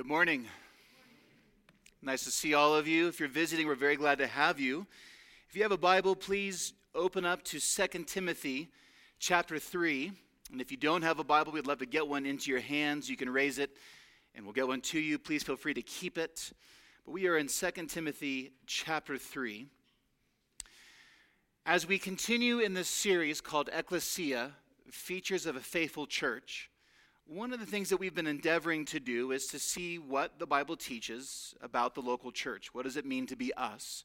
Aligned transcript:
Good 0.00 0.06
morning. 0.06 0.46
Nice 2.00 2.24
to 2.24 2.30
see 2.30 2.54
all 2.54 2.74
of 2.74 2.88
you. 2.88 3.08
If 3.08 3.20
you're 3.20 3.28
visiting, 3.28 3.66
we're 3.66 3.74
very 3.74 3.96
glad 3.96 4.16
to 4.16 4.26
have 4.26 4.58
you. 4.58 4.86
If 5.46 5.54
you 5.54 5.62
have 5.62 5.72
a 5.72 5.76
Bible, 5.76 6.16
please 6.16 6.72
open 6.94 7.26
up 7.26 7.42
to 7.44 7.60
2 7.60 8.04
Timothy 8.04 8.70
chapter 9.18 9.58
3. 9.58 10.10
And 10.52 10.60
if 10.62 10.70
you 10.70 10.78
don't 10.78 11.02
have 11.02 11.18
a 11.18 11.22
Bible, 11.22 11.52
we'd 11.52 11.66
love 11.66 11.80
to 11.80 11.86
get 11.86 12.08
one 12.08 12.24
into 12.24 12.50
your 12.50 12.60
hands. 12.60 13.10
You 13.10 13.16
can 13.18 13.28
raise 13.28 13.58
it 13.58 13.76
and 14.34 14.46
we'll 14.46 14.54
get 14.54 14.66
one 14.66 14.80
to 14.80 14.98
you. 14.98 15.18
Please 15.18 15.42
feel 15.42 15.56
free 15.56 15.74
to 15.74 15.82
keep 15.82 16.16
it. 16.16 16.50
But 17.04 17.12
we 17.12 17.26
are 17.26 17.36
in 17.36 17.48
2 17.48 17.70
Timothy 17.86 18.52
chapter 18.66 19.18
3. 19.18 19.66
As 21.66 21.86
we 21.86 21.98
continue 21.98 22.60
in 22.60 22.72
this 22.72 22.88
series 22.88 23.42
called 23.42 23.68
Ecclesia 23.70 24.52
Features 24.90 25.44
of 25.44 25.56
a 25.56 25.60
Faithful 25.60 26.06
Church, 26.06 26.70
one 27.30 27.52
of 27.52 27.60
the 27.60 27.66
things 27.66 27.88
that 27.90 27.98
we've 27.98 28.14
been 28.14 28.26
endeavoring 28.26 28.84
to 28.84 28.98
do 28.98 29.30
is 29.30 29.46
to 29.46 29.58
see 29.60 30.00
what 30.00 30.40
the 30.40 30.46
Bible 30.46 30.76
teaches 30.76 31.54
about 31.62 31.94
the 31.94 32.00
local 32.00 32.32
church. 32.32 32.74
What 32.74 32.84
does 32.84 32.96
it 32.96 33.06
mean 33.06 33.28
to 33.28 33.36
be 33.36 33.54
us? 33.54 34.04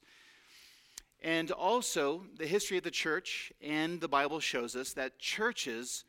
And 1.24 1.50
also, 1.50 2.22
the 2.38 2.46
history 2.46 2.78
of 2.78 2.84
the 2.84 2.90
church 2.92 3.52
and 3.60 4.00
the 4.00 4.06
Bible 4.06 4.38
shows 4.38 4.76
us 4.76 4.92
that 4.92 5.18
churches 5.18 6.04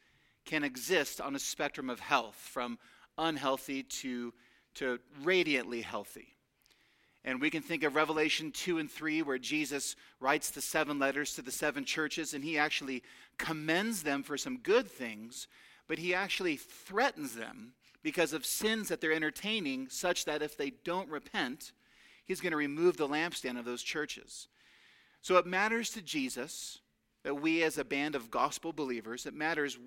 can 0.46 0.64
exist 0.64 1.20
on 1.20 1.36
a 1.36 1.40
spectrum 1.40 1.90
of 1.90 2.00
health, 2.00 2.36
from 2.36 2.78
unhealthy 3.18 3.82
to, 3.82 4.32
to 4.76 5.00
radiantly 5.24 5.82
healthy. 5.82 6.36
And 7.26 7.42
we 7.42 7.50
can 7.50 7.64
think 7.64 7.82
of 7.82 7.96
Revelation 7.96 8.52
2 8.52 8.78
and 8.78 8.92
3, 8.92 9.24
where 9.24 9.40
Jesus 9.40 9.96
writes 10.20 10.52
the 10.52 10.62
seven 10.62 11.00
letters 11.00 11.34
to 11.34 11.42
the 11.42 11.52
seven 11.52 11.84
churches, 11.84 12.36
and 12.36 12.44
he 12.44 12.60
actually 12.60 13.02
commends 13.40 14.04
them 14.04 14.22
for 14.22 14.38
some 14.38 14.60
good 14.60 14.88
things 14.88 15.48
but 15.88 16.00
he 16.00 16.14
actually 16.14 16.58
threatens 16.58 17.36
them 17.36 17.74
because 18.04 18.34
of 18.34 18.46
sins 18.46 18.90
that 18.90 19.02
they're 19.02 19.12
entertaining, 19.12 19.88
such 19.90 20.26
that 20.26 20.42
if 20.42 20.56
they 20.58 20.72
don't 20.84 21.10
repent, 21.10 21.72
he's 22.26 22.42
going 22.42 22.52
to 22.52 22.58
remove 22.58 22.98
the 22.98 23.08
lampstand 23.08 23.58
of 23.58 23.66
those 23.66 23.84
churches. 23.84 24.48
So 25.22 25.38
it 25.38 25.46
matters 25.46 25.90
to 25.92 26.02
Jesus 26.02 26.80
that 27.24 27.42
we, 27.42 27.64
as 27.64 27.78
a 27.78 27.84
band 27.84 28.16
of 28.16 28.32
gospel 28.32 28.72
believers, 28.72 29.26
it 29.26 29.34
matters 29.34 29.78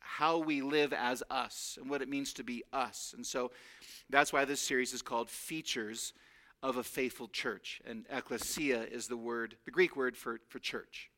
how 0.00 0.38
we 0.38 0.62
live 0.62 0.92
as 0.92 1.22
us 1.28 1.76
and 1.80 1.90
what 1.90 2.00
it 2.00 2.08
means 2.08 2.32
to 2.34 2.44
be 2.44 2.62
us. 2.72 3.12
And 3.16 3.26
so 3.26 3.50
that's 4.08 4.32
why 4.32 4.44
this 4.44 4.60
series 4.60 4.92
is 4.92 5.02
called 5.02 5.28
Features 5.28 6.12
of 6.62 6.76
a 6.76 6.84
Faithful 6.84 7.28
Church. 7.28 7.82
And 7.86 8.06
ecclesia 8.08 8.84
is 8.84 9.08
the 9.08 9.16
word, 9.16 9.56
the 9.64 9.70
Greek 9.70 9.96
word 9.96 10.16
for, 10.16 10.40
for 10.48 10.58
church. 10.58 11.10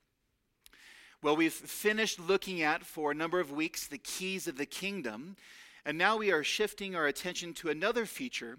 Well, 1.20 1.34
we've 1.34 1.52
finished 1.52 2.20
looking 2.20 2.62
at 2.62 2.84
for 2.84 3.10
a 3.10 3.14
number 3.14 3.40
of 3.40 3.50
weeks 3.50 3.88
the 3.88 3.98
keys 3.98 4.46
of 4.46 4.56
the 4.56 4.66
kingdom, 4.66 5.34
and 5.84 5.98
now 5.98 6.16
we 6.16 6.30
are 6.30 6.44
shifting 6.44 6.94
our 6.94 7.08
attention 7.08 7.54
to 7.54 7.70
another 7.70 8.06
feature 8.06 8.58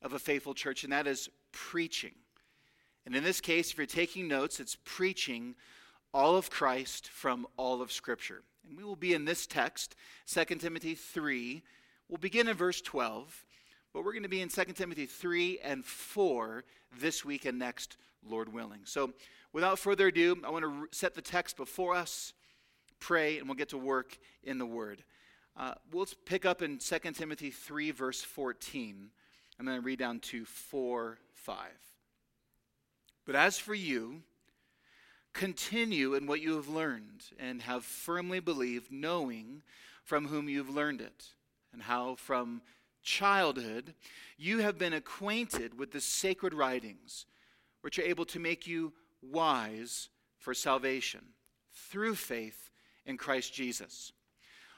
of 0.00 0.14
a 0.14 0.18
faithful 0.18 0.54
church, 0.54 0.84
and 0.84 0.92
that 0.94 1.06
is 1.06 1.28
preaching. 1.52 2.14
And 3.04 3.14
in 3.14 3.24
this 3.24 3.42
case, 3.42 3.70
if 3.70 3.76
you're 3.76 3.86
taking 3.86 4.26
notes, 4.26 4.58
it's 4.58 4.78
preaching 4.84 5.54
all 6.14 6.34
of 6.36 6.48
Christ 6.48 7.08
from 7.08 7.46
all 7.58 7.82
of 7.82 7.92
Scripture. 7.92 8.42
And 8.66 8.78
we 8.78 8.84
will 8.84 8.96
be 8.96 9.12
in 9.12 9.26
this 9.26 9.46
text, 9.46 9.94
2 10.28 10.46
Timothy 10.56 10.94
3. 10.94 11.62
We'll 12.08 12.16
begin 12.16 12.48
in 12.48 12.56
verse 12.56 12.80
12, 12.80 13.44
but 13.92 14.02
we're 14.02 14.12
going 14.12 14.22
to 14.22 14.30
be 14.30 14.40
in 14.40 14.48
2 14.48 14.64
Timothy 14.74 15.04
3 15.04 15.58
and 15.62 15.84
4 15.84 16.64
this 16.98 17.22
week 17.22 17.44
and 17.44 17.58
next, 17.58 17.98
Lord 18.26 18.52
willing. 18.52 18.80
So, 18.84 19.12
without 19.52 19.78
further 19.78 20.08
ado, 20.08 20.36
I 20.44 20.50
want 20.50 20.64
to 20.64 20.88
set 20.96 21.14
the 21.14 21.22
text 21.22 21.56
before 21.56 21.94
us, 21.94 22.32
pray, 23.00 23.38
and 23.38 23.48
we'll 23.48 23.56
get 23.56 23.70
to 23.70 23.78
work 23.78 24.18
in 24.42 24.58
the 24.58 24.66
Word. 24.66 25.02
Uh, 25.56 25.74
we'll 25.92 26.06
pick 26.24 26.46
up 26.46 26.62
in 26.62 26.78
2 26.78 26.98
Timothy 27.12 27.50
3, 27.50 27.90
verse 27.90 28.22
14, 28.22 29.10
and 29.58 29.66
then 29.68 29.82
read 29.82 29.98
down 29.98 30.20
to 30.20 30.44
4, 30.44 31.18
5. 31.32 31.56
But 33.26 33.34
as 33.34 33.58
for 33.58 33.74
you, 33.74 34.22
continue 35.32 36.14
in 36.14 36.26
what 36.26 36.40
you 36.40 36.56
have 36.56 36.68
learned 36.68 37.24
and 37.38 37.62
have 37.62 37.84
firmly 37.84 38.40
believed, 38.40 38.90
knowing 38.90 39.62
from 40.02 40.28
whom 40.28 40.48
you've 40.48 40.70
learned 40.70 41.00
it, 41.00 41.26
and 41.72 41.82
how 41.82 42.14
from 42.14 42.62
childhood 43.02 43.94
you 44.36 44.58
have 44.58 44.78
been 44.78 44.92
acquainted 44.92 45.78
with 45.78 45.92
the 45.92 46.00
sacred 46.00 46.54
writings, 46.54 47.26
which 47.80 47.98
are 47.98 48.02
able 48.02 48.24
to 48.26 48.38
make 48.38 48.66
you 48.66 48.92
wise 49.22 50.08
for 50.38 50.54
salvation 50.54 51.20
through 51.72 52.14
faith 52.14 52.70
in 53.06 53.16
Christ 53.16 53.52
Jesus. 53.52 54.12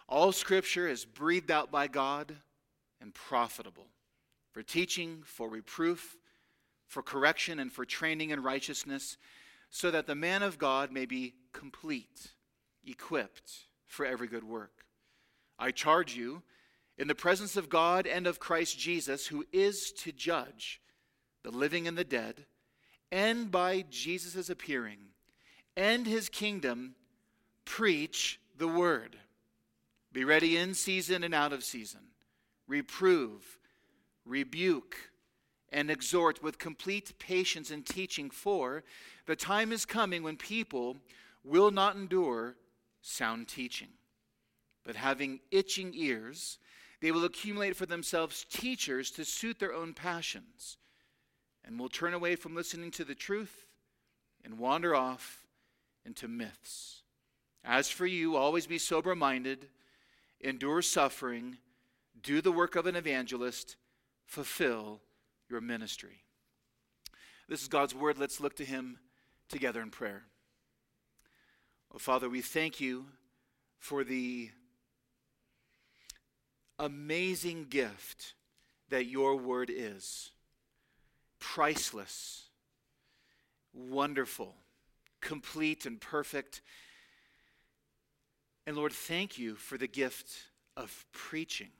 All 0.08 0.32
scripture 0.32 0.88
is 0.88 1.04
breathed 1.04 1.50
out 1.50 1.70
by 1.70 1.86
God 1.86 2.34
and 3.00 3.14
profitable 3.14 3.86
for 4.52 4.62
teaching, 4.62 5.22
for 5.24 5.48
reproof, 5.48 6.16
for 6.86 7.02
correction, 7.02 7.60
and 7.60 7.72
for 7.72 7.84
training 7.84 8.30
in 8.30 8.42
righteousness, 8.42 9.16
so 9.70 9.90
that 9.90 10.08
the 10.08 10.14
man 10.16 10.42
of 10.42 10.58
God 10.58 10.90
may 10.90 11.06
be 11.06 11.34
complete, 11.52 12.32
equipped 12.84 13.52
for 13.86 14.04
every 14.04 14.26
good 14.26 14.44
work. 14.44 14.84
I 15.58 15.70
charge 15.70 16.16
you, 16.16 16.42
in 16.98 17.06
the 17.06 17.14
presence 17.14 17.56
of 17.56 17.68
God 17.68 18.06
and 18.06 18.26
of 18.26 18.40
Christ 18.40 18.78
Jesus, 18.78 19.28
who 19.28 19.46
is 19.52 19.92
to 19.92 20.12
judge 20.12 20.80
the 21.44 21.50
living 21.50 21.86
and 21.86 21.96
the 21.96 22.04
dead, 22.04 22.46
and 23.12 23.50
by 23.50 23.84
Jesus' 23.90 24.48
appearing 24.48 24.98
and 25.76 26.06
his 26.06 26.28
kingdom, 26.28 26.94
preach 27.64 28.40
the 28.58 28.68
word. 28.68 29.16
Be 30.12 30.24
ready 30.24 30.56
in 30.56 30.74
season 30.74 31.22
and 31.24 31.34
out 31.34 31.52
of 31.52 31.64
season. 31.64 32.00
Reprove, 32.66 33.58
rebuke, 34.24 34.96
and 35.72 35.90
exhort 35.90 36.42
with 36.42 36.58
complete 36.58 37.18
patience 37.18 37.70
and 37.70 37.86
teaching, 37.86 38.28
for 38.28 38.82
the 39.26 39.36
time 39.36 39.72
is 39.72 39.86
coming 39.86 40.22
when 40.22 40.36
people 40.36 40.96
will 41.44 41.70
not 41.70 41.94
endure 41.94 42.56
sound 43.00 43.48
teaching. 43.48 43.88
But 44.84 44.96
having 44.96 45.40
itching 45.50 45.92
ears, 45.94 46.58
they 47.00 47.12
will 47.12 47.24
accumulate 47.24 47.76
for 47.76 47.86
themselves 47.86 48.44
teachers 48.50 49.10
to 49.12 49.24
suit 49.24 49.58
their 49.58 49.72
own 49.72 49.94
passions 49.94 50.76
and 51.70 51.78
will 51.78 51.88
turn 51.88 52.12
away 52.12 52.34
from 52.34 52.56
listening 52.56 52.90
to 52.90 53.04
the 53.04 53.14
truth 53.14 53.64
and 54.44 54.58
wander 54.58 54.92
off 54.92 55.46
into 56.04 56.26
myths. 56.26 57.02
As 57.64 57.88
for 57.88 58.06
you, 58.06 58.34
always 58.34 58.66
be 58.66 58.76
sober 58.76 59.14
minded, 59.14 59.68
endure 60.40 60.82
suffering, 60.82 61.58
do 62.20 62.40
the 62.40 62.50
work 62.50 62.74
of 62.74 62.86
an 62.86 62.96
evangelist, 62.96 63.76
fulfill 64.26 65.00
your 65.48 65.60
ministry. 65.60 66.24
This 67.48 67.62
is 67.62 67.68
God's 67.68 67.94
word. 67.94 68.18
Let's 68.18 68.40
look 68.40 68.56
to 68.56 68.64
Him 68.64 68.98
together 69.48 69.80
in 69.80 69.90
prayer. 69.90 70.24
Oh, 71.94 71.98
Father, 71.98 72.28
we 72.28 72.40
thank 72.40 72.80
you 72.80 73.06
for 73.78 74.02
the 74.02 74.50
amazing 76.80 77.66
gift 77.70 78.34
that 78.88 79.06
your 79.06 79.36
word 79.36 79.70
is 79.72 80.32
priceless, 81.40 82.44
wonderful, 83.72 84.54
complete, 85.20 85.86
and 85.86 86.00
perfect. 86.00 86.62
And 88.66 88.76
Lord, 88.76 88.92
thank 88.92 89.38
you 89.38 89.56
for 89.56 89.76
the 89.76 89.88
gift 89.88 90.30
of 90.76 91.04
preaching. 91.12 91.70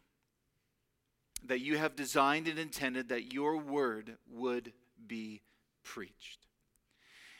That 1.46 1.60
you 1.60 1.78
have 1.78 1.96
designed 1.96 2.48
and 2.48 2.58
intended 2.58 3.08
that 3.08 3.32
your 3.32 3.56
word 3.56 4.16
would 4.30 4.72
be 5.06 5.42
preached. 5.84 6.46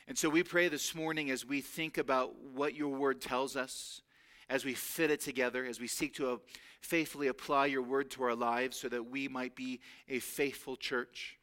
And 0.07 0.17
so 0.17 0.29
we 0.29 0.43
pray 0.43 0.67
this 0.67 0.95
morning 0.95 1.29
as 1.29 1.45
we 1.45 1.61
think 1.61 1.97
about 1.97 2.35
what 2.53 2.75
your 2.75 2.89
word 2.89 3.21
tells 3.21 3.55
us, 3.55 4.01
as 4.49 4.65
we 4.65 4.73
fit 4.73 5.11
it 5.11 5.21
together, 5.21 5.63
as 5.65 5.79
we 5.79 5.87
seek 5.87 6.15
to 6.15 6.31
uh, 6.31 6.37
faithfully 6.81 7.27
apply 7.27 7.67
your 7.67 7.83
word 7.83 8.09
to 8.11 8.23
our 8.23 8.35
lives 8.35 8.77
so 8.77 8.89
that 8.89 9.09
we 9.09 9.27
might 9.27 9.55
be 9.55 9.79
a 10.09 10.19
faithful 10.19 10.75
church. 10.75 11.37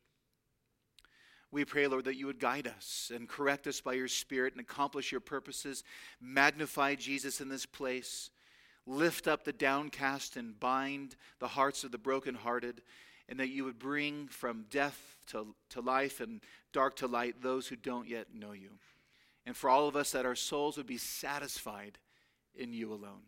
We 1.51 1.65
pray, 1.65 1.87
Lord, 1.87 2.05
that 2.05 2.17
you 2.17 2.27
would 2.27 2.41
guide 2.41 2.67
us 2.67 3.11
and 3.15 3.29
correct 3.29 3.67
us 3.67 3.81
by 3.81 3.95
your 3.95 4.09
Spirit 4.09 4.53
and 4.53 4.61
accomplish 4.61 5.11
your 5.11 5.21
purposes. 5.21 5.83
Magnify 6.21 6.97
Jesus 6.97 7.41
in 7.41 7.49
this 7.49 7.65
place. 7.65 8.31
Lift 8.87 9.27
up 9.27 9.45
the 9.45 9.53
downcast 9.53 10.37
and 10.37 10.59
bind 10.59 11.17
the 11.39 11.49
hearts 11.49 11.85
of 11.85 11.93
the 11.93 11.99
brokenhearted. 11.99 12.83
And 13.31 13.41
that 13.41 13.49
you 13.49 13.65
would 13.65 13.79
bring 13.79 14.29
from 14.29 14.67
death 14.71 15.19
to, 15.29 15.55
to 15.71 15.81
life 15.81 16.21
and 16.21 16.41
dark 16.73 16.97
to 16.97 17.07
light 17.07 17.43
those 17.43 17.67
who 17.67 17.77
don't 17.77 18.09
yet 18.09 18.35
know 18.35 18.53
you. 18.53 18.71
And 19.47 19.57
for 19.57 19.71
all 19.71 19.89
of 19.89 19.97
us, 19.97 20.13
that 20.13 20.27
our 20.27 20.35
souls 20.35 20.77
would 20.77 20.87
be 20.87 20.99
satisfied 20.99 21.99
in 22.55 22.73
you 22.73 22.93
alone. 22.93 23.23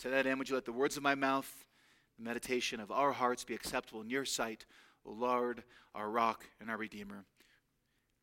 To 0.00 0.10
that 0.10 0.26
end, 0.26 0.38
would 0.38 0.48
you 0.48 0.54
let 0.54 0.64
the 0.64 0.72
words 0.72 0.96
of 0.96 1.02
my 1.02 1.16
mouth, 1.16 1.66
the 2.16 2.24
meditation 2.24 2.78
of 2.78 2.92
our 2.92 3.12
hearts 3.12 3.44
be 3.44 3.54
acceptable 3.54 4.00
in 4.00 4.10
your 4.10 4.24
sight, 4.24 4.66
O 5.04 5.10
Lord, 5.10 5.64
our 5.94 6.08
rock 6.08 6.44
and 6.60 6.70
our 6.70 6.76
Redeemer. 6.76 7.24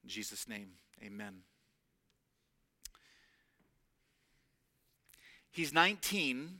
In 0.05 0.09
Jesus' 0.09 0.47
name, 0.47 0.67
amen. 1.03 1.37
He's 5.49 5.73
19, 5.73 6.59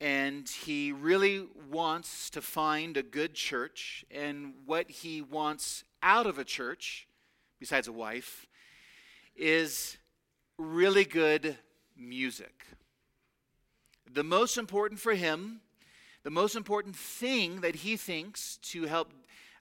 and 0.00 0.48
he 0.48 0.92
really 0.92 1.44
wants 1.68 2.30
to 2.30 2.40
find 2.40 2.96
a 2.96 3.02
good 3.02 3.34
church. 3.34 4.04
And 4.12 4.54
what 4.64 4.88
he 4.88 5.20
wants 5.20 5.82
out 6.04 6.28
of 6.28 6.38
a 6.38 6.44
church, 6.44 7.08
besides 7.58 7.88
a 7.88 7.92
wife, 7.92 8.46
is 9.34 9.98
really 10.58 11.04
good 11.04 11.58
music. 11.96 12.64
The 14.08 14.22
most 14.22 14.56
important 14.56 15.00
for 15.00 15.14
him, 15.14 15.62
the 16.22 16.30
most 16.30 16.54
important 16.54 16.94
thing 16.94 17.60
that 17.62 17.74
he 17.74 17.96
thinks 17.96 18.58
to 18.58 18.84
help 18.84 19.12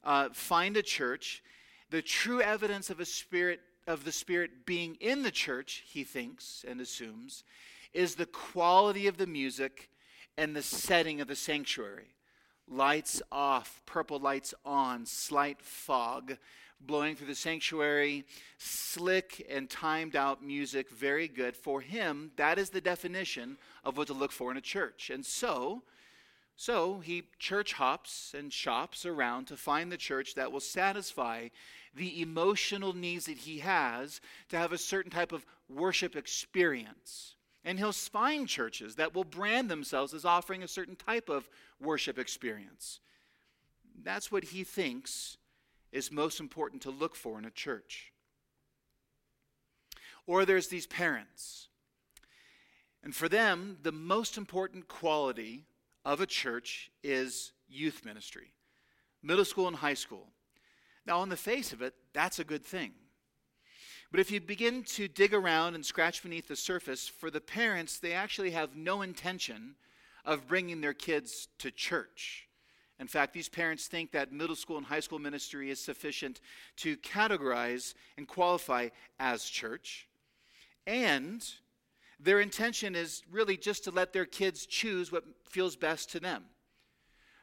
uh, 0.04 0.30
find 0.34 0.78
a 0.78 0.84
church, 0.84 1.42
the 1.96 2.02
true 2.02 2.42
evidence 2.42 2.90
of 2.90 3.00
a 3.00 3.06
spirit 3.06 3.62
of 3.88 4.04
the 4.04 4.12
spirit 4.12 4.66
being 4.66 4.98
in 5.00 5.24
the 5.24 5.32
church, 5.32 5.82
he 5.88 6.04
thinks 6.04 6.66
and 6.68 6.82
assumes, 6.82 7.46
is 7.94 8.16
the 8.16 8.26
quality 8.26 9.08
of 9.08 9.16
the 9.16 9.26
music 9.26 9.90
and 10.38 10.54
the 10.54 10.62
setting 10.62 11.22
of 11.22 11.30
the 11.30 11.38
sanctuary. 11.38 12.18
Lights 12.68 13.22
off, 13.32 13.82
purple 13.86 14.20
lights 14.20 14.54
on, 14.66 15.06
slight 15.06 15.62
fog 15.62 16.38
blowing 16.82 17.16
through 17.16 17.28
the 17.28 17.36
sanctuary, 17.36 18.26
slick 18.58 19.46
and 19.50 19.70
timed 19.70 20.18
out 20.18 20.44
music, 20.44 20.90
very 20.90 21.30
good. 21.30 21.56
For 21.56 21.80
him, 21.80 22.32
that 22.36 22.60
is 22.60 22.72
the 22.72 22.82
definition 22.82 23.58
of 23.86 23.96
what 23.96 24.08
to 24.08 24.14
look 24.14 24.34
for 24.34 24.52
in 24.52 24.58
a 24.58 24.62
church. 24.62 25.10
And 25.10 25.26
so, 25.26 25.84
so 26.56 27.00
he 27.00 27.24
church 27.38 27.74
hops 27.74 28.34
and 28.38 28.52
shops 28.52 29.06
around 29.06 29.46
to 29.48 29.57
find 29.57 29.92
the 29.92 29.98
church 29.98 30.36
that 30.36 30.52
will 30.52 30.62
satisfy 30.62 31.50
the 31.94 32.22
emotional 32.22 32.94
needs 32.94 33.25
that 33.25 33.38
he 33.38 33.60
has 33.60 34.22
to 34.50 34.57
have 34.57 34.72
a 34.72 34.78
certain 34.78 35.12
type 35.12 35.31
of 35.31 35.46
worship 35.69 36.16
experience. 36.16 37.36
And 37.63 37.80
he'll 37.80 37.92
find 37.92 38.48
churches 38.48 38.96
that 38.96 39.13
will 39.13 39.24
brand 39.24 39.69
themselves 39.69 40.13
as 40.13 40.24
offering 40.24 40.63
a 40.63 40.68
certain 40.68 40.96
type 40.96 41.30
of 41.30 41.50
worship 41.80 42.19
experience. 42.19 43.00
That's 44.04 44.31
what 44.31 44.46
he 44.46 44.63
thinks 44.63 45.38
is 45.92 46.12
most 46.12 46.40
important 46.40 46.81
to 46.84 46.92
look 46.92 47.16
for 47.16 47.40
in 47.40 47.46
a 47.46 47.51
church. 47.51 48.12
Or 50.28 50.46
there's 50.46 50.68
these 50.68 50.88
parents. 50.88 51.69
And 53.04 53.16
for 53.16 53.30
them, 53.30 53.78
the 53.84 53.92
most 53.92 54.38
important 54.38 54.88
quality 54.88 55.66
of 56.06 56.22
a 56.22 56.25
church 56.25 56.92
is 57.04 57.52
youth 57.68 58.06
ministry, 58.06 58.54
middle 59.24 59.44
school 59.44 59.68
and 59.68 59.75
high 59.75 59.96
school. 59.96 60.28
Now, 61.06 61.19
on 61.19 61.30
the 61.30 61.36
face 61.36 61.74
of 61.74 61.81
it, 61.81 61.94
that's 62.13 62.40
a 62.40 62.44
good 62.44 62.63
thing. 62.63 62.92
But 64.12 64.19
if 64.19 64.31
you 64.31 64.40
begin 64.40 64.84
to 64.84 65.07
dig 65.07 65.34
around 65.34 65.75
and 65.75 65.86
scratch 65.86 66.24
beneath 66.24 66.48
the 66.48 66.56
surface, 66.56 67.07
for 67.07 67.30
the 67.30 67.42
parents, 67.42 68.00
they 68.00 68.13
actually 68.13 68.52
have 68.52 68.75
no 68.75 69.02
intention 69.02 69.75
of 70.24 70.48
bringing 70.48 70.81
their 70.81 70.94
kids 70.94 71.48
to 71.60 71.72
church. 71.72 72.48
In 73.00 73.08
fact, 73.08 73.34
these 73.34 73.50
parents 73.50 73.88
think 73.88 74.12
that 74.12 74.31
middle 74.31 74.56
school 74.56 74.78
and 74.78 74.86
high 74.86 75.01
school 75.01 75.19
ministry 75.19 75.69
is 75.69 75.80
sufficient 75.80 76.40
to 76.78 76.96
categorize 76.98 77.94
and 78.18 78.28
qualify 78.28 78.90
as 79.19 79.44
church. 79.44 80.08
And 80.88 81.46
their 82.20 82.40
intention 82.40 82.96
is 82.96 83.24
really 83.32 83.58
just 83.58 83.84
to 83.86 83.92
let 83.92 84.14
their 84.14 84.26
kids 84.26 84.66
choose 84.66 85.12
what 85.12 85.24
feels 85.44 85.76
best 85.76 86.12
to 86.12 86.20
them. 86.20 86.46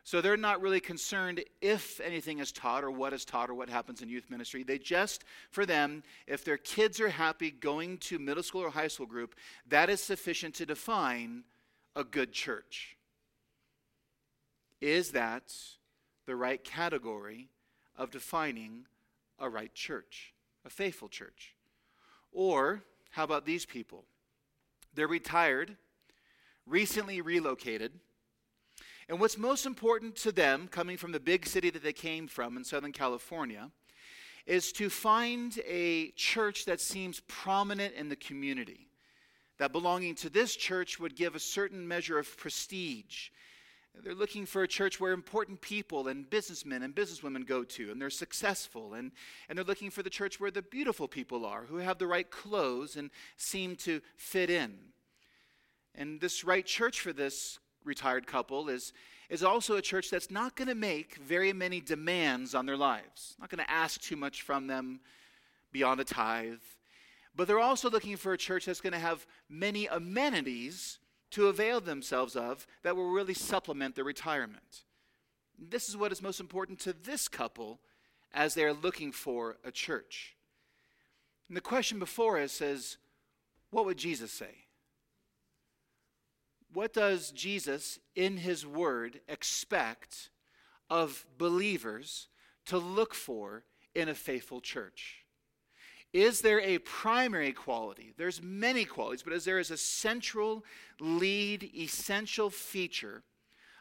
So 0.05 0.21
they're 0.21 0.37
not 0.37 0.61
really 0.61 0.81
concerned 0.81 1.45
if 1.61 2.01
anything 2.01 2.41
is 2.41 2.51
taught 2.51 2.83
or 2.83 2.91
what 2.91 3.13
is 3.13 3.25
taught 3.25 3.51
or 3.51 3.55
what 3.55 3.69
happens 3.69 4.03
in 4.03 4.09
youth 4.09 4.29
ministry. 4.29 4.65
They 4.65 4.79
just, 4.79 5.23
for 5.51 5.65
them, 5.65 6.03
if 6.27 6.45
their 6.45 6.57
kids 6.57 7.01
are 7.01 7.09
happy 7.09 7.53
going 7.53 7.99
to 7.99 8.19
middle 8.19 8.43
school 8.43 8.63
or 8.63 8.71
high 8.71 8.89
school 8.89 9.07
group, 9.07 9.37
that 9.69 9.89
is 9.89 10.01
sufficient 10.01 10.57
to 10.57 10.67
define 10.67 11.45
a 11.95 12.03
good 12.03 12.33
church. 12.33 12.97
Is 14.81 15.13
that 15.13 15.55
the 16.27 16.35
right 16.35 16.63
category 16.65 17.49
of 17.97 18.11
defining 18.11 18.87
a 19.39 19.49
right 19.49 19.73
church, 19.73 20.35
a 20.65 20.71
faithful 20.71 21.09
church? 21.09 21.55
Or 22.33 22.83
how 23.11 23.23
about 23.23 23.47
these 23.47 23.67
people? 23.67 24.05
They're 24.95 25.09
retired, 25.09 25.77
recently 26.67 27.21
relocated 27.21 27.93
and 29.09 29.21
what's 29.21 29.37
most 29.37 29.67
important 29.67 30.17
to 30.17 30.33
them, 30.33 30.69
coming 30.69 30.97
from 30.97 31.13
the 31.13 31.21
big 31.21 31.47
city 31.47 31.71
that 31.71 31.83
they 31.83 31.93
came 31.93 32.27
from 32.29 32.57
in 32.57 32.65
Southern 32.65 32.93
California, 32.93 33.71
is 34.47 34.73
to 34.73 34.89
find 34.89 35.61
a 35.67 36.11
church 36.13 36.65
that 36.65 36.81
seems 36.81 37.21
prominent 37.29 37.95
in 37.95 38.09
the 38.09 38.17
community. 38.17 38.89
That 39.59 39.73
belonging 39.73 40.15
to 40.17 40.31
this 40.31 40.57
church 40.57 40.99
would 40.99 41.15
give 41.15 41.35
a 41.35 41.41
certain 41.41 41.87
measure 41.87 42.19
of 42.19 42.37
prestige. 42.37 43.29
They're 44.01 44.15
looking 44.15 44.47
for 44.47 44.63
a 44.63 44.69
church 44.69 44.99
where 44.99 45.13
important 45.13 45.61
people 45.61 46.09
and 46.09 46.29
businessmen 46.29 46.83
and 46.83 46.95
businesswomen 46.95 47.47
go 47.47 47.63
to, 47.63 47.91
and 47.91 48.01
they're 48.01 48.11
successful. 48.11 48.95
And, 48.95 49.13
and 49.49 49.57
they're 49.57 49.65
looking 49.65 49.91
for 49.91 50.03
the 50.03 50.11
church 50.11 50.41
where 50.41 50.51
the 50.51 50.63
beautiful 50.63 51.07
people 51.07 51.45
are, 51.45 51.65
who 51.65 51.77
have 51.77 51.99
the 51.99 52.07
right 52.07 52.29
clothes 52.31 52.97
and 52.97 53.11
seem 53.37 53.77
to 53.77 54.01
fit 54.17 54.51
in. 54.51 54.79
And 55.95 56.21
this 56.21 56.43
right 56.43 56.65
church 56.65 57.01
for 57.01 57.13
this 57.13 57.59
retired 57.85 58.27
couple 58.27 58.69
is, 58.69 58.93
is 59.29 59.43
also 59.45 59.77
a 59.77 59.83
church 59.83 60.11
that's 60.11 60.31
not 60.31 60.57
going 60.57 60.69
to 60.69 60.75
make 60.75 61.17
very 61.17 61.53
many 61.53 61.81
demands 61.81 62.55
on 62.55 62.65
their 62.65 62.77
lives, 62.77 63.37
not 63.39 63.51
going 63.51 63.65
to 63.65 63.71
ask 63.71 64.01
too 64.01 64.17
much 64.17 64.43
from 64.43 64.67
them 64.67 65.01
beyond 65.71 66.01
a 66.01 66.05
tithe. 66.05 66.61
But 67.37 67.47
they're 67.47 67.59
also 67.59 67.91
looking 67.91 68.17
for 68.17 68.33
a 68.33 68.39
church 68.39 68.67
that's 68.67 68.81
going 68.81 68.93
to 68.93 68.99
have 68.99 69.27
many 69.49 69.87
amenities 69.87 70.99
to 71.33 71.49
avail 71.49 71.81
themselves 71.81 72.37
of 72.37 72.67
that 72.83 72.97
will 72.97 73.11
really 73.11 73.35
supplement 73.35 73.95
their 73.95 74.05
retirement. 74.05 74.85
This 75.59 75.89
is 75.89 75.97
what 75.97 76.13
is 76.13 76.23
most 76.23 76.41
important 76.41 76.79
to 76.81 76.93
this 76.93 77.29
couple 77.29 77.81
as 78.33 78.55
they're 78.55 78.73
looking 78.73 79.13
for 79.13 79.57
a 79.65 79.71
church. 79.71 80.37
And 81.49 81.57
the 81.57 81.61
question 81.61 81.99
before 81.99 82.39
us 82.39 82.61
is 82.61 82.97
what 83.71 83.85
would 83.85 83.99
Jesus 83.99 84.33
say? 84.33 84.63
what 86.73 86.93
does 86.93 87.31
Jesus 87.31 87.99
in 88.15 88.39
his 88.39 88.67
word 88.67 89.21
expect 89.29 90.31
of 90.89 91.27
believers 91.39 92.29
to 92.67 92.79
look 92.79 93.15
for 93.15 93.65
in 93.95 94.09
a 94.09 94.15
faithful 94.15 94.61
church? 94.61 95.22
Is 96.13 96.43
there 96.43 96.61
a 96.61 96.79
primary 96.79 97.53
quality? 97.53 98.13
There's 98.17 98.43
many 98.43 98.85
qualities, 98.85 99.23
but 99.23 99.33
is 99.33 99.45
there 99.45 99.59
is 99.59 99.71
a 99.71 99.77
central 99.77 100.65
lead 101.01 101.71
essential 101.75 102.51
feature 102.51 103.23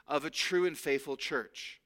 of 0.07 0.23
a 0.23 0.29
true 0.29 0.65
and 0.65 0.77
faithful 0.77 1.17
church? 1.17 1.81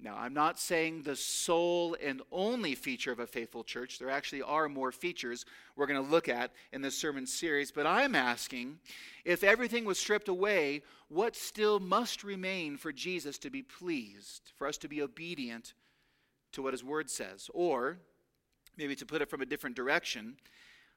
Now, 0.00 0.16
I'm 0.16 0.32
not 0.32 0.60
saying 0.60 1.02
the 1.02 1.16
sole 1.16 1.96
and 2.00 2.22
only 2.30 2.76
feature 2.76 3.10
of 3.10 3.18
a 3.18 3.26
faithful 3.26 3.64
church. 3.64 3.98
There 3.98 4.10
actually 4.10 4.42
are 4.42 4.68
more 4.68 4.92
features 4.92 5.44
we're 5.74 5.88
going 5.88 6.02
to 6.02 6.10
look 6.10 6.28
at 6.28 6.52
in 6.72 6.82
this 6.82 6.96
sermon 6.96 7.26
series. 7.26 7.72
But 7.72 7.86
I'm 7.86 8.14
asking 8.14 8.78
if 9.24 9.42
everything 9.42 9.84
was 9.84 9.98
stripped 9.98 10.28
away, 10.28 10.82
what 11.08 11.34
still 11.34 11.80
must 11.80 12.22
remain 12.22 12.76
for 12.76 12.92
Jesus 12.92 13.38
to 13.38 13.50
be 13.50 13.62
pleased, 13.62 14.52
for 14.54 14.68
us 14.68 14.78
to 14.78 14.88
be 14.88 15.02
obedient 15.02 15.74
to 16.52 16.62
what 16.62 16.74
his 16.74 16.84
word 16.84 17.10
says? 17.10 17.50
Or, 17.52 17.98
maybe 18.78 18.96
to 18.96 19.04
put 19.04 19.20
it 19.20 19.28
from 19.28 19.42
a 19.42 19.46
different 19.46 19.76
direction, 19.76 20.36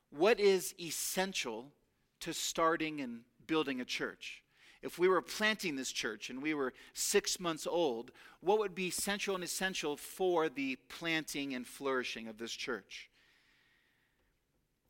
what 0.10 0.40
is 0.40 0.74
essential 0.80 1.74
to 2.22 2.34
starting 2.34 3.02
and 3.02 3.22
building 3.48 3.82
a 3.82 3.86
church? 3.86 4.42
if 4.82 4.98
we 4.98 5.08
were 5.08 5.22
planting 5.22 5.76
this 5.76 5.92
church 5.92 6.30
and 6.30 6.42
we 6.42 6.54
were 6.54 6.74
six 6.94 7.40
months 7.40 7.68
old, 7.68 8.12
what 8.40 8.60
would 8.60 8.74
be 8.74 8.90
central 8.90 9.36
and 9.36 9.44
essential 9.44 9.96
for 9.96 10.50
the 10.50 10.76
planting 10.90 11.54
and 11.54 11.68
flourishing 11.68 12.28
of 12.28 12.38
this 12.38 12.52
church? 12.52 13.10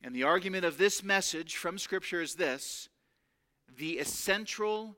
And 0.01 0.15
the 0.15 0.23
argument 0.23 0.65
of 0.65 0.77
this 0.77 1.03
message 1.03 1.57
from 1.57 1.77
Scripture 1.77 2.21
is 2.21 2.35
this 2.35 2.89
the 3.77 3.99
essential, 3.99 4.97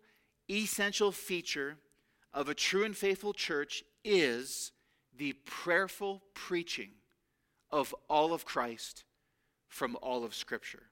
essential 0.49 1.11
feature 1.11 1.77
of 2.33 2.49
a 2.49 2.55
true 2.55 2.83
and 2.83 2.95
faithful 2.95 3.33
church 3.33 3.83
is 4.03 4.71
the 5.15 5.33
prayerful 5.45 6.23
preaching 6.33 6.89
of 7.73 7.93
all 8.07 8.33
of 8.33 8.45
Christ 8.45 9.03
from 9.67 9.97
all 10.03 10.23
of 10.23 10.35
Scripture. 10.35 10.83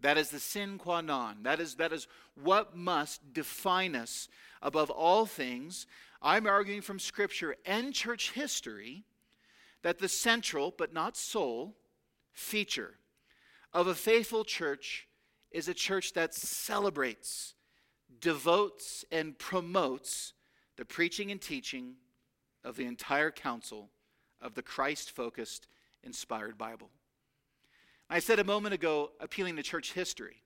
That 0.00 0.18
is 0.18 0.30
the 0.30 0.40
sine 0.40 0.76
qua 0.76 1.00
non. 1.00 1.44
That 1.44 1.60
is, 1.60 1.76
that 1.76 1.92
is 1.92 2.08
what 2.34 2.76
must 2.76 3.32
define 3.32 3.94
us 3.94 4.28
above 4.60 4.90
all 4.90 5.26
things. 5.26 5.86
I'm 6.20 6.48
arguing 6.48 6.80
from 6.80 6.98
Scripture 6.98 7.54
and 7.64 7.94
church 7.94 8.32
history 8.32 9.04
that 9.82 10.00
the 10.00 10.08
central, 10.08 10.74
but 10.76 10.92
not 10.92 11.16
sole, 11.16 11.76
feature 12.32 12.94
of 13.72 13.86
a 13.86 13.94
faithful 13.94 14.44
church 14.44 15.06
is 15.52 15.68
a 15.68 15.74
church 15.74 16.14
that 16.14 16.34
celebrates, 16.34 17.54
devotes, 18.20 19.04
and 19.12 19.38
promotes 19.38 20.32
the 20.76 20.84
preaching 20.84 21.30
and 21.30 21.40
teaching 21.40 21.94
of 22.64 22.76
the 22.76 22.86
entire 22.86 23.30
counsel 23.30 23.90
of 24.40 24.54
the 24.54 24.62
Christ 24.62 25.12
focused, 25.12 25.68
inspired 26.04 26.58
Bible. 26.58 26.90
I 28.10 28.18
said 28.18 28.38
a 28.38 28.44
moment 28.44 28.74
ago, 28.74 29.12
appealing 29.20 29.56
to 29.56 29.62
church 29.62 29.92
history. 29.92 30.42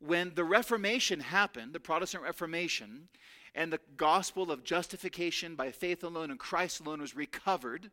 when 0.00 0.32
the 0.34 0.44
Reformation 0.44 1.20
happened, 1.20 1.72
the 1.72 1.80
Protestant 1.80 2.22
Reformation, 2.22 3.08
and 3.54 3.72
the 3.72 3.80
gospel 3.96 4.52
of 4.52 4.62
justification 4.62 5.54
by 5.54 5.70
faith 5.72 6.04
alone 6.04 6.30
and 6.30 6.38
Christ 6.38 6.80
alone 6.80 7.00
was 7.00 7.16
recovered, 7.16 7.90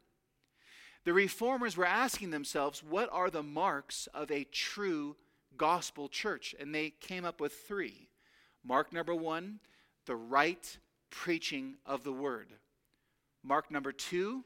the 1.03 1.13
reformers 1.13 1.77
were 1.77 1.85
asking 1.85 2.31
themselves, 2.31 2.83
what 2.83 3.09
are 3.11 3.29
the 3.29 3.43
marks 3.43 4.07
of 4.13 4.31
a 4.31 4.43
true 4.45 5.15
gospel 5.57 6.07
church? 6.07 6.55
And 6.59 6.73
they 6.73 6.91
came 6.99 7.25
up 7.25 7.39
with 7.39 7.53
three. 7.53 8.09
Mark 8.63 8.91
number 8.91 9.13
one, 9.13 9.59
the 10.05 10.15
right 10.15 10.77
preaching 11.11 11.75
of 11.85 12.03
the 12.03 12.13
word. 12.13 12.47
Mark 13.43 13.69
number 13.69 13.91
two, 13.91 14.43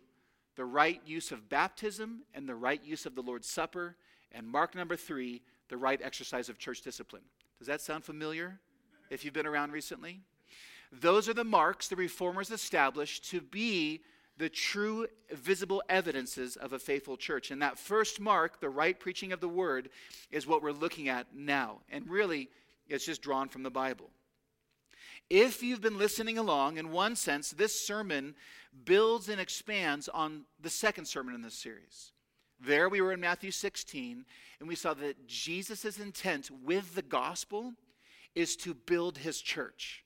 the 0.60 0.66
right 0.66 1.02
use 1.06 1.32
of 1.32 1.48
baptism 1.48 2.20
and 2.36 2.46
the 2.46 2.54
right 2.54 2.84
use 2.84 3.06
of 3.06 3.16
the 3.16 3.22
Lord's 3.22 3.48
Supper. 3.48 3.96
And 4.34 4.46
mark 4.46 4.76
number 4.76 4.98
three, 4.98 5.42
the 5.70 5.78
right 5.78 6.02
exercise 6.04 6.50
of 6.50 6.58
church 6.58 6.82
discipline. 6.82 7.22
Does 7.60 7.68
that 7.68 7.80
sound 7.80 8.04
familiar 8.04 8.60
if 9.10 9.24
you've 9.24 9.34
been 9.34 9.48
around 9.48 9.72
recently? 9.72 10.20
Those 10.92 11.30
are 11.30 11.34
the 11.34 11.46
marks 11.46 11.88
the 11.88 11.96
reformers 11.96 12.52
established 12.52 13.24
to 13.30 13.40
be 13.40 14.02
the 14.38 14.50
true 14.50 15.08
visible 15.32 15.82
evidences 15.88 16.58
of 16.58 16.74
a 16.74 16.80
faithful 16.80 17.16
church. 17.16 17.52
And 17.52 17.62
that 17.62 17.80
first 17.80 18.20
mark, 18.20 18.60
the 18.60 18.70
right 18.70 19.00
preaching 19.00 19.32
of 19.32 19.40
the 19.40 19.48
word, 19.48 19.90
is 20.30 20.46
what 20.46 20.62
we're 20.62 20.74
looking 20.74 21.08
at 21.08 21.28
now. 21.34 21.80
And 21.90 22.10
really, 22.10 22.50
it's 22.90 23.06
just 23.06 23.22
drawn 23.22 23.48
from 23.48 23.64
the 23.64 23.72
Bible. 23.72 24.10
If 25.30 25.62
you've 25.62 25.82
been 25.82 25.98
listening 25.98 26.38
along, 26.38 26.78
in 26.78 26.92
one 26.92 27.16
sense, 27.16 27.52
this 27.52 27.80
sermon 27.80 28.36
builds 28.86 29.30
and 29.30 29.40
expands 29.40 30.10
on 30.10 30.46
the 30.60 30.70
second 30.70 31.06
sermon 31.06 31.36
in 31.36 31.42
this 31.42 31.54
series. 31.54 32.14
There 32.60 32.90
we 32.90 33.00
were 33.00 33.14
in 33.14 33.20
Matthew 33.20 33.52
16, 33.52 34.26
and 34.60 34.68
we 34.68 34.76
saw 34.76 34.94
that 34.96 35.28
Jesus' 35.28 36.00
intent 36.00 36.50
with 36.64 36.96
the 36.96 37.02
gospel 37.02 37.74
is 38.36 38.56
to 38.58 38.74
build 38.74 39.20
his 39.20 39.40
church. 39.40 40.04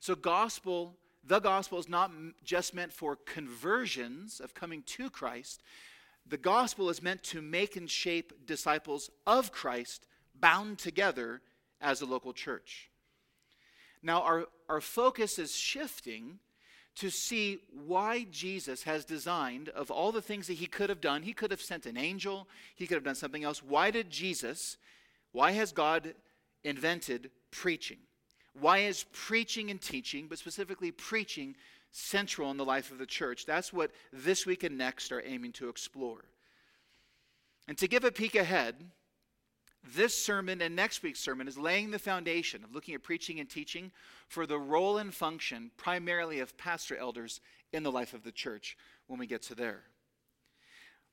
So, 0.00 0.14
gospel 0.14 0.96
the 1.26 1.40
gospel 1.40 1.78
is 1.78 1.88
not 1.88 2.10
just 2.42 2.74
meant 2.74 2.92
for 2.92 3.16
conversions 3.16 4.40
of 4.40 4.54
coming 4.54 4.82
to 4.82 5.08
Christ. 5.08 5.62
The 6.26 6.36
gospel 6.36 6.90
is 6.90 7.02
meant 7.02 7.22
to 7.24 7.40
make 7.40 7.76
and 7.76 7.88
shape 7.88 8.46
disciples 8.46 9.10
of 9.26 9.50
Christ 9.50 10.06
bound 10.38 10.78
together 10.78 11.40
as 11.80 12.02
a 12.02 12.06
local 12.06 12.34
church. 12.34 12.90
Now, 14.04 14.22
our, 14.22 14.46
our 14.68 14.82
focus 14.82 15.38
is 15.38 15.56
shifting 15.56 16.38
to 16.96 17.10
see 17.10 17.58
why 17.86 18.26
Jesus 18.30 18.84
has 18.84 19.04
designed, 19.04 19.70
of 19.70 19.90
all 19.90 20.12
the 20.12 20.22
things 20.22 20.46
that 20.46 20.54
he 20.54 20.66
could 20.66 20.90
have 20.90 21.00
done, 21.00 21.22
he 21.22 21.32
could 21.32 21.50
have 21.50 21.62
sent 21.62 21.86
an 21.86 21.96
angel, 21.96 22.46
he 22.76 22.86
could 22.86 22.94
have 22.94 23.02
done 23.02 23.16
something 23.16 23.42
else. 23.42 23.62
Why 23.62 23.90
did 23.90 24.10
Jesus, 24.10 24.76
why 25.32 25.52
has 25.52 25.72
God 25.72 26.14
invented 26.62 27.30
preaching? 27.50 27.98
Why 28.52 28.78
is 28.78 29.06
preaching 29.12 29.70
and 29.70 29.80
teaching, 29.80 30.26
but 30.28 30.38
specifically 30.38 30.92
preaching, 30.92 31.56
central 31.90 32.50
in 32.50 32.56
the 32.56 32.64
life 32.64 32.92
of 32.92 32.98
the 32.98 33.06
church? 33.06 33.46
That's 33.46 33.72
what 33.72 33.90
this 34.12 34.46
week 34.46 34.62
and 34.62 34.78
next 34.78 35.10
are 35.10 35.22
aiming 35.24 35.52
to 35.52 35.68
explore. 35.68 36.24
And 37.66 37.76
to 37.78 37.88
give 37.88 38.04
a 38.04 38.12
peek 38.12 38.36
ahead, 38.36 38.76
this 39.94 40.16
sermon 40.16 40.62
and 40.62 40.74
next 40.74 41.02
week's 41.02 41.20
sermon 41.20 41.48
is 41.48 41.58
laying 41.58 41.90
the 41.90 41.98
foundation 41.98 42.64
of 42.64 42.74
looking 42.74 42.94
at 42.94 43.02
preaching 43.02 43.40
and 43.40 43.48
teaching 43.48 43.92
for 44.28 44.46
the 44.46 44.58
role 44.58 44.98
and 44.98 45.12
function 45.12 45.70
primarily 45.76 46.40
of 46.40 46.56
pastor 46.56 46.96
elders 46.96 47.40
in 47.72 47.82
the 47.82 47.92
life 47.92 48.14
of 48.14 48.24
the 48.24 48.32
church 48.32 48.76
when 49.06 49.18
we 49.18 49.26
get 49.26 49.42
to 49.42 49.54
there. 49.54 49.82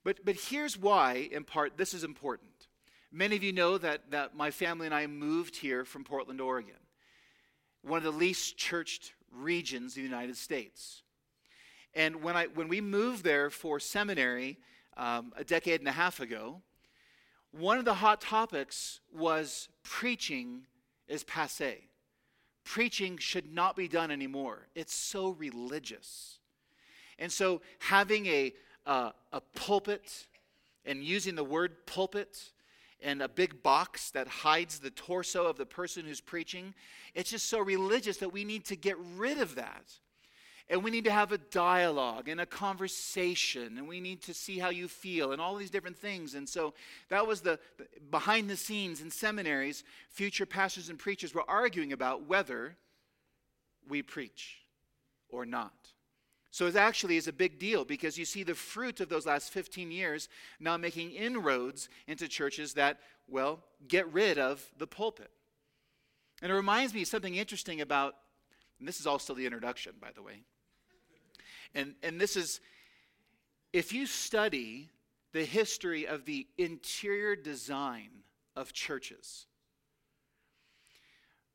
But, 0.03 0.25
but 0.25 0.35
here's 0.35 0.77
why, 0.77 1.29
in 1.31 1.43
part, 1.43 1.77
this 1.77 1.93
is 1.93 2.03
important. 2.03 2.67
Many 3.11 3.35
of 3.35 3.43
you 3.43 3.53
know 3.53 3.77
that, 3.77 4.11
that 4.11 4.35
my 4.35 4.51
family 4.51 4.85
and 4.85 4.95
I 4.95 5.05
moved 5.07 5.57
here 5.57 5.83
from 5.83 6.03
Portland, 6.03 6.39
Oregon 6.39 6.75
one 7.81 7.97
of 7.97 8.03
the 8.03 8.11
least 8.11 8.57
churched 8.57 9.13
regions 9.31 9.93
of 9.93 9.95
the 9.95 10.01
United 10.01 10.37
States. 10.37 11.03
And 11.93 12.21
when, 12.21 12.37
I, 12.37 12.45
when 12.47 12.67
we 12.67 12.79
moved 12.79 13.23
there 13.23 13.49
for 13.49 13.79
seminary 13.79 14.59
um, 14.97 15.33
a 15.35 15.43
decade 15.43 15.81
and 15.81 15.89
a 15.89 15.93
half 15.93 16.19
ago, 16.19 16.61
one 17.51 17.77
of 17.77 17.85
the 17.85 17.95
hot 17.95 18.21
topics 18.21 18.99
was 19.13 19.69
preaching 19.83 20.65
is 21.07 21.23
passe. 21.23 21.79
Preaching 22.63 23.17
should 23.17 23.53
not 23.53 23.75
be 23.75 23.87
done 23.87 24.11
anymore. 24.11 24.67
It's 24.75 24.93
so 24.93 25.31
religious. 25.31 26.39
And 27.19 27.31
so 27.31 27.61
having 27.79 28.25
a, 28.27 28.53
uh, 28.85 29.11
a 29.33 29.41
pulpit 29.55 30.27
and 30.85 31.03
using 31.03 31.35
the 31.35 31.43
word 31.43 31.85
pulpit 31.85 32.51
and 33.01 33.21
a 33.21 33.27
big 33.27 33.63
box 33.63 34.11
that 34.11 34.27
hides 34.27 34.79
the 34.79 34.91
torso 34.91 35.45
of 35.45 35.57
the 35.57 35.65
person 35.65 36.05
who's 36.05 36.21
preaching. 36.21 36.73
It's 37.15 37.31
just 37.31 37.49
so 37.49 37.59
religious 37.59 38.17
that 38.17 38.31
we 38.31 38.43
need 38.43 38.65
to 38.65 38.75
get 38.75 38.95
rid 39.17 39.39
of 39.39 39.55
that. 39.55 39.91
And 40.71 40.85
we 40.85 40.89
need 40.89 41.03
to 41.03 41.11
have 41.11 41.33
a 41.33 41.37
dialogue 41.37 42.29
and 42.29 42.39
a 42.39 42.45
conversation, 42.45 43.77
and 43.77 43.89
we 43.89 43.99
need 43.99 44.21
to 44.21 44.33
see 44.33 44.57
how 44.57 44.69
you 44.69 44.87
feel, 44.87 45.33
and 45.33 45.41
all 45.41 45.57
these 45.57 45.69
different 45.69 45.97
things. 45.97 46.33
And 46.33 46.47
so 46.47 46.73
that 47.09 47.27
was 47.27 47.41
the, 47.41 47.59
the 47.77 47.87
behind 48.09 48.49
the 48.49 48.55
scenes 48.55 49.01
in 49.01 49.11
seminaries, 49.11 49.83
future 50.07 50.45
pastors 50.45 50.87
and 50.87 50.97
preachers 50.97 51.35
were 51.35 51.43
arguing 51.45 51.91
about 51.91 52.25
whether 52.25 52.77
we 53.89 54.01
preach 54.01 54.59
or 55.27 55.45
not. 55.45 55.73
So 56.51 56.67
it 56.67 56.77
actually 56.77 57.17
is 57.17 57.27
a 57.27 57.33
big 57.33 57.59
deal 57.59 57.83
because 57.83 58.17
you 58.17 58.23
see 58.23 58.43
the 58.43 58.55
fruit 58.55 59.01
of 59.01 59.09
those 59.09 59.25
last 59.25 59.51
15 59.51 59.91
years 59.91 60.29
now 60.57 60.77
making 60.77 61.11
inroads 61.11 61.89
into 62.07 62.29
churches 62.29 62.75
that, 62.75 62.99
well, 63.27 63.59
get 63.89 64.11
rid 64.13 64.37
of 64.37 64.65
the 64.77 64.87
pulpit. 64.87 65.31
And 66.41 66.49
it 66.49 66.55
reminds 66.55 66.93
me 66.93 67.01
of 67.01 67.09
something 67.09 67.35
interesting 67.35 67.81
about, 67.81 68.15
and 68.79 68.87
this 68.87 69.01
is 69.01 69.05
all 69.07 69.19
still 69.19 69.35
the 69.35 69.45
introduction, 69.45 69.95
by 69.99 70.11
the 70.15 70.21
way. 70.21 70.43
And, 71.73 71.95
and 72.03 72.19
this 72.19 72.35
is, 72.35 72.59
if 73.73 73.93
you 73.93 74.05
study 74.05 74.89
the 75.33 75.45
history 75.45 76.05
of 76.05 76.25
the 76.25 76.47
interior 76.57 77.35
design 77.35 78.09
of 78.55 78.73
churches, 78.73 79.47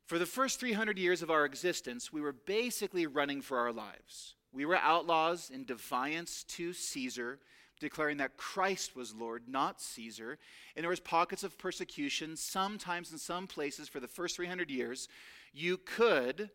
for 0.05 0.17
the 0.17 0.25
first 0.25 0.59
300 0.59 0.97
years 0.97 1.21
of 1.21 1.29
our 1.29 1.43
existence, 1.43 2.13
we 2.13 2.21
were 2.21 2.31
basically 2.31 3.05
running 3.07 3.41
for 3.41 3.57
our 3.59 3.73
lives. 3.73 4.35
We 4.53 4.65
were 4.65 4.77
outlaws 4.77 5.51
in 5.53 5.65
defiance 5.65 6.43
to 6.45 6.71
Caesar, 6.71 7.39
declaring 7.81 8.17
that 8.17 8.37
Christ 8.37 8.95
was 8.95 9.13
Lord, 9.13 9.43
not 9.47 9.81
Caesar. 9.81 10.39
And 10.75 10.83
there 10.83 10.89
was 10.89 11.01
pockets 11.01 11.43
of 11.43 11.57
persecution. 11.57 12.37
Sometimes 12.37 13.11
in 13.11 13.17
some 13.17 13.47
places 13.47 13.89
for 13.89 13.99
the 13.99 14.07
first 14.07 14.37
300 14.37 14.71
years, 14.71 15.09
you 15.53 15.77
could 15.77 16.49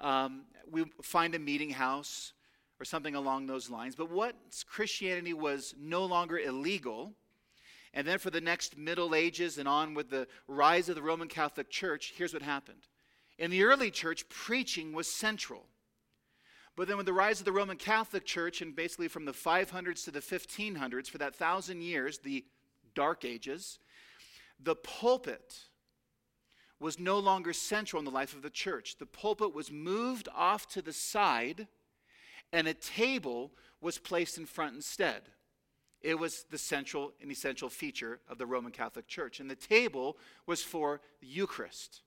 um, 0.00 0.44
we 0.70 0.84
find 1.02 1.34
a 1.34 1.38
meeting 1.38 1.70
house 1.70 2.32
or 2.80 2.84
something 2.84 3.14
along 3.14 3.46
those 3.46 3.70
lines. 3.70 3.94
But 3.94 4.10
what 4.10 4.34
Christianity 4.66 5.32
was 5.32 5.74
no 5.78 6.04
longer 6.04 6.38
illegal. 6.38 7.12
And 7.92 8.06
then 8.06 8.18
for 8.18 8.30
the 8.30 8.40
next 8.40 8.76
Middle 8.76 9.14
Ages 9.14 9.58
and 9.58 9.68
on 9.68 9.94
with 9.94 10.10
the 10.10 10.26
rise 10.48 10.88
of 10.88 10.96
the 10.96 11.02
Roman 11.02 11.28
Catholic 11.28 11.70
Church, 11.70 12.12
here's 12.16 12.32
what 12.32 12.42
happened. 12.42 12.88
In 13.38 13.50
the 13.50 13.64
early 13.64 13.90
church, 13.90 14.28
preaching 14.28 14.92
was 14.92 15.06
central. 15.06 15.66
But 16.76 16.88
then, 16.88 16.96
with 16.96 17.06
the 17.06 17.12
rise 17.12 17.38
of 17.38 17.44
the 17.44 17.52
Roman 17.52 17.76
Catholic 17.76 18.24
Church, 18.24 18.60
and 18.60 18.74
basically 18.74 19.06
from 19.06 19.26
the 19.26 19.32
500s 19.32 20.04
to 20.04 20.10
the 20.10 20.20
1500s, 20.20 21.08
for 21.08 21.18
that 21.18 21.36
thousand 21.36 21.82
years, 21.82 22.18
the 22.18 22.44
Dark 22.96 23.24
Ages, 23.24 23.78
the 24.60 24.74
pulpit 24.74 25.60
was 26.80 26.98
no 26.98 27.18
longer 27.18 27.52
central 27.52 28.00
in 28.00 28.04
the 28.04 28.10
life 28.10 28.34
of 28.34 28.42
the 28.42 28.50
church. 28.50 28.98
The 28.98 29.06
pulpit 29.06 29.54
was 29.54 29.70
moved 29.70 30.28
off 30.34 30.66
to 30.68 30.82
the 30.82 30.92
side, 30.92 31.68
and 32.54 32.68
a 32.68 32.74
table 32.74 33.50
was 33.80 33.98
placed 33.98 34.38
in 34.38 34.46
front 34.46 34.76
instead. 34.76 35.22
It 36.00 36.18
was 36.18 36.44
the 36.50 36.56
central 36.56 37.12
and 37.20 37.30
essential 37.30 37.68
feature 37.68 38.20
of 38.28 38.38
the 38.38 38.46
Roman 38.46 38.70
Catholic 38.70 39.08
Church. 39.08 39.40
And 39.40 39.50
the 39.50 39.56
table 39.56 40.16
was 40.46 40.62
for 40.62 41.00
the 41.20 41.26
Eucharist. 41.26 42.02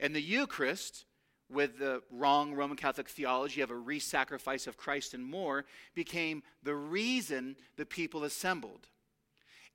And 0.00 0.16
the 0.16 0.20
Eucharist 0.20 1.04
with 1.48 1.78
the 1.78 2.02
wrong 2.10 2.54
Roman 2.54 2.76
Catholic 2.76 3.08
theology 3.08 3.60
of 3.60 3.70
a 3.70 3.76
re 3.76 4.00
sacrifice 4.00 4.66
of 4.66 4.76
Christ 4.76 5.14
and 5.14 5.24
more, 5.24 5.64
became 5.94 6.42
the 6.62 6.74
reason 6.74 7.56
the 7.76 7.86
people 7.86 8.24
assembled. 8.24 8.88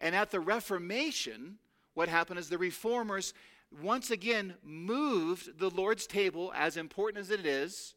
And 0.02 0.16
at 0.16 0.32
the 0.32 0.42
Reformation, 0.42 1.58
what 1.94 2.10
happened 2.10 2.40
is 2.40 2.50
the 2.50 2.58
reformers 2.58 3.34
once 3.82 4.12
again 4.12 4.56
moved 4.64 5.58
the 5.58 5.70
Lord's 5.70 6.06
table, 6.06 6.52
as 6.56 6.78
important 6.78 7.22
as 7.22 7.32
it 7.32 7.46
is, 7.46 7.96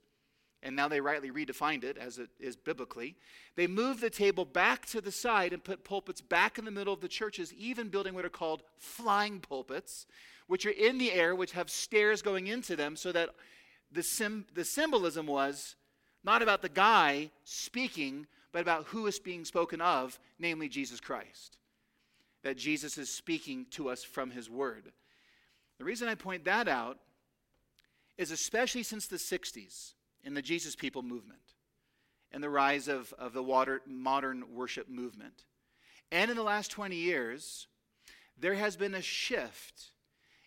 and 0.62 0.74
now 0.74 0.88
they 0.88 1.00
rightly 1.00 1.30
redefined 1.30 1.84
it 1.84 1.96
as 1.96 2.18
it 2.18 2.30
is 2.40 2.56
biblically. 2.56 3.16
They 3.54 3.66
moved 3.66 4.00
the 4.00 4.10
table 4.10 4.44
back 4.44 4.86
to 4.86 5.00
the 5.00 5.12
side 5.12 5.52
and 5.52 5.62
put 5.62 5.84
pulpits 5.84 6.20
back 6.20 6.58
in 6.58 6.64
the 6.64 6.70
middle 6.70 6.94
of 6.94 7.00
the 7.00 7.08
churches, 7.08 7.52
even 7.54 7.88
building 7.88 8.14
what 8.14 8.24
are 8.24 8.30
called 8.30 8.62
flying 8.76 9.40
pulpits, 9.40 10.06
which 10.46 10.66
are 10.66 10.70
in 10.70 10.98
the 10.98 11.12
air, 11.12 11.34
which 11.34 11.52
have 11.52 11.70
stairs 11.70 12.22
going 12.22 12.46
into 12.46 12.76
them, 12.76 12.96
so 12.96 13.12
that 13.12 13.30
the, 13.92 14.02
sim- 14.02 14.46
the 14.54 14.64
symbolism 14.64 15.26
was 15.26 15.76
not 16.24 16.42
about 16.42 16.62
the 16.62 16.68
guy 16.68 17.30
speaking, 17.44 18.26
but 18.52 18.62
about 18.62 18.86
who 18.86 19.06
is 19.06 19.18
being 19.18 19.44
spoken 19.44 19.80
of, 19.80 20.18
namely 20.38 20.68
Jesus 20.68 21.00
Christ. 21.00 21.58
That 22.42 22.56
Jesus 22.56 22.98
is 22.98 23.08
speaking 23.08 23.66
to 23.72 23.88
us 23.88 24.02
from 24.02 24.30
his 24.30 24.50
word. 24.50 24.92
The 25.78 25.84
reason 25.84 26.08
I 26.08 26.14
point 26.14 26.44
that 26.44 26.68
out 26.68 26.98
is 28.16 28.30
especially 28.30 28.82
since 28.82 29.06
the 29.06 29.16
60s 29.16 29.92
in 30.26 30.34
the 30.34 30.42
Jesus 30.42 30.74
People 30.74 31.02
movement 31.02 31.54
and 32.32 32.42
the 32.42 32.50
rise 32.50 32.88
of, 32.88 33.14
of 33.18 33.32
the 33.32 33.42
water, 33.42 33.80
modern 33.86 34.44
worship 34.52 34.88
movement. 34.90 35.44
And 36.10 36.30
in 36.30 36.36
the 36.36 36.42
last 36.42 36.70
20 36.72 36.96
years, 36.96 37.68
there 38.38 38.54
has 38.54 38.76
been 38.76 38.94
a 38.94 39.00
shift 39.00 39.92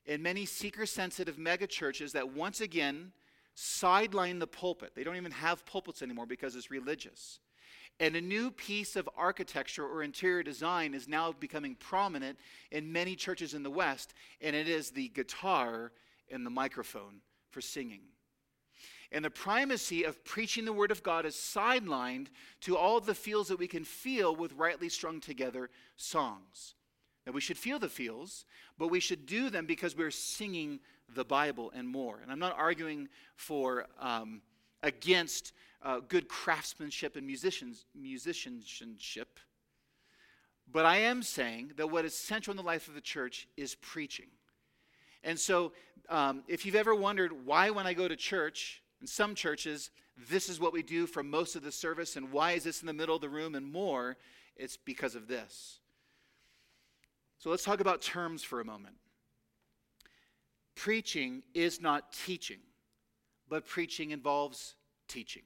in 0.06 0.22
many 0.22 0.46
seeker 0.46 0.86
sensitive 0.86 1.38
megachurches 1.38 2.12
that 2.12 2.34
once 2.34 2.62
again 2.62 3.14
sideline 3.56 4.40
the 4.40 4.48
pulpit. 4.48 4.94
They 4.96 5.04
don't 5.04 5.16
even 5.16 5.32
have 5.32 5.66
pulpits 5.66 6.02
anymore 6.02 6.26
because 6.26 6.56
it's 6.56 6.70
religious. 6.70 7.40
And 8.02 8.16
a 8.16 8.22
new 8.22 8.52
piece 8.52 8.96
of 8.96 9.10
architecture 9.18 9.86
or 9.86 10.04
interior 10.04 10.44
design 10.44 10.94
is 10.94 11.08
now 11.08 11.34
becoming 11.34 11.76
prominent 11.76 12.38
in 12.72 12.92
many 12.92 13.16
churches 13.16 13.54
in 13.54 13.64
the 13.64 13.70
West, 13.70 14.14
and 14.42 14.56
it 14.56 14.70
is 14.70 14.92
the 14.92 15.10
guitar 15.10 15.92
and 16.32 16.46
the 16.46 16.50
microphone 16.50 17.22
for 17.50 17.60
singing. 17.60 18.02
And 19.12 19.26
the 19.26 19.30
primacy 19.30 20.04
of 20.04 20.24
preaching 20.24 20.66
the 20.66 20.74
Word 20.74 20.92
of 20.92 21.02
God 21.02 21.26
is 21.26 21.36
sidelined 21.36 22.28
to 22.62 22.78
all 22.78 23.00
the 23.00 23.16
feels 23.16 23.48
that 23.48 23.58
we 23.58 23.68
can 23.68 23.84
feel 23.84 24.36
with 24.36 24.54
rightly 24.54 24.88
strung 24.90 25.20
together 25.20 25.70
songs. 25.98 26.76
Now, 27.26 27.34
we 27.34 27.42
should 27.42 27.58
feel 27.58 27.80
the 27.80 27.90
feels, 27.90 28.46
but 28.78 28.90
we 28.90 29.00
should 29.00 29.26
do 29.26 29.50
them 29.50 29.66
because 29.66 29.98
we're 29.98 30.12
singing 30.12 30.80
the 31.14 31.26
Bible 31.26 31.72
and 31.76 31.88
more. 31.88 32.20
And 32.22 32.32
I'm 32.32 32.40
not 32.40 32.58
arguing 32.58 33.10
for 33.36 33.88
um, 34.00 34.42
against 34.84 35.54
uh, 35.82 36.02
good 36.08 36.28
craftsmanship 36.28 37.16
and 37.16 37.26
musicians, 37.26 37.86
musicianship, 37.96 39.40
but 40.72 40.86
I 40.86 40.98
am 40.98 41.24
saying 41.24 41.72
that 41.78 41.90
what 41.90 42.06
is 42.06 42.16
central 42.16 42.52
in 42.52 42.58
the 42.58 42.64
life 42.64 42.88
of 42.88 42.94
the 42.94 43.02
church 43.02 43.48
is 43.58 43.76
preaching. 43.76 44.28
And 45.24 45.40
so, 45.40 45.72
um, 46.10 46.44
if 46.48 46.66
you've 46.66 46.76
ever 46.76 46.94
wondered 46.94 47.46
why, 47.46 47.72
when 47.72 47.88
I 47.88 47.94
go 47.94 48.08
to 48.08 48.16
church, 48.16 48.82
in 49.02 49.08
some 49.08 49.36
churches, 49.36 49.92
this 50.30 50.50
is 50.50 50.60
what 50.60 50.74
we 50.74 50.84
do 50.84 51.08
for 51.08 51.24
most 51.24 51.56
of 51.56 51.64
the 51.64 51.72
service, 51.72 52.16
and 52.16 52.32
why 52.32 52.52
is 52.52 52.64
this 52.64 52.82
in 52.82 52.88
the 52.88 52.94
middle 52.94 53.16
of 53.16 53.22
the 53.22 53.30
room 53.30 53.56
and 53.56 53.72
more, 53.72 54.18
it's 54.56 54.78
because 54.78 55.16
of 55.16 55.28
this. 55.28 55.80
So, 57.38 57.50
let's 57.50 57.64
talk 57.64 57.80
about 57.80 58.02
terms 58.02 58.44
for 58.44 58.60
a 58.60 58.66
moment. 58.66 58.96
Preaching 60.76 61.44
is 61.54 61.82
not 61.82 62.12
teaching, 62.12 62.60
but 63.48 63.66
preaching 63.66 64.12
involves 64.12 64.76
teaching. 65.08 65.44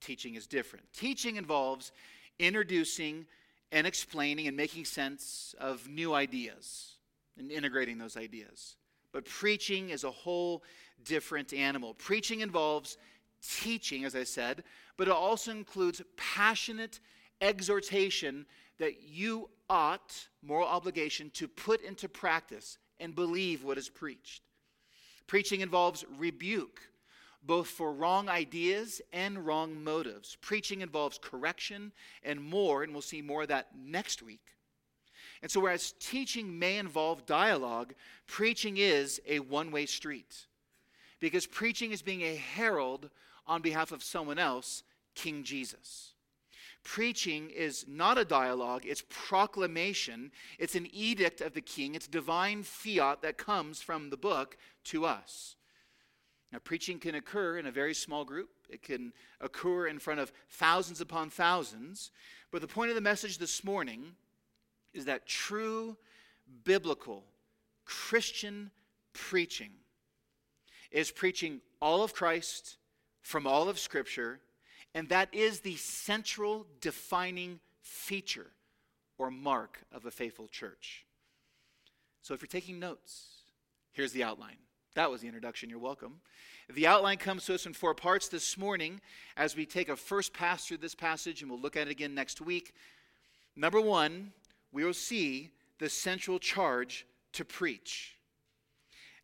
Teaching 0.00 0.34
is 0.34 0.46
different. 0.46 0.86
Teaching 0.94 1.36
involves 1.36 1.92
introducing 2.38 3.26
and 3.70 3.86
explaining 3.86 4.48
and 4.48 4.56
making 4.56 4.84
sense 4.86 5.54
of 5.60 5.88
new 5.88 6.14
ideas 6.14 6.96
and 7.38 7.50
integrating 7.50 7.98
those 7.98 8.16
ideas. 8.16 8.76
But 9.12 9.24
preaching 9.24 9.90
is 9.90 10.04
a 10.04 10.10
whole 10.10 10.62
different 11.04 11.52
animal. 11.52 11.94
Preaching 11.94 12.40
involves 12.40 12.96
teaching, 13.42 14.04
as 14.04 14.14
I 14.14 14.24
said, 14.24 14.64
but 14.96 15.08
it 15.08 15.12
also 15.12 15.50
includes 15.50 16.02
passionate 16.16 17.00
exhortation 17.40 18.46
that 18.78 19.02
you 19.02 19.48
ought, 19.68 20.28
moral 20.42 20.66
obligation, 20.66 21.30
to 21.34 21.48
put 21.48 21.80
into 21.82 22.08
practice 22.08 22.78
and 22.98 23.14
believe 23.14 23.64
what 23.64 23.78
is 23.78 23.88
preached. 23.88 24.42
Preaching 25.26 25.60
involves 25.60 26.04
rebuke, 26.18 26.80
both 27.42 27.68
for 27.68 27.92
wrong 27.92 28.28
ideas 28.28 29.00
and 29.12 29.46
wrong 29.46 29.82
motives. 29.82 30.36
Preaching 30.40 30.80
involves 30.80 31.18
correction 31.22 31.92
and 32.22 32.42
more, 32.42 32.82
and 32.82 32.92
we'll 32.92 33.02
see 33.02 33.22
more 33.22 33.42
of 33.42 33.48
that 33.48 33.68
next 33.76 34.22
week. 34.22 34.56
And 35.42 35.50
so, 35.50 35.60
whereas 35.60 35.94
teaching 35.98 36.58
may 36.58 36.76
involve 36.76 37.24
dialogue, 37.24 37.94
preaching 38.26 38.76
is 38.76 39.20
a 39.26 39.38
one 39.38 39.70
way 39.70 39.86
street. 39.86 40.46
Because 41.20 41.46
preaching 41.46 41.92
is 41.92 42.02
being 42.02 42.22
a 42.22 42.34
herald 42.34 43.10
on 43.46 43.62
behalf 43.62 43.92
of 43.92 44.02
someone 44.02 44.38
else, 44.38 44.82
King 45.14 45.44
Jesus. 45.44 46.14
Preaching 46.82 47.50
is 47.50 47.84
not 47.86 48.16
a 48.16 48.24
dialogue, 48.24 48.84
it's 48.86 49.04
proclamation. 49.10 50.32
It's 50.58 50.74
an 50.74 50.88
edict 50.92 51.42
of 51.42 51.52
the 51.52 51.60
king, 51.60 51.94
it's 51.94 52.06
divine 52.06 52.62
fiat 52.62 53.20
that 53.22 53.36
comes 53.36 53.82
from 53.82 54.08
the 54.08 54.16
book 54.16 54.56
to 54.84 55.04
us. 55.04 55.56
Now, 56.52 56.58
preaching 56.58 56.98
can 56.98 57.14
occur 57.14 57.58
in 57.58 57.66
a 57.66 57.70
very 57.70 57.94
small 57.94 58.24
group, 58.24 58.48
it 58.68 58.82
can 58.82 59.12
occur 59.40 59.86
in 59.86 59.98
front 59.98 60.20
of 60.20 60.32
thousands 60.48 61.00
upon 61.00 61.30
thousands. 61.30 62.10
But 62.50 62.60
the 62.62 62.66
point 62.66 62.88
of 62.88 62.96
the 62.96 63.00
message 63.00 63.38
this 63.38 63.62
morning 63.62 64.16
is 64.92 65.04
that 65.04 65.26
true 65.26 65.96
biblical 66.64 67.24
Christian 67.84 68.70
preaching 69.12 69.70
is 70.90 71.10
preaching 71.10 71.60
all 71.80 72.02
of 72.02 72.14
Christ 72.14 72.76
from 73.22 73.46
all 73.46 73.68
of 73.68 73.78
Scripture 73.78 74.40
and 74.94 75.08
that 75.08 75.32
is 75.32 75.60
the 75.60 75.76
central 75.76 76.66
defining 76.80 77.60
feature 77.80 78.50
or 79.18 79.30
mark 79.30 79.80
of 79.92 80.04
a 80.06 80.10
faithful 80.10 80.48
church. 80.48 81.04
So 82.22 82.34
if 82.34 82.42
you're 82.42 82.48
taking 82.48 82.80
notes, 82.80 83.42
here's 83.92 84.12
the 84.12 84.24
outline. 84.24 84.56
That 84.94 85.10
was 85.10 85.20
the 85.20 85.28
introduction. 85.28 85.70
You're 85.70 85.78
welcome. 85.78 86.20
The 86.74 86.86
outline 86.86 87.18
comes 87.18 87.44
to 87.46 87.54
us 87.54 87.66
in 87.66 87.72
four 87.72 87.94
parts 87.94 88.28
this 88.28 88.58
morning 88.58 89.00
as 89.36 89.56
we 89.56 89.64
take 89.64 89.88
a 89.88 89.96
first 89.96 90.32
pass 90.32 90.66
through 90.66 90.78
this 90.78 90.94
passage, 90.94 91.42
and 91.42 91.50
we'll 91.50 91.60
look 91.60 91.76
at 91.76 91.86
it 91.86 91.90
again 91.90 92.14
next 92.14 92.40
week. 92.40 92.74
Number 93.56 93.80
one, 93.80 94.32
we 94.72 94.84
will 94.84 94.94
see 94.94 95.50
the 95.78 95.88
central 95.88 96.38
charge 96.38 97.06
to 97.32 97.44
preach. 97.44 98.16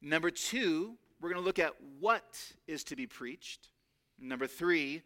Number 0.01 0.31
two, 0.31 0.97
we're 1.21 1.31
going 1.31 1.41
to 1.41 1.47
look 1.47 1.59
at 1.59 1.75
what 2.01 2.53
is 2.67 2.85
to 2.85 2.97
be 2.97 3.07
preached. 3.07 3.69
Number 4.19 4.47
three, 4.47 5.03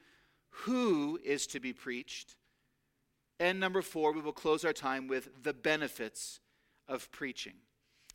who 0.51 1.19
is 1.25 1.47
to 1.49 1.61
be 1.61 1.73
preached. 1.73 2.37
And 3.39 3.59
number 3.59 3.83
four, 3.83 4.13
we 4.13 4.21
will 4.21 4.33
close 4.33 4.65
our 4.65 4.73
time 4.73 5.07
with 5.07 5.31
the 5.43 5.55
benefits 5.55 6.41
of 6.89 7.11
preaching. 7.11 7.55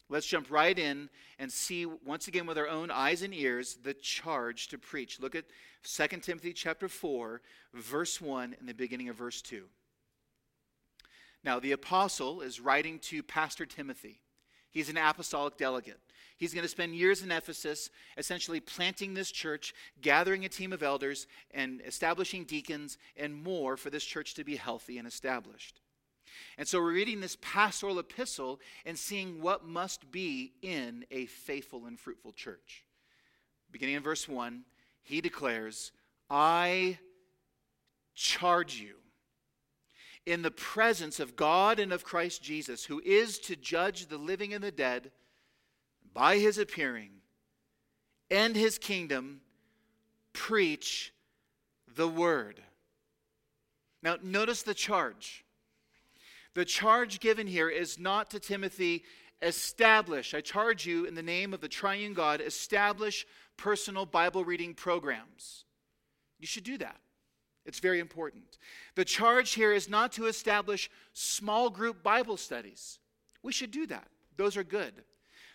Let's 0.07 0.27
jump 0.27 0.51
right 0.51 0.77
in 0.77 1.09
and 1.39 1.51
see 1.51 1.85
once 1.85 2.27
again 2.27 2.45
with 2.45 2.59
our 2.59 2.67
own 2.67 2.91
eyes 2.91 3.23
and 3.23 3.33
ears 3.33 3.77
the 3.81 3.95
charge 3.95 4.67
to 4.67 4.77
preach. 4.77 5.19
Look 5.19 5.33
at 5.33 5.45
2 5.83 6.19
Timothy 6.19 6.53
chapter 6.53 6.87
4, 6.87 7.41
verse 7.73 8.21
1 8.21 8.55
and 8.59 8.69
the 8.69 8.73
beginning 8.73 9.09
of 9.09 9.15
verse 9.15 9.41
2. 9.41 9.63
Now, 11.43 11.59
the 11.59 11.71
apostle 11.71 12.41
is 12.41 12.59
writing 12.59 12.99
to 12.99 13.23
Pastor 13.23 13.65
Timothy. 13.65 14.21
He's 14.75 14.89
an 14.89 14.97
apostolic 14.97 15.55
delegate. 15.55 16.01
He's 16.35 16.53
going 16.53 16.65
to 16.65 16.69
spend 16.69 16.95
years 16.95 17.23
in 17.23 17.31
Ephesus, 17.31 17.89
essentially 18.17 18.59
planting 18.59 19.13
this 19.13 19.31
church, 19.31 19.73
gathering 20.01 20.43
a 20.43 20.49
team 20.49 20.73
of 20.73 20.83
elders, 20.83 21.27
and 21.51 21.81
establishing 21.85 22.43
deacons 22.43 22.97
and 23.15 23.33
more 23.33 23.77
for 23.77 23.89
this 23.89 24.03
church 24.03 24.33
to 24.33 24.43
be 24.43 24.57
healthy 24.57 24.97
and 24.97 25.07
established. 25.07 25.79
And 26.57 26.67
so 26.67 26.81
we're 26.81 26.91
reading 26.91 27.21
this 27.21 27.37
pastoral 27.39 27.99
epistle 27.99 28.59
and 28.85 28.99
seeing 28.99 29.41
what 29.41 29.65
must 29.65 30.11
be 30.11 30.51
in 30.61 31.05
a 31.09 31.27
faithful 31.27 31.85
and 31.85 31.97
fruitful 31.97 32.33
church. 32.33 32.83
Beginning 33.71 33.95
in 33.95 34.03
verse 34.03 34.27
1, 34.27 34.65
he 35.03 35.21
declares, 35.21 35.93
I 36.29 36.99
charge 38.13 38.75
you 38.75 38.95
in 40.25 40.41
the 40.41 40.51
presence 40.51 41.19
of 41.19 41.35
God 41.35 41.79
and 41.79 41.93
of 41.93 42.03
Christ 42.03 42.41
Jesus, 42.41 42.85
who 42.85 43.01
is 43.05 43.39
to 43.39 43.55
judge 43.55 44.07
the 44.07 44.17
living 44.17 44.53
and 44.53 44.63
the 44.63 44.71
dead 44.71 45.11
by 46.13 46.37
his 46.37 46.57
appearing 46.57 47.11
and 48.31 48.55
his 48.55 48.77
kingdom, 48.77 49.41
preach 50.33 51.13
the 51.95 52.07
word. 52.07 52.61
Now, 54.01 54.17
notice 54.21 54.63
the 54.63 54.73
charge. 54.73 55.45
The 56.53 56.65
charge 56.65 57.19
given 57.19 57.47
here 57.47 57.69
is 57.69 57.99
not 57.99 58.31
to 58.31 58.39
Timothy, 58.39 59.03
establish, 59.41 60.33
I 60.33 60.41
charge 60.41 60.85
you 60.85 61.05
in 61.05 61.15
the 61.15 61.23
name 61.23 61.53
of 61.53 61.61
the 61.61 61.67
triune 61.67 62.13
God, 62.13 62.41
establish 62.41 63.25
personal 63.57 64.05
Bible 64.05 64.43
reading 64.43 64.73
programs. 64.73 65.65
You 66.39 66.47
should 66.47 66.63
do 66.63 66.77
that. 66.79 66.97
It's 67.65 67.79
very 67.79 67.99
important. 67.99 68.57
The 68.95 69.05
charge 69.05 69.53
here 69.53 69.73
is 69.73 69.89
not 69.89 70.11
to 70.13 70.27
establish 70.27 70.89
small 71.13 71.69
group 71.69 72.03
Bible 72.03 72.37
studies. 72.37 72.99
We 73.41 73.51
should 73.51 73.71
do 73.71 73.87
that, 73.87 74.07
those 74.37 74.57
are 74.57 74.63
good. 74.63 74.93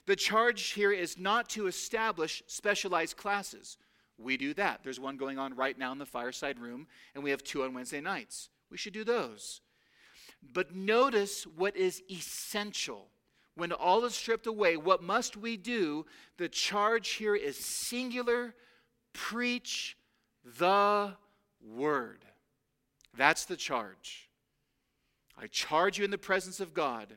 The 0.06 0.16
charge 0.16 0.70
here 0.70 0.92
is 0.92 1.18
not 1.18 1.48
to 1.50 1.66
establish 1.66 2.42
specialized 2.46 3.16
classes. 3.16 3.76
We 4.18 4.36
do 4.36 4.54
that. 4.54 4.80
There's 4.82 4.98
one 4.98 5.16
going 5.16 5.38
on 5.38 5.54
right 5.54 5.78
now 5.78 5.92
in 5.92 5.98
the 5.98 6.06
fireside 6.06 6.58
room, 6.58 6.86
and 7.14 7.22
we 7.22 7.30
have 7.30 7.44
two 7.44 7.62
on 7.62 7.74
Wednesday 7.74 8.00
nights. 8.00 8.48
We 8.70 8.76
should 8.76 8.92
do 8.92 9.04
those. 9.04 9.60
But 10.52 10.74
notice 10.74 11.46
what 11.46 11.76
is 11.76 12.02
essential. 12.10 13.08
When 13.54 13.72
all 13.72 14.04
is 14.04 14.14
stripped 14.14 14.46
away, 14.46 14.76
what 14.76 15.02
must 15.02 15.36
we 15.36 15.56
do? 15.56 16.06
The 16.38 16.48
charge 16.48 17.10
here 17.10 17.34
is 17.34 17.56
singular 17.56 18.54
preach 19.12 19.96
the 20.58 21.14
word. 21.64 22.24
That's 23.16 23.44
the 23.44 23.56
charge. 23.56 24.28
I 25.36 25.46
charge 25.46 25.98
you 25.98 26.04
in 26.04 26.10
the 26.10 26.18
presence 26.18 26.60
of 26.60 26.74
God 26.74 27.16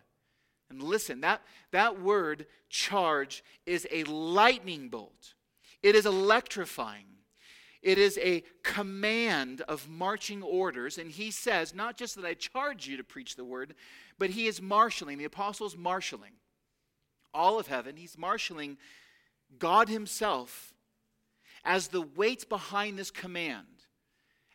And 0.73 0.81
listen, 0.81 1.21
that, 1.21 1.41
that 1.71 2.01
word 2.01 2.47
charge 2.67 3.43
is 3.67 3.87
a 3.91 4.03
lightning 4.05 4.89
bolt, 4.89 5.35
it 5.83 5.95
is 5.95 6.05
electrifying. 6.05 7.05
It 7.83 7.97
is 7.97 8.17
a 8.19 8.45
command 8.63 9.59
of 9.67 9.89
marching 9.89 10.41
orders. 10.41 10.97
And 10.97 11.11
he 11.11 11.31
says, 11.31 11.75
not 11.75 11.97
just 11.97 12.15
that 12.15 12.23
I 12.23 12.33
charge 12.33 12.87
you 12.87 12.95
to 12.95 13.03
preach 13.03 13.35
the 13.35 13.43
word, 13.43 13.75
but 14.17 14.29
he 14.29 14.47
is 14.47 14.61
marshaling, 14.61 15.17
the 15.17 15.25
apostles 15.25 15.75
marshaling 15.75 16.31
all 17.33 17.59
of 17.59 17.67
heaven. 17.67 17.97
He's 17.97 18.17
marshaling 18.17 18.77
God 19.59 19.89
himself 19.89 20.73
as 21.65 21.89
the 21.89 22.03
weight 22.03 22.47
behind 22.47 22.97
this 22.97 23.11
command. 23.11 23.67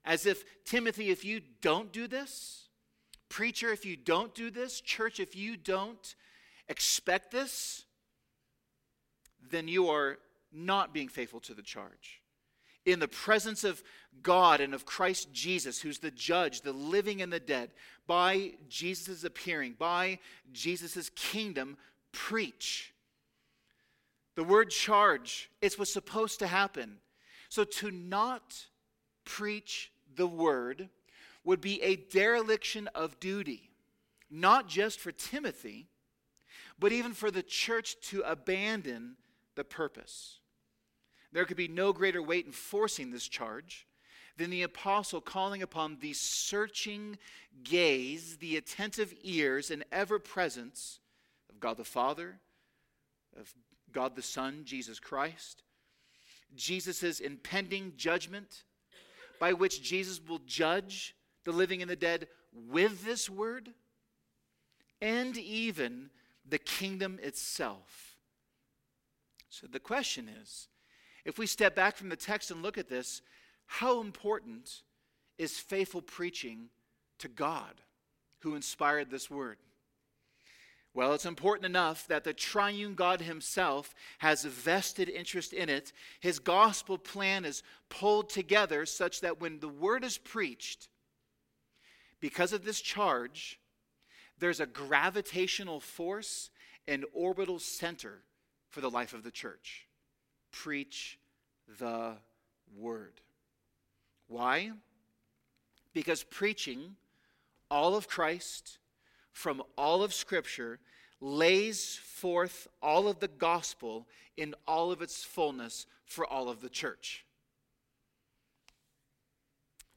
As 0.09 0.25
if, 0.25 0.43
Timothy, 0.65 1.11
if 1.11 1.23
you 1.23 1.43
don't 1.61 1.93
do 1.93 2.09
this, 2.09 2.69
preacher, 3.29 3.71
if 3.71 3.85
you 3.85 3.95
don't 3.95 4.35
do 4.35 4.51
this, 4.51 4.81
church, 4.81 5.21
if 5.21 5.37
you 5.37 5.55
don't 5.55 6.15
expect 6.67 7.31
this, 7.31 7.85
then 9.51 9.69
you 9.69 9.91
are 9.91 10.17
not 10.51 10.95
being 10.95 11.09
faithful 11.09 11.41
to 11.41 11.53
the 11.53 11.61
charge. 11.61 12.23
In 12.87 13.01
the 13.01 13.07
presence 13.07 13.65
of 13.65 13.83
God 14.23 14.63
and 14.63 14.73
of 14.73 14.87
Christ 14.87 15.31
Jesus, 15.35 15.79
who's 15.83 15.99
the 15.99 16.11
judge, 16.11 16.63
the 16.63 16.73
living 16.73 17.21
and 17.21 17.31
the 17.31 17.39
dead, 17.39 17.69
by 18.07 18.53
Jesus' 18.67 19.25
appearing, 19.25 19.75
by 19.79 20.21
Jesus' 20.55 21.11
kingdom, 21.11 21.77
preach. 22.13 22.95
The 24.37 24.45
word 24.45 24.71
charge, 24.71 25.51
it's 25.61 25.79
what's 25.79 25.93
supposed 25.93 26.39
to 26.39 26.47
happen. 26.47 26.97
So 27.51 27.65
to 27.65 27.91
not 27.91 28.55
preach 29.27 29.93
the 30.17 30.27
word 30.27 30.89
would 31.45 31.61
be 31.61 31.83
a 31.83 31.97
dereliction 31.97 32.89
of 32.89 33.19
duty, 33.21 33.71
not 34.31 34.69
just 34.69 35.01
for 35.01 35.13
Timothy, 35.13 35.89
but 36.79 36.93
even 36.93 37.13
for 37.13 37.31
the 37.31 37.43
church 37.43 37.97
to 38.03 38.21
abandon 38.21 39.17
the 39.55 39.65
purpose. 39.65 40.39
There 41.33 41.45
could 41.45 41.57
be 41.57 41.69
no 41.69 41.93
greater 41.93 42.23
weight 42.23 42.47
in 42.47 42.53
forcing 42.53 43.11
this 43.11 43.29
charge 43.29 43.87
than 44.37 44.51
the 44.51 44.63
apostle 44.63 45.21
calling 45.21 45.63
upon 45.63 45.99
the 46.01 46.13
searching 46.13 47.19
gaze, 47.65 48.37
the 48.37 48.57
attentive 48.57 49.13
ears, 49.23 49.71
and 49.71 49.85
ever 49.91 50.19
presence 50.19 51.01
of 51.51 51.61
God 51.61 51.77
the 51.77 51.85
Father, 51.85 52.39
of 53.39 53.53
God 53.93 54.15
the 54.17 54.23
Son, 54.23 54.63
Jesus 54.65 55.01
Christ, 55.01 55.65
Jesus' 56.55 57.21
impending 57.21 57.93
judgment 57.97 58.65
by 59.39 59.53
which 59.53 59.83
Jesus 59.83 60.21
will 60.27 60.41
judge 60.47 61.15
the 61.45 61.53
living 61.53 61.83
and 61.83 61.91
the 61.91 61.97
dead 61.97 62.29
with 62.53 63.05
this 63.05 63.29
word, 63.29 63.71
and 65.01 65.37
even 65.37 66.11
the 66.49 66.59
kingdom 66.59 67.19
itself. 67.23 68.17
So 69.49 69.67
the 69.67 69.81
question 69.81 70.29
is 70.43 70.69
if 71.25 71.39
we 71.39 71.47
step 71.47 71.75
back 71.75 71.97
from 71.97 72.09
the 72.09 72.17
text 72.17 72.51
and 72.51 72.63
look 72.63 72.79
at 72.79 72.89
this, 72.89 73.23
how 73.67 74.01
important 74.01 74.83
is 75.37 75.59
faithful 75.59 76.03
preaching 76.03 76.71
to 77.19 77.29
God 77.29 77.75
who 78.41 78.55
inspired 78.55 79.11
this 79.11 79.31
word? 79.31 79.59
Well, 80.99 81.15
it's 81.15 81.27
important 81.27 81.65
enough 81.65 82.09
that 82.09 82.25
the 82.25 82.33
triune 82.33 82.97
God 82.97 83.21
himself 83.21 83.95
has 84.19 84.45
a 84.45 84.49
vested 84.49 85.09
interest 85.09 85.53
in 85.53 85.69
it. 85.69 85.93
His 86.19 86.41
gospel 86.41 86.99
plan 86.99 87.45
is 87.45 87.63
pulled 87.89 88.31
together 88.31 88.85
such 88.85 89.21
that 89.21 89.41
when 89.41 89.61
the 89.61 89.69
word 89.69 90.03
is 90.03 90.19
preached, 90.19 90.89
because 92.19 92.53
of 92.53 92.65
this 92.65 92.81
charge, 92.81 93.61
there's 94.41 94.59
a 94.59 94.67
gravitational 94.67 95.79
force 95.79 96.51
and 96.89 97.05
orbital 97.13 97.61
center 97.61 98.25
for 98.69 98.81
the 98.81 98.91
life 98.91 99.15
of 99.15 99.23
the 99.23 99.31
church. 99.31 99.87
Preach 100.51 101.17
the 101.79 102.17
word. 102.77 103.21
Why? 104.27 104.73
Because 105.95 106.25
preaching 106.25 106.97
all 107.71 107.95
of 107.95 108.09
Christ 108.09 108.79
from 109.31 109.63
all 109.77 110.03
of 110.03 110.13
Scripture 110.13 110.81
lays 111.21 111.97
forth 111.97 112.69
all 112.83 113.09
of 113.09 113.21
the 113.21 113.29
gospel 113.29 114.07
in 114.37 114.55
all 114.67 114.93
of 114.93 115.03
its 115.03 115.25
fullness 115.25 115.87
for 116.05 116.27
all 116.27 116.49
of 116.49 116.61
the 116.61 116.69
church. 116.69 117.25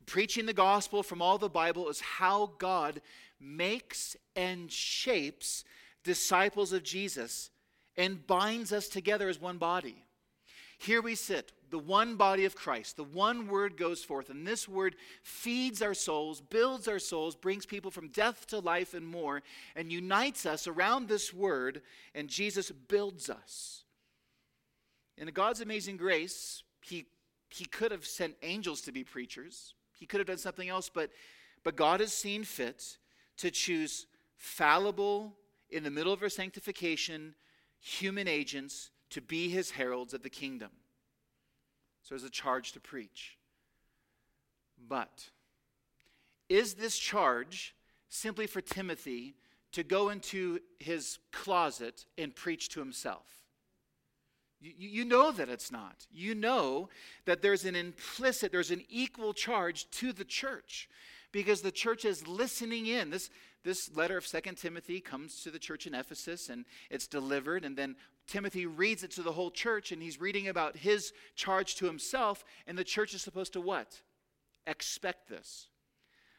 Preaching 0.06 0.46
the 0.46 0.54
gospel 0.54 1.04
from 1.04 1.22
all 1.22 1.38
the 1.38 1.50
Bible 1.50 1.88
is 1.90 2.02
how 2.02 2.52
God 2.58 3.02
makes 3.40 4.16
and 4.36 4.72
shapes 4.72 5.64
disciples 6.04 6.74
of 6.74 6.84
Jesus 6.84 7.50
and 7.96 8.26
binds 8.26 8.74
us 8.74 8.88
together 8.88 9.30
as 9.30 9.40
one 9.40 9.58
body. 9.58 10.04
Here 10.78 11.02
we 11.02 11.16
sit, 11.16 11.52
the 11.72 11.80
one 11.80 12.16
body 12.16 12.46
of 12.46 12.56
Christ. 12.56 12.98
The 12.98 13.04
one 13.04 13.48
word 13.48 13.78
goes 13.78 14.04
forth, 14.04 14.30
and 14.30 14.46
this 14.46 14.68
word 14.68 14.96
feeds 15.24 15.82
our 15.82 15.94
souls, 15.94 16.42
builds 16.42 16.88
our 16.88 17.00
souls, 17.00 17.36
brings 17.36 17.66
people 17.66 17.90
from 17.90 18.10
death 18.10 18.46
to 18.48 18.60
life 18.60 18.94
and 18.94 19.08
more, 19.08 19.42
and 19.76 19.92
unites 19.92 20.46
us 20.46 20.68
around 20.68 21.08
this 21.08 21.34
word, 21.34 21.82
and 22.14 22.28
Jesus 22.28 22.70
builds 22.72 23.30
us. 23.30 23.84
In 25.18 25.28
God's 25.30 25.62
amazing 25.62 25.98
grace, 25.98 26.64
he, 26.82 27.06
he 27.50 27.66
could 27.66 27.92
have 27.92 28.06
sent 28.06 28.36
angels 28.44 28.82
to 28.82 28.92
be 28.92 29.04
preachers, 29.04 29.74
He 29.98 30.06
could 30.06 30.20
have 30.20 30.28
done 30.28 30.38
something 30.38 30.68
else, 30.68 30.90
but, 30.90 31.10
but 31.64 31.76
God 31.76 32.00
has 32.00 32.14
seen 32.14 32.44
fit 32.44 32.98
to 33.38 33.50
choose 33.50 34.08
fallible, 34.36 35.36
in 35.70 35.84
the 35.84 35.92
middle 35.92 36.12
of 36.12 36.22
our 36.22 36.30
sanctification, 36.30 37.34
human 37.80 38.28
agents 38.28 38.92
to 39.10 39.22
be 39.22 39.48
His 39.48 39.72
heralds 39.72 40.14
of 40.14 40.22
the 40.22 40.30
kingdom. 40.30 40.72
So 42.02 42.16
there's 42.16 42.24
a 42.24 42.30
charge 42.30 42.72
to 42.74 42.80
preach. 42.80 43.38
But 44.88 45.30
is 46.50 46.74
this 46.74 46.98
charge 46.98 47.76
simply 48.10 48.48
for 48.48 48.62
Timothy 48.62 49.36
to 49.72 49.84
go 49.84 50.10
into 50.10 50.60
his 50.80 51.20
closet 51.32 52.06
and 52.18 52.36
preach 52.36 52.70
to 52.70 52.80
himself? 52.80 53.26
You, 54.60 54.74
you 54.78 55.06
know 55.06 55.32
that 55.32 55.50
it's 55.50 55.72
not. 55.72 56.06
You 56.12 56.36
know 56.36 56.90
that 57.26 57.42
there's 57.42 57.66
an 57.66 57.76
implicit, 57.76 58.52
there's 58.52 58.72
an 58.72 58.84
equal 58.90 59.34
charge 59.34 59.90
to 59.92 60.14
the 60.14 60.26
church 60.26 60.90
because 61.32 61.62
the 61.62 61.72
church 61.72 62.06
is 62.06 62.28
listening 62.28 62.86
in. 62.88 63.10
This, 63.10 63.30
this 63.64 63.90
letter 63.96 64.18
of 64.18 64.28
Second 64.28 64.58
Timothy 64.58 65.00
comes 65.00 65.42
to 65.44 65.52
the 65.52 65.60
church 65.60 65.88
in 65.88 65.96
Ephesus 65.96 66.50
and 66.50 66.66
it's 66.90 67.08
delivered, 67.08 67.66
and 67.66 67.78
then 67.78 67.96
Timothy 68.32 68.66
reads 68.66 69.04
it 69.04 69.12
to 69.12 69.24
the 69.24 69.34
whole 69.34 69.52
church, 69.52 69.92
and 69.92 70.02
he's 70.02 70.22
reading 70.22 70.48
about 70.48 70.78
his 70.78 71.12
charge 71.36 71.76
to 71.76 71.86
himself, 71.86 72.46
and 72.66 72.78
the 72.78 72.84
church 72.86 73.14
is 73.14 73.22
supposed 73.22 73.52
to 73.52 73.60
what? 73.60 74.00
Expect 74.66 75.28
this. 75.28 75.68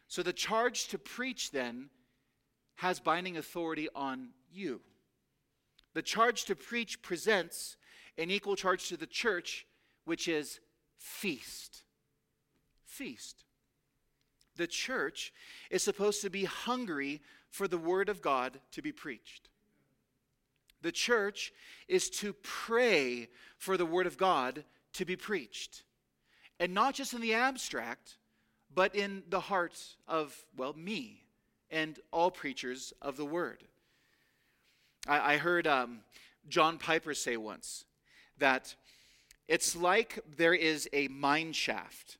So 0.08 0.22
the 0.22 0.32
charge 0.32 0.88
to 0.88 0.98
preach 0.98 1.50
then 1.50 1.90
has 2.76 2.98
binding 2.98 3.36
authority 3.36 3.90
on 3.94 4.30
you. 4.50 4.80
The 5.92 6.00
charge 6.00 6.46
to 6.46 6.56
preach 6.56 7.02
presents 7.02 7.76
an 8.16 8.30
equal 8.30 8.56
charge 8.56 8.88
to 8.88 8.96
the 8.96 9.06
church, 9.06 9.66
which 10.06 10.28
is 10.28 10.60
feast. 10.96 11.82
Feast. 12.86 13.44
The 14.56 14.66
church 14.66 15.30
is 15.70 15.82
supposed 15.82 16.22
to 16.22 16.30
be 16.30 16.44
hungry 16.44 17.20
for 17.50 17.68
the 17.68 17.76
word 17.76 18.08
of 18.08 18.22
God 18.22 18.60
to 18.70 18.80
be 18.80 18.92
preached. 18.92 19.50
The 20.82 20.92
church 20.92 21.52
is 21.88 22.10
to 22.10 22.32
pray 22.42 23.28
for 23.56 23.76
the 23.76 23.86
word 23.86 24.06
of 24.06 24.18
God 24.18 24.64
to 24.94 25.04
be 25.04 25.16
preached. 25.16 25.84
And 26.60 26.74
not 26.74 26.94
just 26.94 27.14
in 27.14 27.20
the 27.20 27.34
abstract, 27.34 28.18
but 28.74 28.94
in 28.94 29.22
the 29.28 29.40
heart 29.40 29.80
of, 30.06 30.36
well, 30.56 30.74
me 30.74 31.24
and 31.70 31.98
all 32.12 32.30
preachers 32.30 32.92
of 33.00 33.16
the 33.16 33.24
word. 33.24 33.64
I, 35.06 35.34
I 35.34 35.36
heard 35.38 35.66
um, 35.66 36.00
John 36.48 36.78
Piper 36.78 37.14
say 37.14 37.36
once 37.36 37.84
that 38.38 38.74
it's 39.48 39.76
like 39.76 40.18
there 40.36 40.54
is 40.54 40.88
a 40.92 41.08
mine 41.08 41.52
shaft 41.52 42.18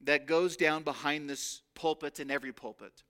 that 0.00 0.26
goes 0.26 0.56
down 0.56 0.82
behind 0.82 1.28
this 1.28 1.62
pulpit 1.74 2.20
and 2.20 2.30
every 2.30 2.52
pulpit. 2.52 3.02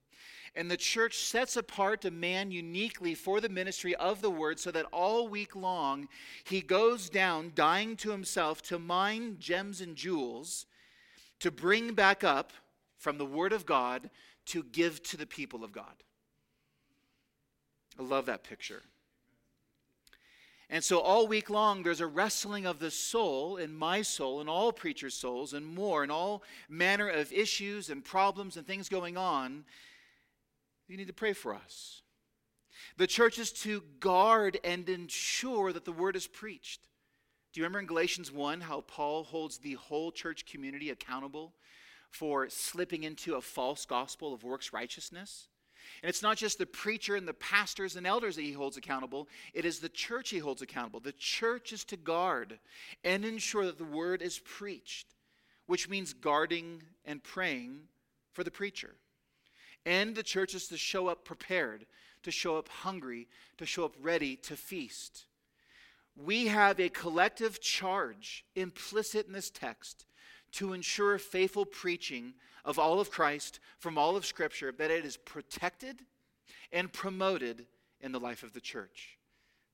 And 0.55 0.71
the 0.71 0.77
church 0.77 1.17
sets 1.17 1.57
apart 1.57 2.05
a 2.05 2.11
man 2.11 2.49
uniquely 2.49 3.13
for 3.13 3.41
the 3.41 3.49
ministry 3.49 3.93
of 3.95 4.21
the 4.21 4.29
word 4.29 4.59
so 4.59 4.71
that 4.71 4.85
all 4.93 5.27
week 5.27 5.55
long 5.55 6.07
he 6.45 6.61
goes 6.61 7.09
down, 7.09 7.51
dying 7.55 7.97
to 7.97 8.11
himself, 8.11 8.61
to 8.63 8.79
mine 8.79 9.35
gems 9.39 9.81
and 9.81 9.95
jewels, 9.95 10.65
to 11.39 11.51
bring 11.51 11.93
back 11.93 12.23
up 12.23 12.53
from 12.97 13.17
the 13.17 13.25
word 13.25 13.51
of 13.51 13.65
God 13.65 14.09
to 14.45 14.63
give 14.63 15.03
to 15.03 15.17
the 15.17 15.25
people 15.25 15.63
of 15.63 15.71
God. 15.71 16.03
I 17.99 18.03
love 18.03 18.25
that 18.27 18.43
picture. 18.43 18.83
And 20.69 20.83
so, 20.83 20.99
all 20.99 21.27
week 21.27 21.49
long, 21.49 21.83
there's 21.83 22.01
a 22.01 22.07
wrestling 22.07 22.65
of 22.65 22.79
the 22.79 22.89
soul 22.89 23.57
in 23.57 23.75
my 23.75 24.01
soul 24.01 24.41
and 24.41 24.49
all 24.49 24.71
preachers' 24.71 25.13
souls 25.13 25.53
and 25.53 25.65
more, 25.65 26.01
and 26.01 26.11
all 26.11 26.41
manner 26.67 27.07
of 27.07 27.31
issues 27.31 27.89
and 27.89 28.03
problems 28.03 28.57
and 28.57 28.65
things 28.65 28.89
going 28.89 29.15
on. 29.15 29.63
You 30.87 30.97
need 30.97 31.07
to 31.07 31.13
pray 31.13 31.33
for 31.33 31.53
us. 31.53 32.01
The 32.97 33.07
church 33.07 33.39
is 33.39 33.51
to 33.63 33.83
guard 33.99 34.59
and 34.63 34.87
ensure 34.87 35.73
that 35.73 35.85
the 35.85 35.91
word 35.91 36.15
is 36.15 36.27
preached. 36.27 36.81
Do 37.51 37.59
you 37.59 37.63
remember 37.63 37.79
in 37.79 37.85
Galatians 37.85 38.31
1 38.31 38.61
how 38.61 38.81
Paul 38.81 39.23
holds 39.23 39.57
the 39.57 39.73
whole 39.73 40.11
church 40.11 40.45
community 40.45 40.89
accountable 40.89 41.53
for 42.09 42.49
slipping 42.49 43.03
into 43.03 43.35
a 43.35 43.41
false 43.41 43.85
gospel 43.85 44.33
of 44.33 44.43
works 44.43 44.73
righteousness? 44.73 45.47
And 46.01 46.09
it's 46.09 46.21
not 46.21 46.37
just 46.37 46.57
the 46.57 46.65
preacher 46.65 47.15
and 47.15 47.27
the 47.27 47.33
pastors 47.33 47.95
and 47.95 48.05
elders 48.05 48.35
that 48.35 48.41
he 48.41 48.51
holds 48.51 48.77
accountable, 48.77 49.27
it 49.53 49.65
is 49.65 49.79
the 49.79 49.89
church 49.89 50.29
he 50.29 50.39
holds 50.39 50.61
accountable. 50.61 50.99
The 50.99 51.13
church 51.13 51.71
is 51.73 51.83
to 51.85 51.97
guard 51.97 52.59
and 53.03 53.23
ensure 53.23 53.65
that 53.65 53.77
the 53.77 53.85
word 53.85 54.21
is 54.21 54.39
preached, 54.39 55.07
which 55.67 55.89
means 55.89 56.13
guarding 56.13 56.83
and 57.05 57.23
praying 57.23 57.81
for 58.33 58.43
the 58.43 58.51
preacher. 58.51 58.95
And 59.85 60.15
the 60.15 60.23
church 60.23 60.55
is 60.55 60.67
to 60.69 60.77
show 60.77 61.07
up 61.07 61.23
prepared, 61.25 61.85
to 62.23 62.31
show 62.31 62.57
up 62.57 62.69
hungry, 62.69 63.27
to 63.57 63.65
show 63.65 63.85
up 63.85 63.95
ready 64.01 64.35
to 64.37 64.55
feast. 64.55 65.25
We 66.15 66.47
have 66.47 66.79
a 66.79 66.89
collective 66.89 67.61
charge 67.61 68.45
implicit 68.55 69.27
in 69.27 69.33
this 69.33 69.49
text 69.49 70.05
to 70.53 70.73
ensure 70.73 71.17
faithful 71.17 71.65
preaching 71.65 72.33
of 72.63 72.79
all 72.79 72.99
of 72.99 73.11
Christ 73.11 73.59
from 73.77 73.97
all 73.97 74.15
of 74.15 74.25
Scripture, 74.25 74.73
that 74.77 74.89
it 74.89 75.05
is 75.05 75.17
protected 75.17 76.01
and 76.71 76.91
promoted 76.91 77.67
in 78.01 78.11
the 78.11 78.19
life 78.19 78.41
of 78.43 78.53
the 78.53 78.61
church. 78.61 79.17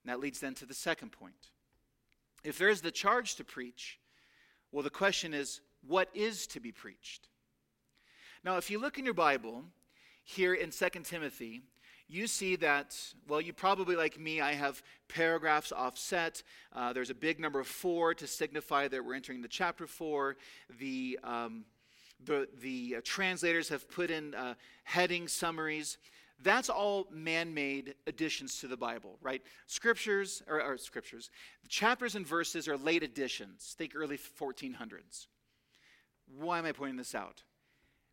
And 0.03 0.11
that 0.11 0.19
leads 0.19 0.39
then 0.39 0.55
to 0.55 0.65
the 0.65 0.73
second 0.73 1.11
point. 1.11 1.51
If 2.43 2.57
there 2.57 2.69
is 2.69 2.81
the 2.81 2.91
charge 2.91 3.35
to 3.35 3.43
preach, 3.43 3.99
well, 4.71 4.83
the 4.83 4.89
question 4.89 5.33
is, 5.33 5.61
what 5.87 6.09
is 6.13 6.47
to 6.47 6.59
be 6.59 6.71
preached? 6.71 7.27
Now, 8.43 8.57
if 8.57 8.71
you 8.71 8.79
look 8.79 8.97
in 8.97 9.05
your 9.05 9.13
Bible, 9.13 9.63
here 10.31 10.53
in 10.53 10.71
2 10.71 10.89
Timothy, 11.03 11.61
you 12.07 12.27
see 12.27 12.55
that, 12.57 12.97
well, 13.27 13.39
you 13.39 13.53
probably, 13.53 13.95
like 13.95 14.19
me, 14.19 14.41
I 14.41 14.53
have 14.53 14.81
paragraphs 15.07 15.71
offset. 15.71 16.43
Uh, 16.73 16.93
there's 16.93 17.09
a 17.09 17.15
big 17.15 17.39
number 17.39 17.59
of 17.59 17.67
four 17.67 18.13
to 18.15 18.27
signify 18.27 18.87
that 18.87 19.03
we're 19.03 19.13
entering 19.13 19.41
the 19.41 19.47
chapter 19.47 19.87
four. 19.87 20.37
The, 20.79 21.19
um, 21.23 21.65
the, 22.23 22.47
the 22.61 22.95
uh, 22.97 23.01
translators 23.03 23.69
have 23.69 23.89
put 23.89 24.11
in 24.11 24.35
uh, 24.35 24.55
heading 24.83 25.27
summaries. 25.27 25.97
That's 26.43 26.69
all 26.69 27.07
man 27.11 27.53
made 27.53 27.95
additions 28.07 28.59
to 28.59 28.67
the 28.67 28.77
Bible, 28.77 29.17
right? 29.21 29.41
Scriptures, 29.67 30.41
or, 30.47 30.61
or 30.61 30.77
scriptures, 30.77 31.29
chapters 31.69 32.15
and 32.15 32.25
verses 32.25 32.67
are 32.67 32.77
late 32.77 33.03
additions. 33.03 33.75
Think 33.77 33.93
early 33.95 34.17
1400s. 34.17 35.27
Why 36.39 36.59
am 36.59 36.65
I 36.65 36.71
pointing 36.71 36.97
this 36.97 37.15
out? 37.15 37.43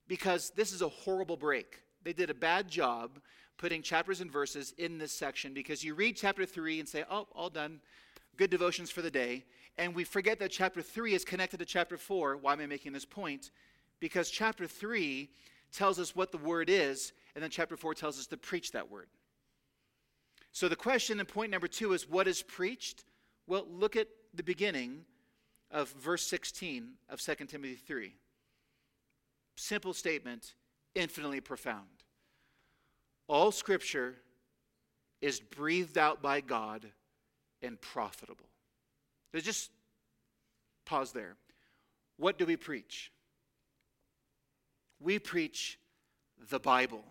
Because 0.06 0.50
this 0.56 0.72
is 0.72 0.82
a 0.82 0.88
horrible 0.88 1.36
break. 1.36 1.80
They 2.02 2.12
did 2.12 2.30
a 2.30 2.34
bad 2.34 2.68
job 2.68 3.18
putting 3.56 3.82
chapters 3.82 4.20
and 4.20 4.30
verses 4.30 4.72
in 4.78 4.98
this 4.98 5.12
section 5.12 5.52
because 5.52 5.82
you 5.82 5.94
read 5.94 6.16
chapter 6.16 6.46
3 6.46 6.80
and 6.80 6.88
say, 6.88 7.04
oh, 7.10 7.26
all 7.34 7.50
done. 7.50 7.80
Good 8.36 8.50
devotions 8.50 8.90
for 8.90 9.02
the 9.02 9.10
day. 9.10 9.44
And 9.76 9.94
we 9.94 10.04
forget 10.04 10.38
that 10.38 10.52
chapter 10.52 10.80
3 10.80 11.14
is 11.14 11.24
connected 11.24 11.58
to 11.58 11.64
chapter 11.64 11.96
4. 11.96 12.36
Why 12.36 12.52
am 12.52 12.60
I 12.60 12.66
making 12.66 12.92
this 12.92 13.04
point? 13.04 13.50
Because 14.00 14.30
chapter 14.30 14.66
3 14.66 15.28
tells 15.72 15.98
us 15.98 16.14
what 16.14 16.30
the 16.30 16.38
word 16.38 16.70
is, 16.70 17.12
and 17.34 17.42
then 17.42 17.50
chapter 17.50 17.76
4 17.76 17.94
tells 17.94 18.18
us 18.18 18.26
to 18.28 18.36
preach 18.36 18.72
that 18.72 18.90
word. 18.90 19.08
So 20.52 20.68
the 20.68 20.76
question 20.76 21.20
and 21.20 21.28
point 21.28 21.50
number 21.50 21.68
two 21.68 21.92
is 21.92 22.08
what 22.08 22.26
is 22.26 22.42
preached? 22.42 23.04
Well, 23.46 23.66
look 23.70 23.96
at 23.96 24.08
the 24.34 24.42
beginning 24.42 25.04
of 25.70 25.90
verse 25.90 26.26
16 26.26 26.94
of 27.08 27.20
2 27.20 27.34
Timothy 27.46 27.74
3. 27.74 28.14
Simple 29.56 29.92
statement, 29.92 30.54
infinitely 30.94 31.40
profound. 31.40 31.86
All 33.28 33.52
scripture 33.52 34.16
is 35.20 35.40
breathed 35.40 35.98
out 35.98 36.22
by 36.22 36.40
God 36.40 36.86
and 37.62 37.80
profitable. 37.80 38.48
So 39.32 39.40
just 39.40 39.70
pause 40.86 41.12
there. 41.12 41.36
What 42.16 42.38
do 42.38 42.46
we 42.46 42.56
preach? 42.56 43.12
We 45.00 45.18
preach 45.18 45.78
the 46.50 46.58
Bible. 46.58 47.04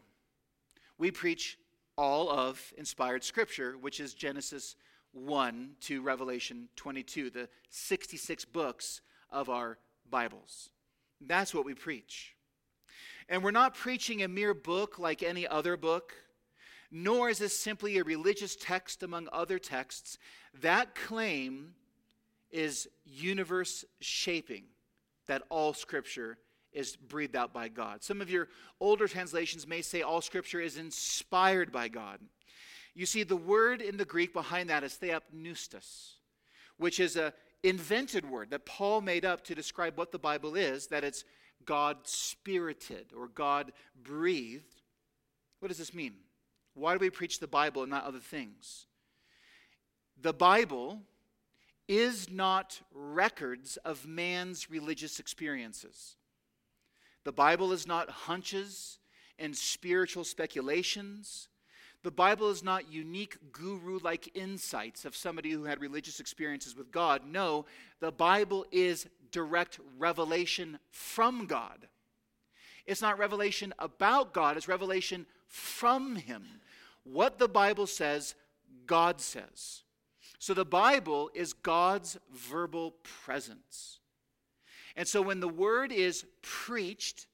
We 0.98 1.12
preach 1.12 1.58
all 1.98 2.30
of 2.30 2.74
inspired 2.78 3.24
scripture, 3.24 3.76
which 3.80 4.00
is 4.00 4.14
Genesis 4.14 4.76
1 5.14 5.72
to 5.82 6.02
Revelation 6.02 6.70
22, 6.76 7.30
the 7.30 7.50
66 7.70 8.46
books 8.46 9.02
of 9.32 9.50
our 9.50 9.78
Bibles. 10.10 10.70
That's 11.22 11.54
what 11.54 11.66
we 11.66 11.74
preach. 11.74 12.37
And 13.30 13.44
we're 13.44 13.52
not 13.52 13.76
preaching 13.76 14.24
a 14.24 14.28
mere 14.28 14.54
book 14.54 15.00
like 15.00 15.22
any 15.22 15.48
other 15.48 15.76
book, 15.76 16.14
nor 16.90 17.30
is 17.30 17.40
this 17.40 17.58
simply 17.58 17.98
a 17.98 18.04
religious 18.04 18.56
text 18.56 19.04
among 19.04 19.28
other 19.32 19.60
texts. 19.60 20.18
That 20.62 20.96
claim 20.96 21.74
is 22.52 22.88
universe 23.06 23.84
shaping, 24.00 24.64
that 25.28 25.44
all 25.50 25.74
scripture 25.74 26.38
is 26.72 26.96
breathed 26.96 27.36
out 27.36 27.54
by 27.54 27.68
God. 27.68 28.04
Some 28.04 28.22
of 28.22 28.30
your 28.30 28.48
older 28.80 29.08
translations 29.08 29.68
may 29.68 29.82
say 29.82 30.02
all 30.02 30.22
scripture 30.22 30.62
is 30.62 30.78
inspired 30.78 31.72
by 31.72 31.88
God. 31.90 32.20
You 32.94 33.06
see, 33.06 33.24
the 33.24 33.36
word 33.36 33.82
in 33.82 33.98
the 33.98 34.06
Greek 34.06 34.34
behind 34.34 34.70
that 34.70 34.84
is 34.84 34.98
theopneustos, 35.02 36.14
which 36.78 37.00
is 37.00 37.16
a 37.16 37.34
invented 37.64 38.30
word 38.30 38.52
that 38.52 38.66
Paul 38.66 39.02
made 39.02 39.26
up 39.26 39.44
to 39.46 39.56
describe 39.56 39.98
what 39.98 40.12
the 40.12 40.20
Bible 40.20 40.56
is, 40.56 40.88
that 40.88 41.04
it's 41.04 41.24
God 41.68 41.98
spirited 42.04 43.14
or 43.16 43.28
God 43.28 43.72
breathed. 44.04 44.82
What 45.60 45.68
does 45.68 45.78
this 45.78 45.94
mean? 45.94 46.14
Why 46.74 46.94
do 46.94 47.00
we 47.00 47.12
preach 47.12 47.40
the 47.40 47.48
Bible 47.48 47.84
and 47.84 47.92
not 47.92 48.06
other 48.06 48.20
things? 48.20 48.88
The 50.20 50.34
Bible 50.34 51.02
is 51.88 52.30
not 52.30 52.82
records 52.92 53.78
of 53.78 54.08
man's 54.08 54.70
religious 54.70 55.20
experiences. 55.20 56.16
The 57.24 57.32
Bible 57.32 57.72
is 57.72 57.86
not 57.86 58.10
hunches 58.10 59.00
and 59.38 59.56
spiritual 59.56 60.24
speculations. 60.24 61.50
The 62.04 62.12
Bible 62.12 62.50
is 62.50 62.64
not 62.64 62.92
unique 62.92 63.38
guru 63.52 64.00
like 64.00 64.36
insights 64.36 65.06
of 65.06 65.16
somebody 65.16 65.52
who 65.52 65.66
had 65.66 65.82
religious 65.82 66.20
experiences 66.20 66.76
with 66.76 66.92
God. 66.92 67.24
No, 67.26 67.66
the 68.00 68.12
Bible 68.12 68.66
is 68.72 69.08
direct 69.32 69.80
revelation 69.98 70.80
from 70.90 71.46
God. 71.46 71.88
It's 72.86 73.02
not 73.02 73.20
revelation 73.20 73.74
about 73.80 74.34
God, 74.34 74.58
it's 74.58 74.68
revelation 74.68 75.26
from 75.48 76.16
Him. 76.16 76.44
What 77.04 77.40
the 77.40 77.48
Bible 77.48 77.88
says, 77.88 78.36
God 78.86 79.22
says. 79.22 79.84
So 80.40 80.54
the 80.54 80.66
Bible 80.66 81.30
is 81.34 81.54
God's 81.54 82.18
verbal 82.34 82.96
presence. 83.04 84.00
And 84.96 85.08
so 85.08 85.22
when 85.22 85.40
the 85.40 85.48
word 85.48 85.92
is 85.92 86.26
preached, 86.42 87.28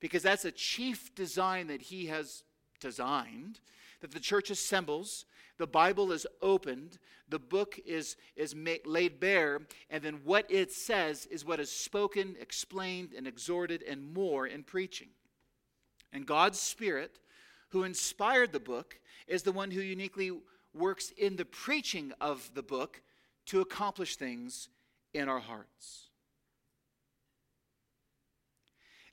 because 0.00 0.22
that's 0.22 0.44
a 0.44 0.52
chief 0.52 1.14
design 1.14 1.66
that 1.68 1.82
He 1.82 2.06
has 2.06 2.42
designed, 2.80 3.60
that 4.00 4.12
the 4.12 4.20
church 4.20 4.50
assembles 4.50 5.24
the 5.58 5.66
Bible 5.66 6.12
is 6.12 6.26
opened, 6.42 6.98
the 7.28 7.38
book 7.38 7.78
is, 7.86 8.16
is 8.36 8.54
made, 8.54 8.86
laid 8.86 9.18
bare, 9.18 9.62
and 9.90 10.02
then 10.02 10.20
what 10.24 10.50
it 10.50 10.72
says 10.72 11.26
is 11.26 11.44
what 11.44 11.60
is 11.60 11.70
spoken, 11.70 12.36
explained, 12.40 13.10
and 13.16 13.26
exhorted, 13.26 13.82
and 13.82 14.12
more 14.12 14.46
in 14.46 14.62
preaching. 14.62 15.08
And 16.12 16.26
God's 16.26 16.60
Spirit, 16.60 17.18
who 17.70 17.84
inspired 17.84 18.52
the 18.52 18.60
book, 18.60 18.98
is 19.26 19.42
the 19.42 19.52
one 19.52 19.70
who 19.70 19.80
uniquely 19.80 20.32
works 20.74 21.12
in 21.16 21.36
the 21.36 21.44
preaching 21.44 22.12
of 22.20 22.50
the 22.54 22.62
book 22.62 23.02
to 23.46 23.60
accomplish 23.60 24.16
things 24.16 24.68
in 25.14 25.28
our 25.28 25.40
hearts. 25.40 26.10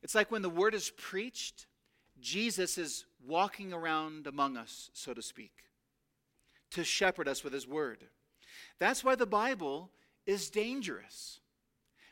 It's 0.01 0.15
like 0.15 0.31
when 0.31 0.41
the 0.41 0.49
word 0.49 0.73
is 0.73 0.91
preached, 0.97 1.67
Jesus 2.19 2.77
is 2.77 3.05
walking 3.25 3.71
around 3.71 4.27
among 4.27 4.57
us, 4.57 4.89
so 4.93 5.13
to 5.13 5.21
speak 5.21 5.63
to 6.73 6.83
shepherd 6.83 7.27
us 7.27 7.43
with 7.43 7.53
his 7.53 7.67
word. 7.67 8.03
That's 8.79 9.03
why 9.03 9.15
the 9.15 9.25
Bible 9.25 9.89
is 10.25 10.49
dangerous. 10.49 11.39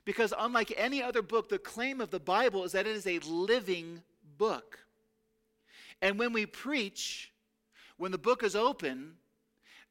Because 0.05 0.33
unlike 0.37 0.73
any 0.77 1.01
other 1.01 1.21
book, 1.21 1.49
the 1.49 1.59
claim 1.59 2.01
of 2.01 2.09
the 2.09 2.19
Bible 2.19 2.63
is 2.63 2.71
that 2.71 2.87
it 2.87 2.95
is 2.95 3.07
a 3.07 3.19
living 3.19 4.01
book. 4.37 4.79
And 6.01 6.17
when 6.17 6.33
we 6.33 6.45
preach, 6.45 7.31
when 7.97 8.11
the 8.11 8.17
book 8.17 8.43
is 8.43 8.55
open, 8.55 9.13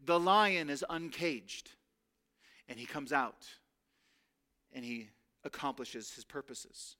the 0.05 0.19
lion 0.19 0.71
is 0.71 0.85
uncaged 0.89 1.71
and 2.69 2.79
he 2.79 2.87
comes 2.87 3.13
out 3.13 3.47
and 4.73 4.85
he 4.85 5.09
accomplishes 5.45 6.13
his 6.13 6.25
purposes. 6.25 6.97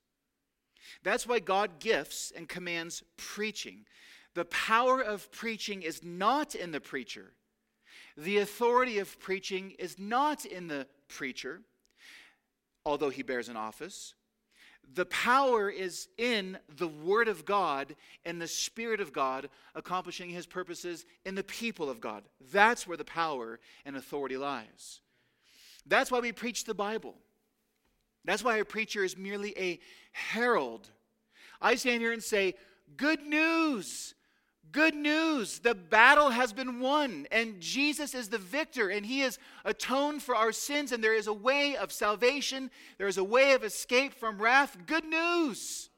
That's 1.03 1.27
why 1.27 1.39
God 1.39 1.79
gifts 1.79 2.31
and 2.35 2.47
commands 2.47 3.03
preaching. 3.17 3.85
The 4.33 4.45
power 4.45 5.01
of 5.01 5.31
preaching 5.31 5.81
is 5.81 6.03
not 6.03 6.55
in 6.55 6.71
the 6.71 6.79
preacher, 6.79 7.33
the 8.17 8.39
authority 8.39 8.99
of 8.99 9.19
preaching 9.19 9.71
is 9.79 9.97
not 9.97 10.45
in 10.45 10.67
the 10.67 10.87
preacher, 11.07 11.61
although 12.85 13.09
he 13.09 13.23
bears 13.23 13.49
an 13.49 13.57
office. 13.57 14.13
The 14.93 15.05
power 15.05 15.69
is 15.69 16.09
in 16.17 16.57
the 16.75 16.87
Word 16.87 17.27
of 17.27 17.45
God 17.45 17.95
and 18.25 18.41
the 18.41 18.47
Spirit 18.47 18.99
of 18.99 19.13
God 19.13 19.49
accomplishing 19.73 20.29
His 20.29 20.45
purposes 20.45 21.05
in 21.23 21.35
the 21.35 21.43
people 21.43 21.89
of 21.89 22.01
God. 22.01 22.23
That's 22.51 22.85
where 22.85 22.97
the 22.97 23.05
power 23.05 23.59
and 23.85 23.95
authority 23.95 24.37
lies. 24.37 24.99
That's 25.85 26.11
why 26.11 26.19
we 26.19 26.31
preach 26.31 26.65
the 26.65 26.73
Bible. 26.73 27.15
That's 28.25 28.43
why 28.43 28.57
a 28.57 28.65
preacher 28.65 29.03
is 29.03 29.17
merely 29.17 29.57
a 29.57 29.79
herald. 30.11 30.89
I 31.61 31.75
stand 31.75 32.01
here 32.01 32.11
and 32.11 32.23
say, 32.23 32.55
Good 32.97 33.21
news! 33.21 34.13
Good 34.71 34.95
news, 34.95 35.59
the 35.59 35.75
battle 35.75 36.29
has 36.29 36.53
been 36.53 36.79
won, 36.79 37.27
and 37.31 37.59
Jesus 37.59 38.13
is 38.13 38.29
the 38.29 38.37
victor, 38.37 38.89
and 38.89 39.05
he 39.05 39.19
has 39.21 39.37
atoned 39.65 40.23
for 40.23 40.35
our 40.35 40.51
sins, 40.51 40.91
and 40.91 41.03
there 41.03 41.15
is 41.15 41.27
a 41.27 41.33
way 41.33 41.75
of 41.75 41.91
salvation, 41.91 42.71
there 42.97 43.07
is 43.07 43.17
a 43.17 43.23
way 43.23 43.53
of 43.53 43.63
escape 43.63 44.13
from 44.13 44.41
wrath. 44.41 44.77
Good 44.85 45.05
news. 45.05 45.89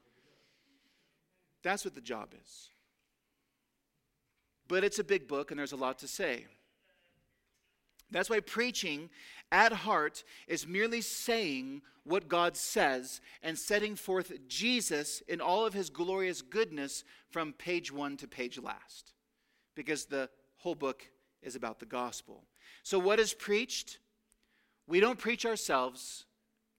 That's 1.62 1.86
what 1.86 1.96
the 1.96 2.02
job 2.02 2.30
is. 2.42 2.70
But 4.68 4.84
it's 4.84 5.00
a 5.00 5.04
big 5.04 5.28
book, 5.28 5.52
and 5.52 5.60
there's 5.60 5.72
a 5.72 5.78
lot 5.78 6.00
to 6.00 6.08
say. 6.08 6.46
That's 8.12 8.30
why 8.30 8.40
preaching 8.40 9.10
at 9.54 9.72
heart 9.72 10.24
is 10.48 10.68
merely 10.68 11.00
saying 11.00 11.84
what 12.04 12.28
God 12.28 12.58
says 12.58 13.22
and 13.42 13.58
setting 13.58 13.96
forth 13.96 14.34
Jesus 14.48 15.22
in 15.28 15.39
all 15.39 15.66
of 15.66 15.74
his 15.74 15.89
glorious 15.89 16.42
goodness 16.42 17.06
from 17.30 17.54
page 17.54 17.92
one 17.92 18.18
to 18.18 18.28
page 18.28 18.60
last. 18.60 19.13
Because 19.76 20.06
the 20.06 20.30
whole 20.58 20.76
book 20.76 21.08
is 21.42 21.56
about 21.56 21.80
the 21.80 21.86
gospel. 21.86 22.44
So, 22.82 23.00
what 23.00 23.20
is 23.20 23.34
preached? 23.34 24.00
We 24.88 25.00
don't 25.00 25.20
preach 25.20 25.46
ourselves, 25.46 26.26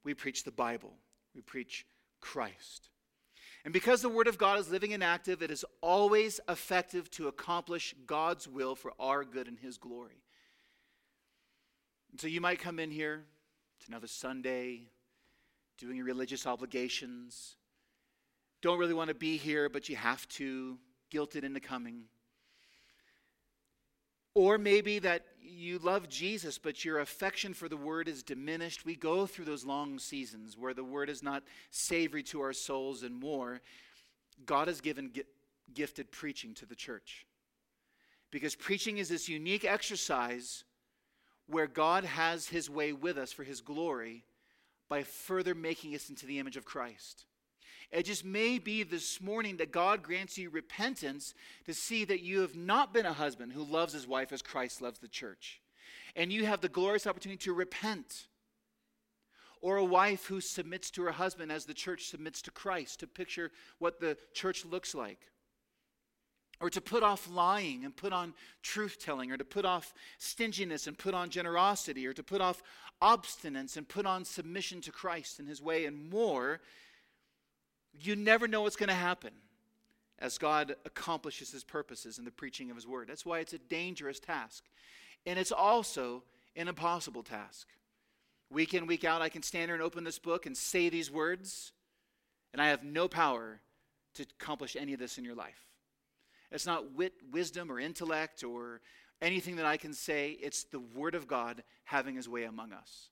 we 0.04 0.12
preach 0.12 0.44
the 0.44 0.50
Bible, 0.50 0.92
we 1.34 1.40
preach 1.40 1.86
Christ. 2.20 2.90
And 3.64 3.72
because 3.72 4.02
the 4.02 4.10
Word 4.10 4.26
of 4.26 4.36
God 4.36 4.58
is 4.58 4.70
living 4.70 4.92
and 4.92 5.02
active, 5.02 5.42
it 5.42 5.50
is 5.50 5.64
always 5.80 6.38
effective 6.50 7.10
to 7.12 7.28
accomplish 7.28 7.94
God's 8.04 8.46
will 8.46 8.74
for 8.74 8.92
our 9.00 9.24
good 9.24 9.48
and 9.48 9.58
His 9.58 9.78
glory. 9.78 10.23
And 12.14 12.20
so 12.20 12.28
you 12.28 12.40
might 12.40 12.60
come 12.60 12.78
in 12.78 12.92
here, 12.92 13.24
it's 13.76 13.88
another 13.88 14.06
Sunday, 14.06 14.82
doing 15.78 15.96
your 15.96 16.06
religious 16.06 16.46
obligations. 16.46 17.56
Don't 18.62 18.78
really 18.78 18.94
want 18.94 19.08
to 19.08 19.16
be 19.16 19.36
here, 19.36 19.68
but 19.68 19.88
you 19.88 19.96
have 19.96 20.28
to, 20.28 20.78
guilted 21.12 21.42
into 21.42 21.58
coming. 21.58 22.04
Or 24.32 24.58
maybe 24.58 25.00
that 25.00 25.24
you 25.42 25.80
love 25.80 26.08
Jesus, 26.08 26.56
but 26.56 26.84
your 26.84 27.00
affection 27.00 27.52
for 27.52 27.68
the 27.68 27.76
word 27.76 28.06
is 28.06 28.22
diminished. 28.22 28.86
We 28.86 28.94
go 28.94 29.26
through 29.26 29.46
those 29.46 29.64
long 29.64 29.98
seasons 29.98 30.56
where 30.56 30.72
the 30.72 30.84
word 30.84 31.10
is 31.10 31.20
not 31.20 31.42
savory 31.72 32.22
to 32.22 32.42
our 32.42 32.52
souls 32.52 33.02
and 33.02 33.18
more. 33.18 33.60
God 34.46 34.68
has 34.68 34.80
given 34.80 35.10
gifted 35.74 36.12
preaching 36.12 36.54
to 36.54 36.66
the 36.66 36.76
church. 36.76 37.26
Because 38.30 38.54
preaching 38.54 38.98
is 38.98 39.08
this 39.08 39.28
unique 39.28 39.64
exercise 39.64 40.62
where 41.46 41.66
God 41.66 42.04
has 42.04 42.48
his 42.48 42.70
way 42.70 42.92
with 42.92 43.18
us 43.18 43.32
for 43.32 43.44
his 43.44 43.60
glory 43.60 44.24
by 44.88 45.02
further 45.02 45.54
making 45.54 45.94
us 45.94 46.08
into 46.08 46.26
the 46.26 46.38
image 46.38 46.56
of 46.56 46.64
Christ. 46.64 47.26
It 47.90 48.04
just 48.04 48.24
may 48.24 48.58
be 48.58 48.82
this 48.82 49.20
morning 49.20 49.58
that 49.58 49.70
God 49.70 50.02
grants 50.02 50.36
you 50.36 50.50
repentance 50.50 51.34
to 51.66 51.74
see 51.74 52.04
that 52.04 52.22
you 52.22 52.40
have 52.40 52.56
not 52.56 52.92
been 52.92 53.06
a 53.06 53.12
husband 53.12 53.52
who 53.52 53.62
loves 53.62 53.92
his 53.92 54.06
wife 54.06 54.32
as 54.32 54.42
Christ 54.42 54.82
loves 54.82 54.98
the 54.98 55.08
church. 55.08 55.60
And 56.16 56.32
you 56.32 56.46
have 56.46 56.60
the 56.60 56.68
glorious 56.68 57.06
opportunity 57.06 57.38
to 57.44 57.52
repent. 57.52 58.26
Or 59.60 59.76
a 59.76 59.84
wife 59.84 60.26
who 60.26 60.40
submits 60.40 60.90
to 60.92 61.02
her 61.04 61.12
husband 61.12 61.52
as 61.52 61.66
the 61.66 61.74
church 61.74 62.06
submits 62.06 62.42
to 62.42 62.50
Christ, 62.50 63.00
to 63.00 63.06
picture 63.06 63.50
what 63.78 64.00
the 64.00 64.16
church 64.32 64.64
looks 64.64 64.94
like 64.94 65.30
or 66.60 66.70
to 66.70 66.80
put 66.80 67.02
off 67.02 67.28
lying 67.28 67.84
and 67.84 67.96
put 67.96 68.12
on 68.12 68.34
truth 68.62 68.98
telling, 68.98 69.32
or 69.32 69.36
to 69.36 69.44
put 69.44 69.64
off 69.64 69.92
stinginess 70.18 70.86
and 70.86 70.96
put 70.96 71.14
on 71.14 71.30
generosity, 71.30 72.06
or 72.06 72.12
to 72.12 72.22
put 72.22 72.40
off 72.40 72.62
obstinance 73.02 73.76
and 73.76 73.88
put 73.88 74.06
on 74.06 74.24
submission 74.24 74.80
to 74.80 74.92
Christ 74.92 75.38
and 75.38 75.48
His 75.48 75.60
way, 75.60 75.84
and 75.84 76.10
more, 76.10 76.60
you 77.92 78.16
never 78.16 78.48
know 78.48 78.62
what's 78.62 78.76
going 78.76 78.88
to 78.88 78.94
happen 78.94 79.32
as 80.18 80.38
God 80.38 80.76
accomplishes 80.84 81.50
His 81.50 81.64
purposes 81.64 82.18
in 82.18 82.24
the 82.24 82.30
preaching 82.30 82.70
of 82.70 82.76
His 82.76 82.86
word. 82.86 83.08
That's 83.08 83.26
why 83.26 83.40
it's 83.40 83.52
a 83.52 83.58
dangerous 83.58 84.20
task. 84.20 84.64
And 85.26 85.38
it's 85.38 85.52
also 85.52 86.22
an 86.56 86.68
impossible 86.68 87.22
task. 87.22 87.66
Week 88.50 88.74
in, 88.74 88.86
week 88.86 89.04
out, 89.04 89.22
I 89.22 89.28
can 89.28 89.42
stand 89.42 89.68
here 89.68 89.74
and 89.74 89.82
open 89.82 90.04
this 90.04 90.18
book 90.18 90.46
and 90.46 90.56
say 90.56 90.88
these 90.88 91.10
words, 91.10 91.72
and 92.52 92.62
I 92.62 92.68
have 92.68 92.84
no 92.84 93.08
power 93.08 93.60
to 94.14 94.26
accomplish 94.40 94.76
any 94.76 94.92
of 94.92 95.00
this 95.00 95.18
in 95.18 95.24
your 95.24 95.34
life. 95.34 95.66
It's 96.54 96.66
not 96.66 96.92
wit, 96.92 97.14
wisdom, 97.32 97.70
or 97.70 97.80
intellect, 97.80 98.44
or 98.44 98.80
anything 99.20 99.56
that 99.56 99.66
I 99.66 99.76
can 99.76 99.92
say. 99.92 100.38
It's 100.40 100.64
the 100.64 100.78
Word 100.78 101.16
of 101.16 101.26
God 101.26 101.64
having 101.84 102.14
His 102.14 102.28
way 102.28 102.44
among 102.44 102.72
us. 102.72 103.10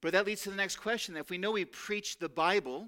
But 0.00 0.12
that 0.12 0.26
leads 0.26 0.42
to 0.42 0.50
the 0.50 0.56
next 0.56 0.76
question. 0.76 1.16
If 1.16 1.28
we 1.28 1.38
know 1.38 1.50
we 1.50 1.64
preach 1.64 2.18
the 2.18 2.28
Bible 2.28 2.86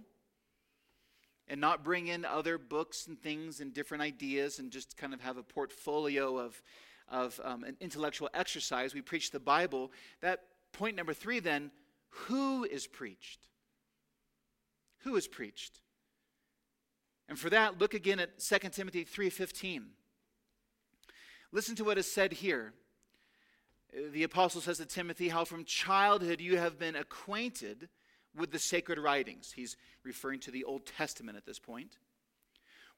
and 1.49 1.61
not 1.61 1.83
bring 1.83 2.07
in 2.07 2.25
other 2.25 2.57
books 2.57 3.09
and 3.09 3.21
things 3.21 3.61
and 3.61 3.75
different 3.75 4.03
ideas 4.03 4.61
and 4.61 4.71
just 4.71 4.97
kind 4.97 5.13
of 5.13 5.21
have 5.21 5.37
a 5.37 5.43
portfolio 5.43 6.39
of, 6.39 6.63
of 7.09 7.41
um, 7.45 7.65
an 7.65 7.77
intellectual 7.81 8.31
exercise, 8.33 8.95
we 8.95 9.03
preach 9.03 9.33
the 9.33 9.41
Bible. 9.41 9.91
That 10.21 10.45
point 10.73 10.97
number 10.97 11.13
three 11.13 11.41
then, 11.41 11.73
who 12.11 12.65
is 12.65 12.87
preached? 12.87 13.41
Who 15.01 15.17
is 15.17 15.27
preached? 15.27 15.81
And 17.33 17.39
for 17.39 17.49
that, 17.49 17.79
look 17.79 17.95
again 17.95 18.21
at 18.21 18.41
2 18.41 18.59
Timothy 18.73 19.05
3:15. 19.05 19.95
Listen 21.51 21.75
to 21.77 21.83
what 21.83 21.97
is 21.97 22.13
said 22.13 22.31
here. 22.31 22.75
The 23.91 24.25
apostle 24.25 24.61
says 24.61 24.77
to 24.77 24.85
Timothy, 24.85 25.31
How 25.31 25.47
from 25.47 25.65
childhood 25.65 26.43
you 26.43 26.59
have 26.59 26.79
been 26.79 26.95
acquainted 26.95 27.89
with 28.35 28.51
the 28.51 28.59
sacred 28.59 28.99
writings. 28.99 29.53
He's 29.53 29.79
referring 30.03 30.41
to 30.41 30.51
the 30.51 30.63
Old 30.65 30.85
Testament 30.85 31.39
at 31.39 31.47
this 31.47 31.59
point, 31.59 31.97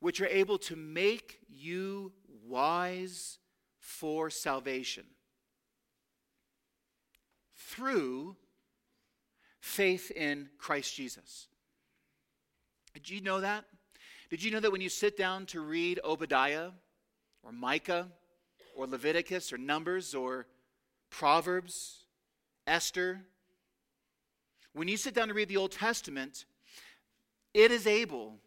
which 0.00 0.20
are 0.20 0.26
able 0.26 0.58
to 0.58 0.74
make 0.74 1.38
you 1.48 2.12
wise 2.44 3.38
for 3.78 4.30
salvation 4.30 5.04
through 7.54 8.34
faith 9.60 10.10
in 10.10 10.48
Christ 10.58 10.92
Jesus. 10.92 11.46
Did 12.94 13.08
you 13.08 13.20
know 13.20 13.40
that? 13.40 13.66
Did 14.30 14.42
you 14.42 14.50
know 14.50 14.60
that 14.60 14.72
when 14.72 14.80
you 14.80 14.88
sit 14.88 15.16
down 15.16 15.46
to 15.46 15.60
read 15.60 16.00
Obadiah 16.02 16.70
or 17.42 17.52
Micah 17.52 18.08
or 18.74 18.86
Leviticus 18.86 19.52
or 19.52 19.58
Numbers 19.58 20.14
or 20.14 20.46
Proverbs, 21.10 22.06
Esther, 22.66 23.20
when 24.72 24.88
you 24.88 24.96
sit 24.96 25.14
down 25.14 25.28
to 25.28 25.34
read 25.34 25.48
the 25.48 25.58
Old 25.58 25.72
Testament, 25.72 26.46
it 27.52 27.70
is 27.70 27.86
able 27.86 28.38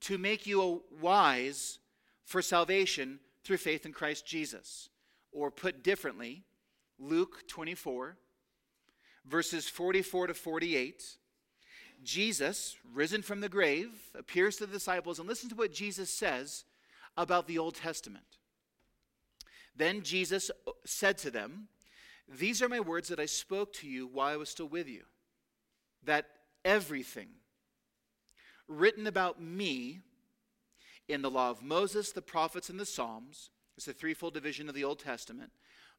to 0.00 0.18
make 0.18 0.46
you 0.46 0.82
wise 1.00 1.78
for 2.24 2.40
salvation 2.40 3.20
through 3.44 3.58
faith 3.58 3.84
in 3.84 3.92
Christ 3.92 4.26
Jesus. 4.26 4.88
Or 5.32 5.50
put 5.50 5.84
differently, 5.84 6.44
Luke 6.98 7.46
24, 7.46 8.16
verses 9.26 9.68
44 9.68 10.28
to 10.28 10.34
48 10.34 11.16
Jesus, 12.02 12.76
risen 12.92 13.22
from 13.22 13.40
the 13.40 13.48
grave, 13.48 13.90
appears 14.14 14.56
to 14.56 14.66
the 14.66 14.72
disciples, 14.72 15.18
and 15.18 15.28
listen 15.28 15.48
to 15.50 15.54
what 15.54 15.72
Jesus 15.72 16.10
says 16.10 16.64
about 17.16 17.46
the 17.46 17.58
Old 17.58 17.74
Testament. 17.74 18.24
Then 19.76 20.02
Jesus 20.02 20.50
said 20.84 21.18
to 21.18 21.30
them, 21.30 21.68
These 22.28 22.62
are 22.62 22.68
my 22.68 22.80
words 22.80 23.08
that 23.08 23.20
I 23.20 23.26
spoke 23.26 23.72
to 23.74 23.88
you 23.88 24.06
while 24.06 24.32
I 24.32 24.36
was 24.36 24.48
still 24.48 24.68
with 24.68 24.88
you, 24.88 25.02
that 26.04 26.26
everything 26.64 27.28
written 28.68 29.06
about 29.06 29.40
me 29.42 30.00
in 31.08 31.22
the 31.22 31.30
law 31.30 31.50
of 31.50 31.62
Moses, 31.62 32.12
the 32.12 32.22
prophets, 32.22 32.70
and 32.70 32.78
the 32.78 32.86
Psalms, 32.86 33.50
it's 33.76 33.88
a 33.88 33.92
threefold 33.92 34.34
division 34.34 34.68
of 34.68 34.74
the 34.74 34.84
Old 34.84 35.00
Testament, 35.00 35.50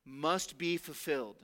must 0.06 0.58
be 0.58 0.78
fulfilled. 0.78 1.38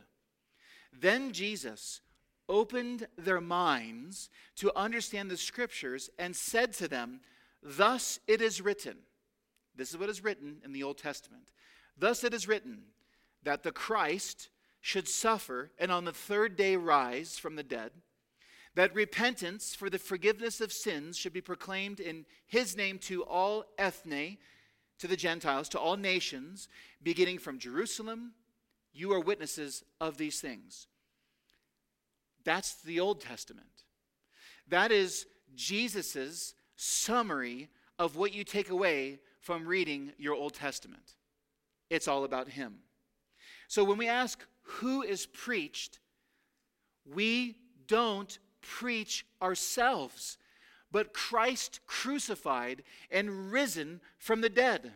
Then 0.93 1.31
Jesus, 1.33 2.01
opened 2.49 3.07
their 3.17 3.41
minds 3.41 4.29
to 4.55 4.75
understand 4.75 5.29
the 5.29 5.37
scriptures 5.37 6.09
and 6.17 6.35
said 6.35 6.73
to 6.73 6.87
them, 6.87 7.21
Thus 7.61 8.19
it 8.27 8.41
is 8.41 8.61
written. 8.61 8.97
This 9.75 9.91
is 9.91 9.97
what 9.97 10.09
is 10.09 10.23
written 10.23 10.57
in 10.63 10.73
the 10.73 10.83
Old 10.83 10.97
Testament. 10.97 11.51
Thus 11.97 12.23
it 12.23 12.33
is 12.33 12.47
written 12.47 12.83
that 13.43 13.63
the 13.63 13.71
Christ 13.71 14.49
should 14.81 15.07
suffer 15.07 15.71
and 15.77 15.91
on 15.91 16.05
the 16.05 16.13
third 16.13 16.55
day 16.55 16.75
rise 16.75 17.37
from 17.37 17.55
the 17.55 17.63
dead, 17.63 17.91
that 18.75 18.93
repentance 18.93 19.73
for 19.73 19.89
the 19.89 19.99
forgiveness 19.99 20.61
of 20.61 20.71
sins 20.71 21.17
should 21.17 21.33
be 21.33 21.41
proclaimed 21.41 21.99
in 21.99 22.25
his 22.45 22.77
name 22.77 22.99
to 22.99 23.23
all 23.23 23.65
ethne, 23.77 24.37
to 24.99 25.07
the 25.07 25.17
Gentiles, 25.17 25.67
to 25.69 25.79
all 25.79 25.97
nations, 25.97 26.69
beginning 27.01 27.39
from 27.39 27.59
Jerusalem. 27.59 28.33
You 28.93 29.13
are 29.13 29.19
witnesses 29.19 29.83
of 29.99 30.17
these 30.17 30.39
things. 30.39 30.87
That's 32.47 32.75
the 32.75 33.01
Old 33.01 33.19
Testament. 33.19 33.67
That 34.69 34.89
is 34.89 35.25
Jesus' 35.53 36.53
summary 36.77 37.67
of 37.99 38.15
what 38.15 38.33
you 38.33 38.45
take 38.45 38.69
away 38.69 39.19
from 39.41 39.67
reading 39.67 40.13
your 40.17 40.33
Old 40.33 40.53
Testament. 40.53 41.15
It's 41.89 42.07
all 42.07 42.23
about 42.23 42.47
Him. 42.47 42.75
So 43.67 43.83
when 43.83 43.97
we 43.97 44.07
ask 44.07 44.45
who 44.61 45.01
is 45.01 45.25
preached, 45.25 45.99
we 47.05 47.57
don't 47.85 48.39
preach 48.61 49.25
ourselves, 49.41 50.37
but 50.89 51.13
Christ 51.13 51.81
crucified 51.85 52.83
and 53.11 53.51
risen 53.51 53.99
from 54.19 54.39
the 54.39 54.49
dead. 54.49 54.93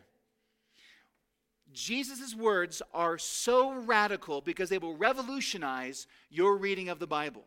Jesus' 1.73 2.35
words 2.35 2.81
are 2.93 3.17
so 3.17 3.71
radical 3.73 4.41
because 4.41 4.69
they 4.69 4.77
will 4.77 4.95
revolutionize 4.95 6.07
your 6.29 6.57
reading 6.57 6.89
of 6.89 6.99
the 6.99 7.07
Bible. 7.07 7.43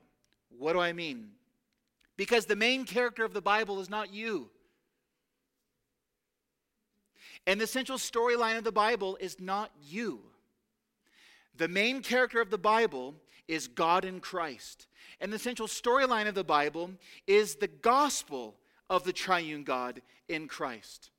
What 0.59 0.73
do 0.73 0.81
I 0.81 0.93
mean? 0.93 1.31
Because 2.17 2.47
the 2.47 2.57
main 2.57 2.85
character 2.85 3.25
of 3.25 3.35
the 3.35 3.43
Bible 3.43 3.81
is 3.81 3.91
not 3.91 4.13
you. 4.13 4.51
And 7.47 7.61
the 7.61 7.67
central 7.67 7.99
storyline 7.99 8.57
of 8.57 8.65
the 8.65 8.73
Bible 8.73 9.17
is 9.21 9.39
not 9.41 9.71
you. 9.83 10.21
The 11.57 11.69
main 11.69 12.03
character 12.03 12.41
of 12.41 12.51
the 12.51 12.59
Bible 12.59 13.15
is 13.47 13.69
God 13.69 14.05
in 14.05 14.21
Christ. 14.21 14.87
And 15.21 15.33
the 15.33 15.39
central 15.39 15.69
storyline 15.69 16.27
of 16.27 16.35
the 16.35 16.45
Bible 16.45 16.91
is 17.27 17.57
the 17.57 17.69
gospel 17.69 18.57
of 18.89 19.05
the 19.05 19.13
triune 19.13 19.65
God 19.65 20.01
in 20.29 20.49
Christ. 20.49 21.11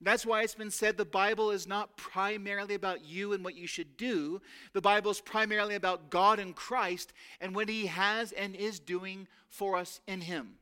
That's 0.00 0.26
why 0.26 0.42
it's 0.42 0.54
been 0.54 0.70
said 0.70 0.96
the 0.96 1.06
Bible 1.06 1.50
is 1.50 1.66
not 1.66 1.96
primarily 1.96 2.74
about 2.74 3.04
you 3.04 3.32
and 3.32 3.42
what 3.42 3.56
you 3.56 3.66
should 3.66 3.96
do. 3.96 4.42
The 4.74 4.82
Bible 4.82 5.10
is 5.10 5.20
primarily 5.20 5.74
about 5.74 6.10
God 6.10 6.38
and 6.38 6.54
Christ 6.54 7.14
and 7.40 7.54
what 7.54 7.68
He 7.68 7.86
has 7.86 8.32
and 8.32 8.54
is 8.54 8.78
doing 8.78 9.26
for 9.48 9.76
us 9.76 10.00
in 10.06 10.20
Him. 10.20 10.56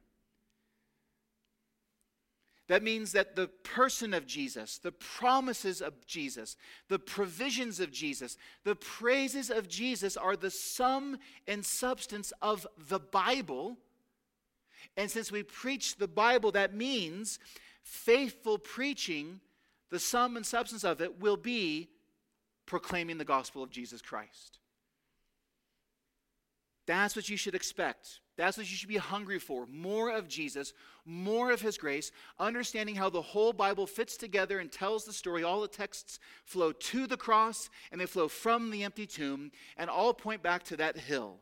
That 2.68 2.82
means 2.82 3.12
that 3.12 3.36
the 3.36 3.48
person 3.48 4.14
of 4.14 4.26
Jesus, 4.26 4.78
the 4.78 4.92
promises 4.92 5.82
of 5.82 6.06
Jesus, 6.06 6.56
the 6.88 6.98
provisions 6.98 7.78
of 7.78 7.92
Jesus, 7.92 8.38
the 8.62 8.76
praises 8.76 9.50
of 9.50 9.68
Jesus 9.68 10.16
are 10.16 10.36
the 10.36 10.50
sum 10.50 11.18
and 11.46 11.64
substance 11.64 12.32
of 12.40 12.66
the 12.88 13.00
Bible. 13.00 13.76
And 14.96 15.10
since 15.10 15.30
we 15.30 15.42
preach 15.42 15.96
the 15.96 16.08
Bible, 16.08 16.52
that 16.52 16.72
means 16.72 17.38
faithful 17.84 18.58
preaching, 18.58 19.40
the 19.90 20.00
sum 20.00 20.36
and 20.36 20.44
substance 20.44 20.82
of 20.82 21.00
it 21.00 21.20
will 21.20 21.36
be 21.36 21.90
proclaiming 22.66 23.18
the 23.18 23.24
gospel 23.24 23.62
of 23.62 23.70
Jesus 23.70 24.02
Christ. 24.02 24.58
That's 26.86 27.14
what 27.14 27.28
you 27.28 27.36
should 27.36 27.54
expect. 27.54 28.20
That's 28.36 28.58
what 28.58 28.68
you 28.68 28.76
should 28.76 28.88
be 28.88 28.96
hungry 28.96 29.38
for. 29.38 29.66
More 29.66 30.10
of 30.10 30.28
Jesus, 30.28 30.72
more 31.04 31.52
of 31.52 31.60
his 31.60 31.78
grace, 31.78 32.10
understanding 32.38 32.96
how 32.96 33.08
the 33.08 33.22
whole 33.22 33.52
Bible 33.52 33.86
fits 33.86 34.16
together 34.16 34.58
and 34.58 34.70
tells 34.70 35.04
the 35.04 35.12
story. 35.12 35.44
All 35.44 35.60
the 35.60 35.68
texts 35.68 36.18
flow 36.44 36.72
to 36.72 37.06
the 37.06 37.16
cross 37.16 37.70
and 37.92 38.00
they 38.00 38.06
flow 38.06 38.28
from 38.28 38.70
the 38.70 38.82
empty 38.82 39.06
tomb 39.06 39.52
and 39.76 39.88
all 39.88 40.12
point 40.12 40.42
back 40.42 40.64
to 40.64 40.76
that 40.78 40.98
hill. 40.98 41.36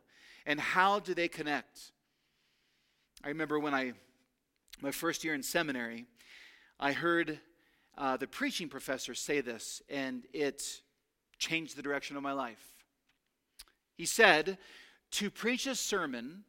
And 0.44 0.60
how 0.60 1.00
do 1.00 1.14
they 1.14 1.28
connect? 1.28 1.92
I 3.24 3.28
remember 3.28 3.58
when 3.58 3.74
I, 3.74 3.92
my 4.80 4.90
first 4.90 5.24
year 5.24 5.34
in 5.34 5.42
seminary, 5.42 6.06
I 6.80 6.92
heard 6.92 7.38
uh, 7.96 8.16
the 8.16 8.26
preaching 8.26 8.68
professor 8.68 9.14
say 9.14 9.40
this, 9.40 9.82
and 9.88 10.24
it 10.32 10.62
changed 11.38 11.76
the 11.76 11.82
direction 11.82 12.16
of 12.16 12.22
my 12.22 12.32
life. 12.32 12.64
He 13.96 14.06
said, 14.06 14.58
To 15.12 15.30
preach 15.30 15.66
a 15.66 15.74
sermon 15.74 16.44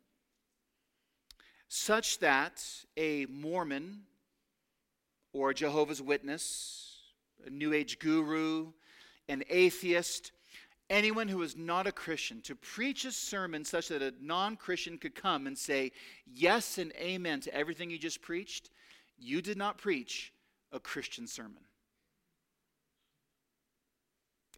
such 1.67 2.19
that 2.19 2.63
a 2.95 3.25
Mormon 3.25 4.03
or 5.33 5.49
a 5.49 5.53
Jehovah's 5.55 6.01
Witness, 6.01 6.97
a 7.45 7.49
New 7.49 7.73
Age 7.73 7.99
guru, 7.99 8.71
an 9.27 9.43
atheist, 9.49 10.31
anyone 10.89 11.27
who 11.27 11.41
is 11.41 11.55
not 11.55 11.87
a 11.87 11.91
Christian, 11.91 12.41
to 12.41 12.55
preach 12.55 13.05
a 13.05 13.11
sermon 13.11 13.65
such 13.65 13.87
that 13.89 14.01
a 14.01 14.13
non 14.21 14.55
Christian 14.55 14.97
could 14.97 15.15
come 15.15 15.47
and 15.47 15.57
say 15.57 15.91
yes 16.25 16.77
and 16.77 16.91
amen 16.95 17.41
to 17.41 17.53
everything 17.53 17.89
you 17.89 17.97
just 17.97 18.21
preached, 18.21 18.69
you 19.17 19.41
did 19.41 19.57
not 19.57 19.77
preach 19.77 20.33
a 20.71 20.79
Christian 20.79 21.27
sermon. 21.27 21.63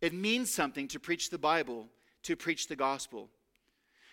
It 0.01 0.13
means 0.13 0.51
something 0.51 0.87
to 0.89 0.99
preach 0.99 1.29
the 1.29 1.37
Bible, 1.37 1.87
to 2.23 2.35
preach 2.35 2.67
the 2.67 2.75
gospel. 2.75 3.29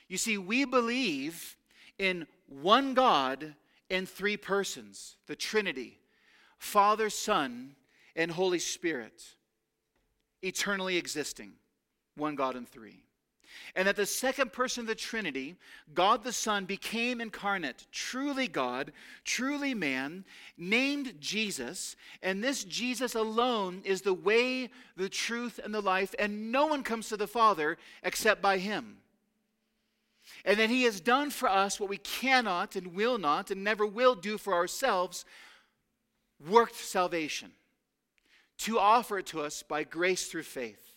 You 0.08 0.18
see, 0.18 0.38
we 0.38 0.64
believe 0.64 1.56
in 1.98 2.26
one 2.46 2.94
God 2.94 3.54
in 3.88 4.06
three 4.06 4.36
persons 4.36 5.16
the 5.26 5.36
Trinity, 5.36 5.98
Father, 6.58 7.10
Son, 7.10 7.74
and 8.14 8.30
Holy 8.30 8.58
Spirit, 8.58 9.22
eternally 10.42 10.96
existing, 10.96 11.52
one 12.16 12.34
God 12.34 12.56
in 12.56 12.66
three. 12.66 13.02
And 13.74 13.88
that 13.88 13.96
the 13.96 14.06
second 14.06 14.52
person 14.52 14.82
of 14.82 14.86
the 14.86 14.94
Trinity, 14.94 15.56
God 15.94 16.24
the 16.24 16.32
Son, 16.32 16.64
became 16.64 17.20
incarnate, 17.20 17.86
truly 17.90 18.48
God, 18.48 18.92
truly 19.24 19.74
man, 19.74 20.24
named 20.56 21.14
Jesus. 21.20 21.96
And 22.22 22.42
this 22.42 22.64
Jesus 22.64 23.14
alone 23.14 23.82
is 23.84 24.02
the 24.02 24.14
way, 24.14 24.70
the 24.96 25.08
truth, 25.08 25.58
and 25.62 25.74
the 25.74 25.80
life. 25.80 26.14
And 26.18 26.52
no 26.52 26.66
one 26.66 26.82
comes 26.82 27.08
to 27.08 27.16
the 27.16 27.26
Father 27.26 27.78
except 28.02 28.42
by 28.42 28.58
him. 28.58 28.98
And 30.44 30.58
that 30.58 30.70
he 30.70 30.84
has 30.84 31.00
done 31.00 31.30
for 31.30 31.48
us 31.48 31.78
what 31.78 31.90
we 31.90 31.98
cannot 31.98 32.76
and 32.76 32.94
will 32.94 33.18
not 33.18 33.50
and 33.50 33.62
never 33.62 33.86
will 33.86 34.14
do 34.14 34.38
for 34.38 34.54
ourselves 34.54 35.24
worked 36.48 36.76
salvation 36.76 37.52
to 38.58 38.78
offer 38.78 39.18
it 39.18 39.26
to 39.26 39.40
us 39.40 39.62
by 39.62 39.84
grace 39.84 40.26
through 40.26 40.42
faith. 40.42 40.91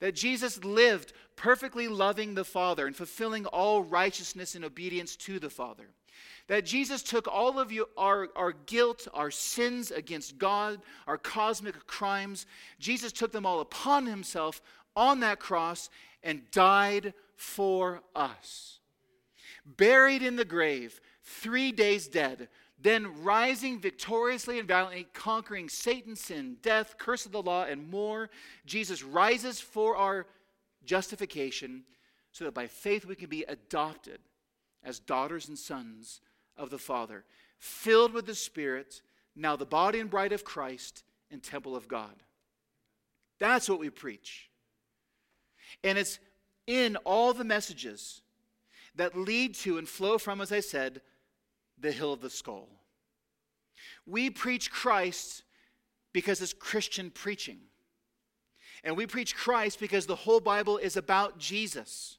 That 0.00 0.14
Jesus 0.14 0.62
lived 0.64 1.12
perfectly 1.36 1.88
loving 1.88 2.34
the 2.34 2.44
Father 2.44 2.86
and 2.86 2.94
fulfilling 2.94 3.46
all 3.46 3.82
righteousness 3.82 4.54
and 4.54 4.64
obedience 4.64 5.16
to 5.16 5.38
the 5.38 5.50
Father. 5.50 5.88
That 6.48 6.64
Jesus 6.64 7.02
took 7.02 7.26
all 7.26 7.58
of 7.58 7.72
you, 7.72 7.88
our, 7.96 8.28
our 8.36 8.52
guilt, 8.52 9.08
our 9.12 9.30
sins 9.30 9.90
against 9.90 10.38
God, 10.38 10.80
our 11.06 11.18
cosmic 11.18 11.86
crimes, 11.86 12.46
Jesus 12.78 13.12
took 13.12 13.32
them 13.32 13.44
all 13.44 13.60
upon 13.60 14.06
himself 14.06 14.60
on 14.94 15.20
that 15.20 15.40
cross 15.40 15.90
and 16.22 16.50
died 16.50 17.14
for 17.36 18.02
us. 18.14 18.78
Buried 19.64 20.22
in 20.22 20.36
the 20.36 20.44
grave, 20.44 21.00
three 21.22 21.72
days 21.72 22.06
dead, 22.06 22.48
then 22.78 23.22
rising 23.22 23.80
victoriously 23.80 24.58
and 24.58 24.68
valiantly, 24.68 25.06
conquering 25.12 25.68
Satan, 25.68 26.14
sin, 26.14 26.58
death, 26.60 26.96
curse 26.98 27.24
of 27.24 27.32
the 27.32 27.42
law, 27.42 27.64
and 27.64 27.90
more. 27.90 28.28
Jesus 28.66 29.02
rises 29.02 29.60
for 29.60 29.96
our 29.96 30.26
justification 30.84 31.84
so 32.32 32.44
that 32.44 32.54
by 32.54 32.66
faith 32.66 33.06
we 33.06 33.14
can 33.14 33.30
be 33.30 33.44
adopted 33.44 34.18
as 34.84 34.98
daughters 34.98 35.48
and 35.48 35.58
sons 35.58 36.20
of 36.56 36.70
the 36.70 36.78
Father, 36.78 37.24
filled 37.58 38.12
with 38.12 38.26
the 38.26 38.34
Spirit, 38.34 39.00
now 39.34 39.56
the 39.56 39.64
body 39.66 39.98
and 39.98 40.10
bride 40.10 40.32
of 40.32 40.44
Christ 40.44 41.02
and 41.30 41.42
temple 41.42 41.74
of 41.74 41.88
God. 41.88 42.22
That's 43.38 43.68
what 43.68 43.80
we 43.80 43.90
preach. 43.90 44.50
And 45.82 45.98
it's 45.98 46.18
in 46.66 46.96
all 47.04 47.32
the 47.32 47.44
messages 47.44 48.22
that 48.94 49.16
lead 49.16 49.54
to 49.54 49.78
and 49.78 49.88
flow 49.88 50.18
from, 50.18 50.40
as 50.40 50.52
I 50.52 50.60
said, 50.60 51.00
the 51.78 51.92
hill 51.92 52.12
of 52.12 52.20
the 52.20 52.30
skull. 52.30 52.68
We 54.06 54.30
preach 54.30 54.70
Christ 54.70 55.42
because 56.12 56.40
it's 56.40 56.52
Christian 56.52 57.10
preaching. 57.10 57.58
And 58.84 58.96
we 58.96 59.06
preach 59.06 59.34
Christ 59.34 59.80
because 59.80 60.06
the 60.06 60.16
whole 60.16 60.40
Bible 60.40 60.78
is 60.78 60.96
about 60.96 61.38
Jesus. 61.38 62.18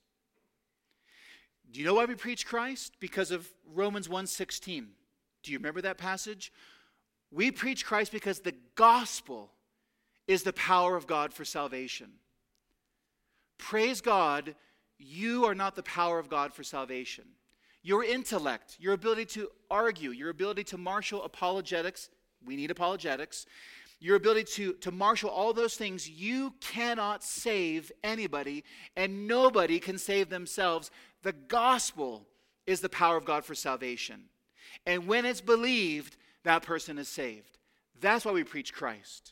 Do 1.71 1.79
you 1.79 1.85
know 1.85 1.95
why 1.95 2.05
we 2.05 2.15
preach 2.15 2.45
Christ? 2.45 2.99
Because 2.99 3.31
of 3.31 3.47
Romans 3.65 4.07
1:16. 4.07 4.95
Do 5.43 5.51
you 5.51 5.57
remember 5.57 5.81
that 5.81 5.97
passage? 5.97 6.51
We 7.31 7.51
preach 7.51 7.85
Christ 7.85 8.11
because 8.11 8.39
the 8.39 8.55
gospel 8.75 9.51
is 10.27 10.43
the 10.43 10.53
power 10.53 10.95
of 10.95 11.07
God 11.07 11.33
for 11.33 11.45
salvation. 11.45 12.19
Praise 13.57 14.01
God, 14.01 14.55
you 14.97 15.45
are 15.45 15.55
not 15.55 15.75
the 15.75 15.83
power 15.83 16.19
of 16.19 16.29
God 16.29 16.53
for 16.53 16.63
salvation. 16.63 17.25
Your 17.87 18.03
intellect, 18.03 18.75
your 18.81 18.91
ability 18.91 19.23
to 19.27 19.47
argue, 19.71 20.09
your 20.09 20.29
ability 20.29 20.65
to 20.65 20.77
marshal 20.77 21.23
apologetics, 21.23 22.09
we 22.45 22.57
need 22.57 22.69
apologetics, 22.69 23.45
your 24.01 24.17
ability 24.17 24.43
to, 24.55 24.73
to 24.73 24.91
marshal 24.91 25.29
all 25.29 25.53
those 25.53 25.77
things, 25.77 26.09
you 26.09 26.53
cannot 26.59 27.23
save 27.23 27.89
anybody, 28.03 28.65
and 28.97 29.25
nobody 29.25 29.79
can 29.79 29.97
save 29.97 30.27
themselves. 30.27 30.91
The 31.23 31.31
gospel 31.31 32.27
is 32.65 32.81
the 32.81 32.89
power 32.89 33.15
of 33.15 33.23
God 33.23 33.45
for 33.45 33.55
salvation. 33.55 34.23
And 34.85 35.07
when 35.07 35.25
it's 35.25 35.39
believed, 35.39 36.17
that 36.43 36.63
person 36.63 36.97
is 36.97 37.07
saved. 37.07 37.57
That's 38.01 38.25
why 38.25 38.33
we 38.33 38.43
preach 38.43 38.73
Christ. 38.73 39.31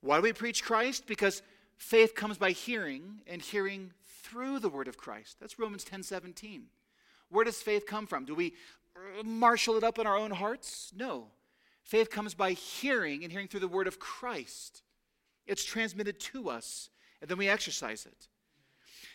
Why 0.00 0.16
do 0.16 0.22
we 0.22 0.32
preach 0.32 0.64
Christ? 0.64 1.06
Because 1.06 1.42
faith 1.76 2.14
comes 2.14 2.38
by 2.38 2.52
hearing, 2.52 3.20
and 3.26 3.42
hearing 3.42 3.92
through 4.22 4.58
the 4.58 4.68
word 4.68 4.88
of 4.88 4.96
Christ. 4.96 5.38
That's 5.40 5.58
Romans 5.58 5.84
10 5.84 6.02
17. 6.02 6.64
Where 7.28 7.44
does 7.44 7.62
faith 7.62 7.86
come 7.86 8.06
from? 8.06 8.24
Do 8.24 8.34
we 8.34 8.54
marshal 9.24 9.76
it 9.76 9.84
up 9.84 9.98
in 9.98 10.06
our 10.06 10.16
own 10.16 10.30
hearts? 10.30 10.92
No. 10.94 11.28
Faith 11.82 12.10
comes 12.10 12.34
by 12.34 12.52
hearing 12.52 13.24
and 13.24 13.32
hearing 13.32 13.48
through 13.48 13.60
the 13.60 13.68
word 13.68 13.86
of 13.86 13.98
Christ. 13.98 14.82
It's 15.46 15.64
transmitted 15.64 16.20
to 16.20 16.50
us, 16.50 16.90
and 17.20 17.28
then 17.28 17.38
we 17.38 17.48
exercise 17.48 18.06
it. 18.06 18.28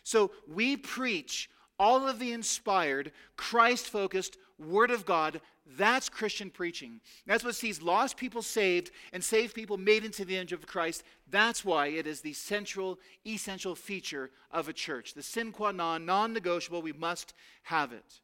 So 0.03 0.31
we 0.47 0.77
preach 0.77 1.49
all 1.79 2.07
of 2.07 2.19
the 2.19 2.33
inspired, 2.33 3.11
Christ 3.35 3.87
focused 3.87 4.37
Word 4.57 4.91
of 4.91 5.05
God. 5.05 5.41
That's 5.75 6.07
Christian 6.07 6.49
preaching. 6.49 7.01
That's 7.25 7.43
what 7.43 7.55
sees 7.55 7.81
lost 7.81 8.15
people 8.15 8.41
saved 8.41 8.91
and 9.11 9.23
saved 9.23 9.53
people 9.53 9.77
made 9.77 10.05
into 10.05 10.23
the 10.23 10.37
image 10.37 10.53
of 10.53 10.65
Christ. 10.65 11.03
That's 11.29 11.65
why 11.65 11.87
it 11.87 12.07
is 12.07 12.21
the 12.21 12.33
central, 12.33 12.99
essential 13.25 13.75
feature 13.75 14.31
of 14.51 14.69
a 14.69 14.73
church. 14.73 15.13
The 15.13 15.23
sine 15.23 15.51
qua 15.51 15.71
non, 15.71 16.05
non 16.05 16.31
negotiable, 16.31 16.81
we 16.81 16.93
must 16.93 17.33
have 17.63 17.91
it. 17.91 18.21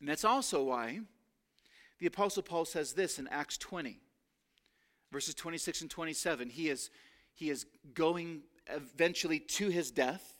And 0.00 0.08
that's 0.08 0.24
also 0.24 0.62
why 0.62 1.00
the 1.98 2.06
Apostle 2.06 2.42
Paul 2.42 2.64
says 2.64 2.92
this 2.92 3.18
in 3.18 3.28
Acts 3.28 3.58
20, 3.58 3.98
verses 5.12 5.34
26 5.34 5.82
and 5.82 5.90
27. 5.90 6.50
He 6.50 6.68
is, 6.68 6.90
he 7.34 7.50
is 7.50 7.66
going 7.94 8.42
eventually 8.68 9.38
to 9.40 9.68
his 9.68 9.90
death. 9.90 10.35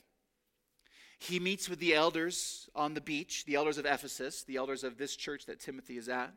He 1.19 1.39
meets 1.39 1.67
with 1.69 1.79
the 1.79 1.95
elders 1.95 2.69
on 2.75 2.93
the 2.93 3.01
beach, 3.01 3.45
the 3.45 3.55
elders 3.55 3.77
of 3.77 3.85
Ephesus, 3.85 4.43
the 4.43 4.57
elders 4.57 4.83
of 4.83 4.97
this 4.97 5.15
church 5.15 5.45
that 5.47 5.59
Timothy 5.59 5.97
is 5.97 6.09
at. 6.09 6.33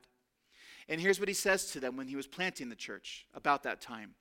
And 0.89 1.01
here's 1.01 1.21
what 1.21 1.29
he 1.29 1.35
says 1.35 1.71
to 1.73 1.81
them 1.81 1.97
when 1.97 2.09
he 2.09 2.17
was 2.17 2.27
planting 2.27 2.69
the 2.69 2.75
church 2.75 3.27
about 3.35 3.63
that 3.65 3.81
time. 3.81 4.15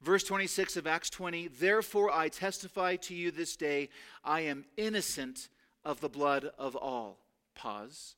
Verse 0.00 0.24
26 0.24 0.76
of 0.76 0.86
Acts 0.86 1.10
20 1.10 1.48
Therefore 1.48 2.10
I 2.10 2.28
testify 2.28 2.96
to 2.96 3.14
you 3.14 3.30
this 3.30 3.56
day, 3.56 3.88
I 4.24 4.42
am 4.42 4.64
innocent 4.76 5.48
of 5.84 6.00
the 6.00 6.08
blood 6.08 6.50
of 6.58 6.76
all. 6.76 7.18
Pause. 7.54 8.14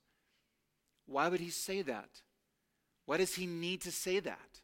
Why 1.06 1.28
would 1.28 1.40
he 1.40 1.50
say 1.50 1.82
that? 1.82 2.08
Why 3.06 3.16
does 3.16 3.34
he 3.34 3.46
need 3.46 3.82
to 3.82 3.92
say 3.92 4.20
that? 4.20 4.60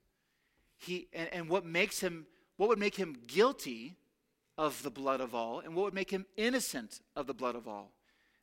He, 0.78 1.08
and, 1.12 1.28
and 1.32 1.48
what 1.48 1.64
makes 1.64 2.00
him, 2.00 2.26
what 2.56 2.68
would 2.68 2.78
make 2.78 2.96
him 2.96 3.16
guilty 3.26 3.96
of 4.58 4.82
the 4.82 4.90
blood 4.90 5.20
of 5.20 5.34
all, 5.34 5.60
and 5.60 5.74
what 5.74 5.84
would 5.84 5.94
make 5.94 6.10
him 6.10 6.26
innocent 6.36 7.00
of 7.16 7.26
the 7.26 7.34
blood 7.34 7.54
of 7.54 7.66
all? 7.66 7.92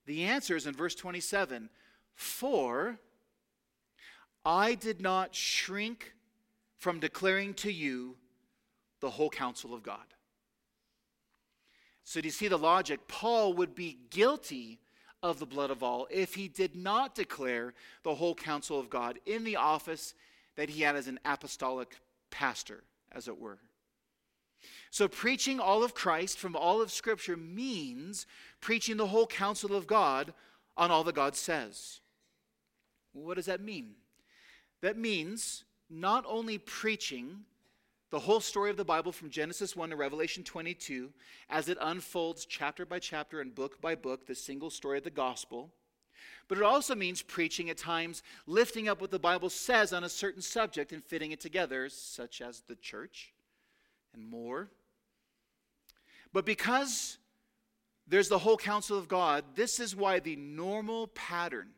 The 0.06 0.24
answer 0.24 0.56
is 0.56 0.66
in 0.66 0.74
verse 0.74 0.96
27 0.96 1.70
For 2.16 3.00
I 4.46 4.76
did 4.76 5.02
not 5.02 5.36
shrink 5.36 6.14
from 6.78 7.00
declaring 7.00 7.54
to 7.56 7.72
you 7.72 8.16
the 9.02 9.10
whole 9.12 9.30
counsel 9.30 9.74
of 9.74 9.84
God. 9.84 10.06
So, 12.04 12.22
do 12.22 12.28
you 12.28 12.32
see 12.32 12.48
the 12.48 12.58
logic? 12.58 13.08
Paul 13.08 13.54
would 13.54 13.76
be 13.76 14.00
guilty 14.10 14.80
of 15.22 15.38
the 15.38 15.46
blood 15.46 15.70
of 15.70 15.84
all 15.84 16.08
if 16.10 16.34
he 16.34 16.48
did 16.48 16.76
not 16.76 17.14
declare 17.14 17.74
the 18.04 18.16
whole 18.16 18.34
counsel 18.34 18.80
of 18.80 18.90
God 18.90 19.20
in 19.26 19.44
the 19.44 19.58
office 19.58 20.14
that 20.56 20.70
he 20.70 20.82
had 20.82 20.96
as 20.96 21.08
an 21.08 21.20
apostolic 21.24 21.98
pastor, 22.32 22.84
as 23.12 23.28
it 23.28 23.38
were. 23.38 23.60
So, 24.92 25.08
preaching 25.08 25.60
all 25.60 25.84
of 25.84 25.94
Christ 25.94 26.40
from 26.40 26.56
all 26.56 26.82
of 26.82 26.92
Scripture 26.92 27.38
means 27.38 28.26
preaching 28.60 28.98
the 28.98 29.08
whole 29.08 29.28
counsel 29.28 29.76
of 29.76 29.86
God 29.86 30.34
on 30.76 30.90
all 30.90 31.04
that 31.04 31.16
God 31.16 31.36
says. 31.36 32.00
What 33.14 33.36
does 33.36 33.46
that 33.46 33.62
mean? 33.62 33.92
That 34.82 34.98
means 34.98 35.64
not 35.90 36.26
only 36.28 36.58
preaching 36.58 37.42
the 38.12 38.20
whole 38.20 38.40
story 38.40 38.72
of 38.72 38.78
the 38.78 38.86
Bible 38.86 39.12
from 39.12 39.30
Genesis 39.30 39.76
1 39.76 39.92
to 39.92 39.96
Revelation 39.96 40.44
22 40.44 41.12
as 41.50 41.70
it 41.70 41.78
unfolds 41.80 42.46
chapter 42.46 42.86
by 42.86 42.98
chapter 42.98 43.42
and 43.42 43.54
book 43.54 43.80
by 43.82 43.94
book, 43.94 44.26
the 44.26 44.34
single 44.34 44.72
story 44.72 44.98
of 44.98 45.04
the 45.04 45.12
gospel. 45.12 45.70
But 46.48 46.58
it 46.58 46.64
also 46.64 46.96
means 46.96 47.22
preaching 47.22 47.70
at 47.70 47.78
times, 47.78 48.24
lifting 48.48 48.88
up 48.88 49.02
what 49.02 49.12
the 49.12 49.20
Bible 49.20 49.52
says 49.52 49.94
on 49.94 50.04
a 50.04 50.10
certain 50.10 50.42
subject 50.42 50.92
and 50.92 51.04
fitting 51.04 51.32
it 51.32 51.40
together, 51.40 51.88
such 51.90 52.42
as 52.42 52.62
the 52.62 52.76
church 52.76 53.32
and 54.16 54.28
more. 54.28 54.70
But 56.34 56.46
because 56.46 57.18
there's 58.08 58.30
the 58.30 58.40
whole 58.40 58.58
counsel 58.58 58.98
of 58.98 59.08
God, 59.08 59.44
this 59.56 59.80
is 59.80 59.96
why 59.96 60.20
the 60.20 60.36
normal 60.36 61.08
pattern 61.08 61.70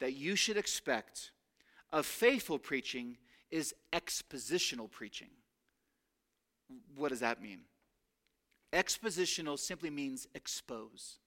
that 0.00 0.14
you 0.14 0.36
should 0.36 0.56
expect 0.56 1.32
of 1.92 2.06
faithful 2.06 2.58
preaching 2.58 3.16
is 3.50 3.74
expositional 3.92 4.90
preaching. 4.90 5.28
What 6.94 7.08
does 7.08 7.20
that 7.20 7.42
mean? 7.42 7.60
Expositional 8.72 9.58
simply 9.58 9.90
means 9.90 10.28
expose. 10.34 11.18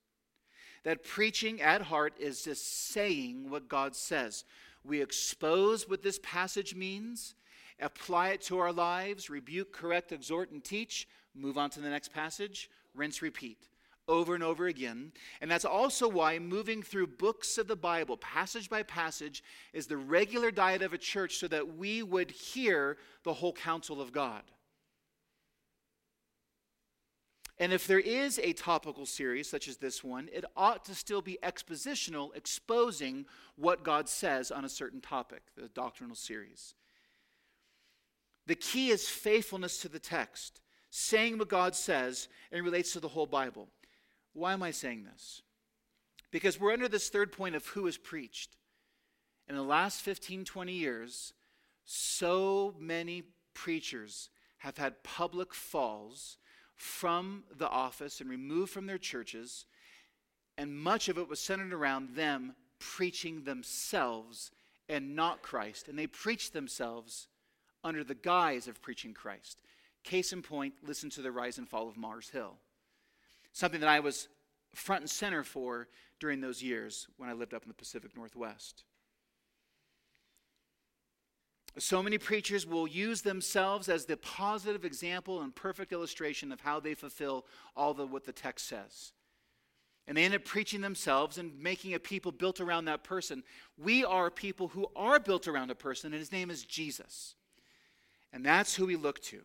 That 0.83 1.03
preaching 1.03 1.61
at 1.61 1.81
heart 1.83 2.13
is 2.19 2.43
just 2.43 2.91
saying 2.91 3.49
what 3.49 3.67
God 3.67 3.95
says. 3.95 4.45
We 4.83 5.01
expose 5.01 5.87
what 5.87 6.01
this 6.01 6.19
passage 6.23 6.75
means, 6.75 7.35
apply 7.79 8.29
it 8.29 8.41
to 8.43 8.59
our 8.59 8.71
lives, 8.71 9.29
rebuke, 9.29 9.73
correct, 9.73 10.11
exhort, 10.11 10.51
and 10.51 10.63
teach, 10.63 11.07
move 11.35 11.57
on 11.57 11.69
to 11.71 11.79
the 11.79 11.89
next 11.89 12.13
passage, 12.13 12.69
rinse, 12.93 13.21
repeat 13.21 13.67
over 14.07 14.35
and 14.35 14.43
over 14.43 14.67
again. 14.67 15.11
And 15.39 15.49
that's 15.49 15.65
also 15.65 16.07
why 16.07 16.37
moving 16.39 16.83
through 16.83 17.07
books 17.07 17.57
of 17.57 17.67
the 17.67 17.75
Bible, 17.75 18.17
passage 18.17 18.69
by 18.69 18.83
passage, 18.83 19.43
is 19.73 19.87
the 19.87 19.97
regular 19.97 20.51
diet 20.51 20.81
of 20.81 20.93
a 20.93 20.97
church 20.97 21.37
so 21.37 21.47
that 21.47 21.77
we 21.77 22.03
would 22.03 22.31
hear 22.31 22.97
the 23.23 23.33
whole 23.33 23.53
counsel 23.53 24.01
of 24.01 24.11
God. 24.11 24.43
And 27.57 27.71
if 27.71 27.85
there 27.85 27.99
is 27.99 28.39
a 28.39 28.53
topical 28.53 29.05
series 29.05 29.47
such 29.47 29.67
as 29.67 29.77
this 29.77 30.03
one, 30.03 30.29
it 30.33 30.45
ought 30.57 30.83
to 30.85 30.95
still 30.95 31.21
be 31.21 31.37
expositional, 31.43 32.35
exposing 32.35 33.25
what 33.55 33.83
God 33.83 34.09
says 34.09 34.49
on 34.49 34.65
a 34.65 34.69
certain 34.69 34.99
topic, 34.99 35.43
the 35.55 35.67
doctrinal 35.67 36.15
series. 36.15 36.73
The 38.47 38.55
key 38.55 38.89
is 38.89 39.07
faithfulness 39.07 39.77
to 39.83 39.89
the 39.89 39.99
text, 39.99 40.59
saying 40.91 41.37
what 41.37 41.49
God 41.49 41.73
says 41.75 42.27
and 42.51 42.63
relates 42.63 42.93
to 42.93 42.99
the 42.99 43.07
whole 43.07 43.25
Bible. 43.25 43.67
Why 44.33 44.53
am 44.53 44.61
I 44.61 44.71
saying 44.71 45.05
this? 45.05 45.41
Because 46.31 46.59
we're 46.59 46.73
under 46.73 46.87
this 46.87 47.09
third 47.09 47.31
point 47.31 47.55
of 47.55 47.65
who 47.67 47.87
is 47.87 47.97
preached. 47.97 48.57
In 49.47 49.55
the 49.55 49.63
last 49.63 50.01
15, 50.01 50.45
20 50.45 50.71
years, 50.71 51.33
so 51.85 52.75
many 52.77 53.23
preachers 53.53 54.29
have 54.59 54.77
had 54.77 55.03
public 55.03 55.53
falls 55.53 56.37
from 56.75 57.43
the 57.57 57.69
office 57.69 58.21
and 58.21 58.29
removed 58.29 58.71
from 58.71 58.85
their 58.85 58.97
churches, 58.97 59.65
and 60.57 60.77
much 60.77 61.09
of 61.09 61.17
it 61.17 61.27
was 61.27 61.39
centered 61.39 61.73
around 61.73 62.15
them 62.15 62.53
preaching 62.79 63.43
themselves 63.43 64.51
and 64.89 65.15
not 65.15 65.41
Christ. 65.41 65.87
And 65.87 65.97
they 65.97 66.07
preached 66.07 66.53
themselves 66.53 67.27
under 67.83 68.03
the 68.03 68.15
guise 68.15 68.67
of 68.67 68.81
preaching 68.81 69.13
Christ. 69.13 69.57
Case 70.03 70.33
in 70.33 70.41
point, 70.41 70.73
listen 70.85 71.09
to 71.11 71.21
the 71.21 71.31
rise 71.31 71.57
and 71.57 71.67
fall 71.67 71.87
of 71.87 71.97
Mars 71.97 72.29
Hill 72.29 72.57
something 73.53 73.81
that 73.81 73.89
I 73.89 73.99
was 73.99 74.27
front 74.73 75.01
and 75.01 75.09
center 75.09 75.43
for 75.43 75.87
during 76.19 76.41
those 76.41 76.63
years 76.63 77.07
when 77.17 77.29
I 77.29 77.33
lived 77.33 77.53
up 77.53 77.63
in 77.63 77.67
the 77.67 77.73
Pacific 77.73 78.15
Northwest. 78.15 78.83
So 81.77 82.03
many 82.03 82.17
preachers 82.17 82.67
will 82.67 82.87
use 82.87 83.21
themselves 83.21 83.87
as 83.87 84.05
the 84.05 84.17
positive 84.17 84.83
example 84.83 85.41
and 85.41 85.55
perfect 85.55 85.93
illustration 85.93 86.51
of 86.51 86.61
how 86.61 86.79
they 86.79 86.93
fulfill 86.93 87.45
all 87.77 87.93
the 87.93 88.05
what 88.05 88.25
the 88.25 88.33
text 88.33 88.67
says. 88.67 89.13
And 90.05 90.17
they 90.17 90.25
end 90.25 90.33
up 90.33 90.43
preaching 90.43 90.81
themselves 90.81 91.37
and 91.37 91.57
making 91.61 91.93
a 91.93 91.99
people 91.99 92.33
built 92.33 92.59
around 92.59 92.85
that 92.85 93.03
person. 93.03 93.43
We 93.77 94.03
are 94.03 94.29
people 94.29 94.67
who 94.67 94.87
are 94.95 95.19
built 95.19 95.47
around 95.47 95.71
a 95.71 95.75
person, 95.75 96.11
and 96.11 96.19
his 96.19 96.31
name 96.31 96.49
is 96.49 96.65
Jesus. 96.65 97.35
And 98.33 98.45
that's 98.45 98.75
who 98.75 98.85
we 98.87 98.97
look 98.97 99.21
to. 99.25 99.41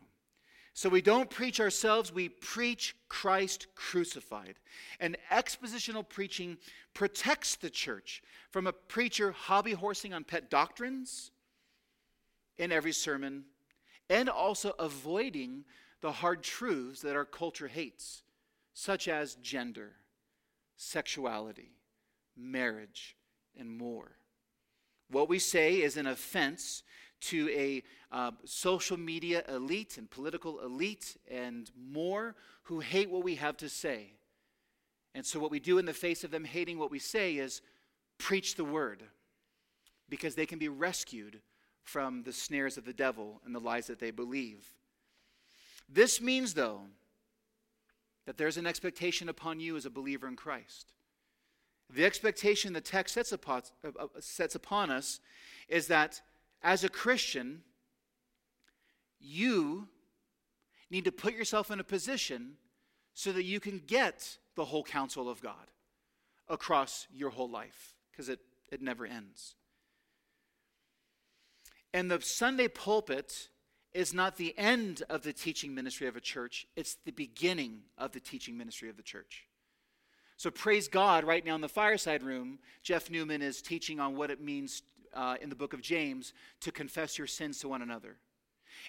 So 0.76 0.90
we 0.90 1.00
don't 1.00 1.30
preach 1.30 1.58
ourselves, 1.58 2.12
we 2.12 2.28
preach 2.28 2.94
Christ 3.08 3.66
crucified. 3.76 4.56
And 5.00 5.16
expositional 5.32 6.06
preaching 6.06 6.58
protects 6.92 7.56
the 7.56 7.70
church 7.70 8.22
from 8.50 8.66
a 8.66 8.74
preacher 8.74 9.32
hobby 9.32 9.72
horsing 9.72 10.12
on 10.12 10.24
pet 10.24 10.50
doctrines 10.50 11.30
in 12.58 12.72
every 12.72 12.92
sermon 12.92 13.44
and 14.10 14.28
also 14.28 14.74
avoiding 14.78 15.64
the 16.02 16.12
hard 16.12 16.42
truths 16.42 17.00
that 17.00 17.16
our 17.16 17.24
culture 17.24 17.68
hates, 17.68 18.22
such 18.74 19.08
as 19.08 19.36
gender, 19.36 19.92
sexuality, 20.76 21.70
marriage, 22.36 23.16
and 23.58 23.70
more. 23.70 24.18
What 25.10 25.30
we 25.30 25.38
say 25.38 25.80
is 25.80 25.96
an 25.96 26.06
offense 26.06 26.82
to 27.20 27.48
a 27.50 27.82
uh, 28.12 28.30
social 28.44 28.96
media 28.96 29.42
elite 29.48 29.98
and 29.98 30.10
political 30.10 30.60
elite 30.60 31.16
and 31.30 31.70
more 31.76 32.34
who 32.64 32.80
hate 32.80 33.10
what 33.10 33.24
we 33.24 33.36
have 33.36 33.56
to 33.58 33.68
say. 33.68 34.12
And 35.14 35.24
so, 35.24 35.40
what 35.40 35.50
we 35.50 35.60
do 35.60 35.78
in 35.78 35.86
the 35.86 35.94
face 35.94 36.24
of 36.24 36.30
them 36.30 36.44
hating 36.44 36.78
what 36.78 36.90
we 36.90 36.98
say 36.98 37.36
is 37.36 37.62
preach 38.18 38.56
the 38.56 38.64
word 38.64 39.02
because 40.08 40.34
they 40.34 40.46
can 40.46 40.58
be 40.58 40.68
rescued 40.68 41.40
from 41.82 42.22
the 42.24 42.32
snares 42.32 42.76
of 42.76 42.84
the 42.84 42.92
devil 42.92 43.40
and 43.44 43.54
the 43.54 43.60
lies 43.60 43.86
that 43.86 43.98
they 43.98 44.10
believe. 44.10 44.66
This 45.88 46.20
means, 46.20 46.54
though, 46.54 46.80
that 48.26 48.36
there's 48.36 48.56
an 48.56 48.66
expectation 48.66 49.28
upon 49.28 49.60
you 49.60 49.76
as 49.76 49.86
a 49.86 49.90
believer 49.90 50.26
in 50.26 50.36
Christ. 50.36 50.92
The 51.94 52.04
expectation 52.04 52.72
the 52.72 52.80
text 52.80 53.14
sets 53.14 53.32
upon, 53.32 53.62
uh, 53.84 53.90
uh, 53.98 54.06
sets 54.18 54.56
upon 54.56 54.90
us 54.90 55.20
is 55.68 55.86
that 55.86 56.20
as 56.66 56.82
a 56.82 56.88
Christian, 56.88 57.62
you 59.20 59.86
need 60.90 61.04
to 61.04 61.12
put 61.12 61.32
yourself 61.32 61.70
in 61.70 61.78
a 61.78 61.84
position 61.84 62.56
so 63.14 63.30
that 63.30 63.44
you 63.44 63.60
can 63.60 63.80
get 63.86 64.36
the 64.56 64.64
whole 64.64 64.82
counsel 64.82 65.28
of 65.28 65.40
God 65.40 65.70
across 66.48 67.06
your 67.14 67.30
whole 67.30 67.48
life, 67.48 67.94
because 68.10 68.28
it, 68.28 68.40
it 68.72 68.82
never 68.82 69.06
ends. 69.06 69.54
And 71.94 72.10
the 72.10 72.20
Sunday 72.20 72.66
pulpit 72.66 73.48
is 73.94 74.12
not 74.12 74.36
the 74.36 74.52
end 74.58 75.04
of 75.08 75.22
the 75.22 75.32
teaching 75.32 75.72
ministry 75.72 76.08
of 76.08 76.16
a 76.16 76.20
church, 76.20 76.66
it's 76.74 76.96
the 77.04 77.12
beginning 77.12 77.82
of 77.96 78.10
the 78.10 78.20
teaching 78.20 78.58
ministry 78.58 78.90
of 78.90 78.96
the 78.96 79.04
church. 79.04 79.44
So 80.36 80.50
praise 80.50 80.88
God, 80.88 81.22
right 81.22 81.46
now 81.46 81.54
in 81.54 81.60
the 81.60 81.68
fireside 81.68 82.24
room, 82.24 82.58
Jeff 82.82 83.08
Newman 83.08 83.40
is 83.40 83.62
teaching 83.62 84.00
on 84.00 84.16
what 84.16 84.32
it 84.32 84.40
means 84.40 84.82
uh, 85.16 85.36
in 85.40 85.48
the 85.48 85.56
book 85.56 85.72
of 85.72 85.80
James 85.80 86.32
to 86.60 86.70
confess 86.70 87.18
your 87.18 87.26
sins 87.26 87.58
to 87.60 87.68
one 87.68 87.82
another. 87.82 88.18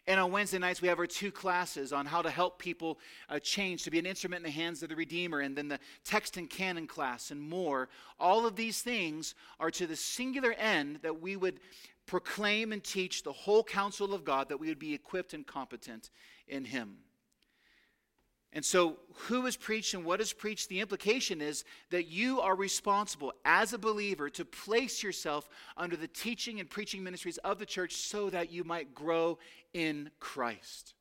And 0.05 0.19
on 0.19 0.32
Wednesday 0.32 0.59
nights, 0.59 0.82
we 0.82 0.89
have 0.89 0.99
our 0.99 1.07
two 1.07 1.32
classes 1.32 1.93
on 1.93 2.05
how 2.05 2.21
to 2.21 2.30
help 2.30 2.59
people 2.59 2.99
uh, 3.30 3.39
change 3.39 3.84
to 3.84 3.91
be 3.91 3.99
an 3.99 4.05
instrument 4.05 4.45
in 4.45 4.51
the 4.51 4.51
hands 4.51 4.84
of 4.84 4.89
the 4.89 4.95
Redeemer, 4.95 5.39
and 5.39 5.55
then 5.55 5.69
the 5.69 5.80
text 6.03 6.38
and 6.38 6.49
canon 6.49 6.88
class, 6.88 7.32
and 7.32 7.41
more. 7.41 7.89
All 8.19 8.45
of 8.45 8.55
these 8.55 8.82
things 8.82 9.34
are 9.59 9.71
to 9.71 9.88
the 9.88 9.95
singular 9.95 10.53
end 10.53 10.99
that 11.03 11.21
we 11.21 11.36
would 11.36 11.59
proclaim 12.05 12.71
and 12.71 12.84
teach 12.84 13.23
the 13.23 13.32
whole 13.32 13.63
counsel 13.63 14.13
of 14.13 14.23
God, 14.23 14.49
that 14.49 14.59
we 14.59 14.67
would 14.67 14.80
be 14.80 14.93
equipped 14.93 15.34
and 15.34 15.47
competent 15.47 16.09
in 16.47 16.65
Him. 16.65 16.97
And 18.54 18.64
so, 18.64 18.98
who 19.14 19.45
is 19.45 19.58
preached 19.58 19.93
and 19.93 20.06
what 20.06 20.22
is 20.22 20.32
preached? 20.32 20.70
The 20.70 20.80
implication 20.80 21.41
is 21.41 21.66
that 21.89 22.08
you 22.08 22.39
are 22.39 22.56
responsible 22.56 23.34
as 23.43 23.74
a 23.74 23.78
believer 23.78 24.30
to 24.32 24.45
place 24.45 25.04
yourself 25.04 25.50
under 25.76 25.98
the 25.98 26.08
teaching 26.08 26.60
and 26.60 26.70
preaching 26.70 27.04
ministries 27.04 27.38
of 27.39 27.60
the 27.60 27.66
church 27.66 27.95
so 27.95 28.30
that 28.30 28.52
you 28.52 28.64
might 28.64 28.95
grow 28.95 29.38
in 29.74 30.12
Christ. 30.20 30.93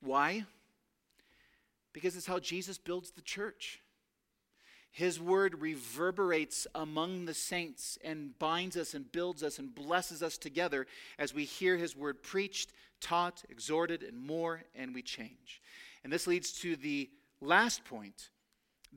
Why? 0.00 0.44
Because 1.92 2.16
it's 2.16 2.26
how 2.26 2.38
Jesus 2.38 2.78
builds 2.78 3.10
the 3.10 3.22
church. 3.22 3.80
His 4.96 5.20
word 5.20 5.60
reverberates 5.60 6.66
among 6.74 7.26
the 7.26 7.34
saints 7.34 7.98
and 8.02 8.36
binds 8.38 8.78
us 8.78 8.94
and 8.94 9.12
builds 9.12 9.42
us 9.42 9.58
and 9.58 9.74
blesses 9.74 10.22
us 10.22 10.38
together 10.38 10.86
as 11.18 11.34
we 11.34 11.44
hear 11.44 11.76
His 11.76 11.94
word 11.94 12.22
preached, 12.22 12.72
taught, 12.98 13.44
exhorted, 13.50 14.02
and 14.02 14.18
more, 14.18 14.62
and 14.74 14.94
we 14.94 15.02
change. 15.02 15.60
And 16.02 16.10
this 16.10 16.26
leads 16.26 16.50
to 16.60 16.76
the 16.76 17.10
last 17.42 17.84
point 17.84 18.30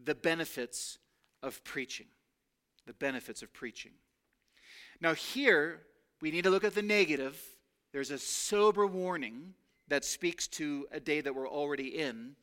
the 0.05 0.15
benefits 0.15 0.99
of 1.43 1.61
preaching. 1.65 2.07
The 2.85 2.93
benefits 2.93 3.41
of 3.41 3.51
preaching. 3.51 3.91
Now, 5.01 5.13
here, 5.13 5.81
we 6.21 6.31
need 6.31 6.45
to 6.45 6.49
look 6.49 6.63
at 6.63 6.75
the 6.75 6.81
negative. 6.81 7.37
There's 7.91 8.11
a 8.11 8.17
sober 8.17 8.87
warning 8.87 9.53
that 9.89 10.05
speaks 10.05 10.47
to 10.47 10.87
a 10.93 11.01
day 11.01 11.19
that 11.19 11.35
we're 11.35 11.49
already 11.49 11.99
in. 11.99 12.37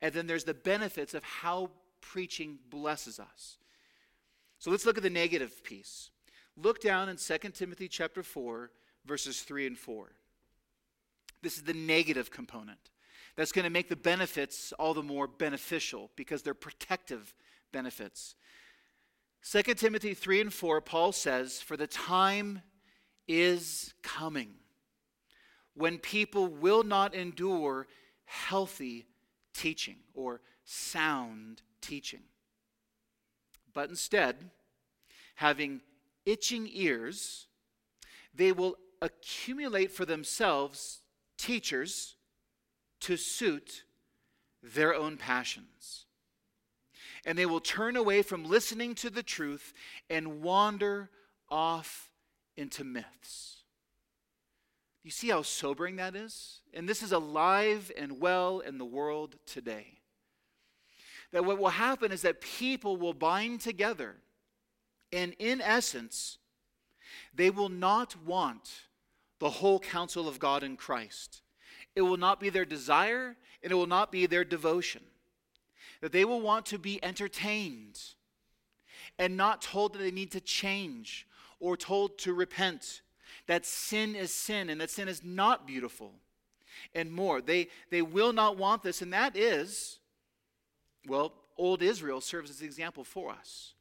And 0.00 0.14
then 0.14 0.26
there's 0.26 0.44
the 0.44 0.54
benefits 0.54 1.12
of 1.12 1.22
how 1.24 1.72
preaching 2.02 2.58
blesses 2.68 3.18
us. 3.18 3.56
So 4.58 4.70
let's 4.70 4.84
look 4.84 4.98
at 4.98 5.02
the 5.02 5.10
negative 5.10 5.64
piece. 5.64 6.10
Look 6.56 6.82
down 6.82 7.08
in 7.08 7.16
2 7.16 7.38
Timothy 7.54 7.88
chapter 7.88 8.22
4 8.22 8.70
verses 9.06 9.40
3 9.40 9.68
and 9.68 9.78
4. 9.78 10.12
This 11.42 11.56
is 11.56 11.62
the 11.62 11.74
negative 11.74 12.30
component. 12.30 12.90
That's 13.36 13.52
going 13.52 13.64
to 13.64 13.70
make 13.70 13.88
the 13.88 13.96
benefits 13.96 14.72
all 14.78 14.94
the 14.94 15.02
more 15.02 15.26
beneficial 15.26 16.10
because 16.16 16.42
they're 16.42 16.54
protective 16.54 17.34
benefits. 17.72 18.34
2 19.50 19.62
Timothy 19.74 20.14
3 20.14 20.42
and 20.42 20.52
4, 20.52 20.80
Paul 20.82 21.12
says, 21.12 21.60
For 21.60 21.76
the 21.76 21.86
time 21.86 22.62
is 23.26 23.94
coming 24.02 24.50
when 25.74 25.98
people 25.98 26.48
will 26.48 26.82
not 26.82 27.14
endure 27.14 27.86
healthy 28.24 29.06
teaching 29.54 29.96
or 30.14 30.40
sound 30.64 31.62
teaching. 31.82 32.22
But 33.74 33.90
instead, 33.90 34.50
having 35.36 35.80
itching 36.24 36.68
ears, 36.72 37.46
they 38.34 38.52
will 38.52 38.76
accumulate 39.00 39.90
for 39.90 40.04
themselves 40.04 41.00
teachers 41.36 42.16
to 43.00 43.16
suit 43.16 43.84
their 44.62 44.94
own 44.94 45.16
passions. 45.16 46.06
And 47.24 47.36
they 47.36 47.46
will 47.46 47.60
turn 47.60 47.96
away 47.96 48.22
from 48.22 48.44
listening 48.44 48.94
to 48.96 49.10
the 49.10 49.22
truth 49.22 49.72
and 50.08 50.42
wander 50.42 51.10
off 51.48 52.10
into 52.56 52.84
myths. 52.84 53.62
You 55.02 55.10
see 55.10 55.30
how 55.30 55.42
sobering 55.42 55.96
that 55.96 56.14
is? 56.14 56.60
And 56.72 56.88
this 56.88 57.02
is 57.02 57.12
alive 57.12 57.90
and 57.96 58.20
well 58.20 58.60
in 58.60 58.78
the 58.78 58.84
world 58.84 59.36
today 59.46 60.01
that 61.32 61.44
what 61.44 61.58
will 61.58 61.70
happen 61.70 62.12
is 62.12 62.22
that 62.22 62.40
people 62.40 62.96
will 62.96 63.14
bind 63.14 63.60
together, 63.60 64.16
and 65.12 65.34
in 65.38 65.60
essence, 65.60 66.38
they 67.34 67.50
will 67.50 67.68
not 67.68 68.14
want 68.24 68.70
the 69.38 69.50
whole 69.50 69.80
counsel 69.80 70.28
of 70.28 70.38
God 70.38 70.62
in 70.62 70.76
Christ. 70.76 71.42
It 71.96 72.02
will 72.02 72.16
not 72.16 72.38
be 72.38 72.50
their 72.50 72.64
desire, 72.64 73.36
and 73.62 73.72
it 73.72 73.74
will 73.74 73.86
not 73.86 74.12
be 74.12 74.26
their 74.26 74.44
devotion. 74.44 75.02
That 76.00 76.12
they 76.12 76.24
will 76.24 76.40
want 76.40 76.66
to 76.66 76.78
be 76.78 77.02
entertained 77.02 77.98
and 79.18 79.36
not 79.36 79.62
told 79.62 79.92
that 79.92 79.98
they 79.98 80.10
need 80.10 80.32
to 80.32 80.40
change 80.40 81.26
or 81.60 81.76
told 81.76 82.18
to 82.18 82.34
repent, 82.34 83.02
that 83.46 83.64
sin 83.64 84.14
is 84.14 84.32
sin 84.32 84.68
and 84.68 84.80
that 84.80 84.90
sin 84.90 85.08
is 85.08 85.22
not 85.22 85.66
beautiful, 85.66 86.12
and 86.94 87.10
more. 87.10 87.40
They, 87.40 87.68
they 87.90 88.02
will 88.02 88.32
not 88.32 88.56
want 88.56 88.82
this, 88.82 89.02
and 89.02 89.12
that 89.12 89.36
is 89.36 90.00
well, 91.06 91.32
old 91.56 91.82
Israel 91.82 92.20
serves 92.20 92.50
as 92.50 92.60
an 92.60 92.66
example 92.66 93.04
for 93.04 93.30
us. 93.30 93.74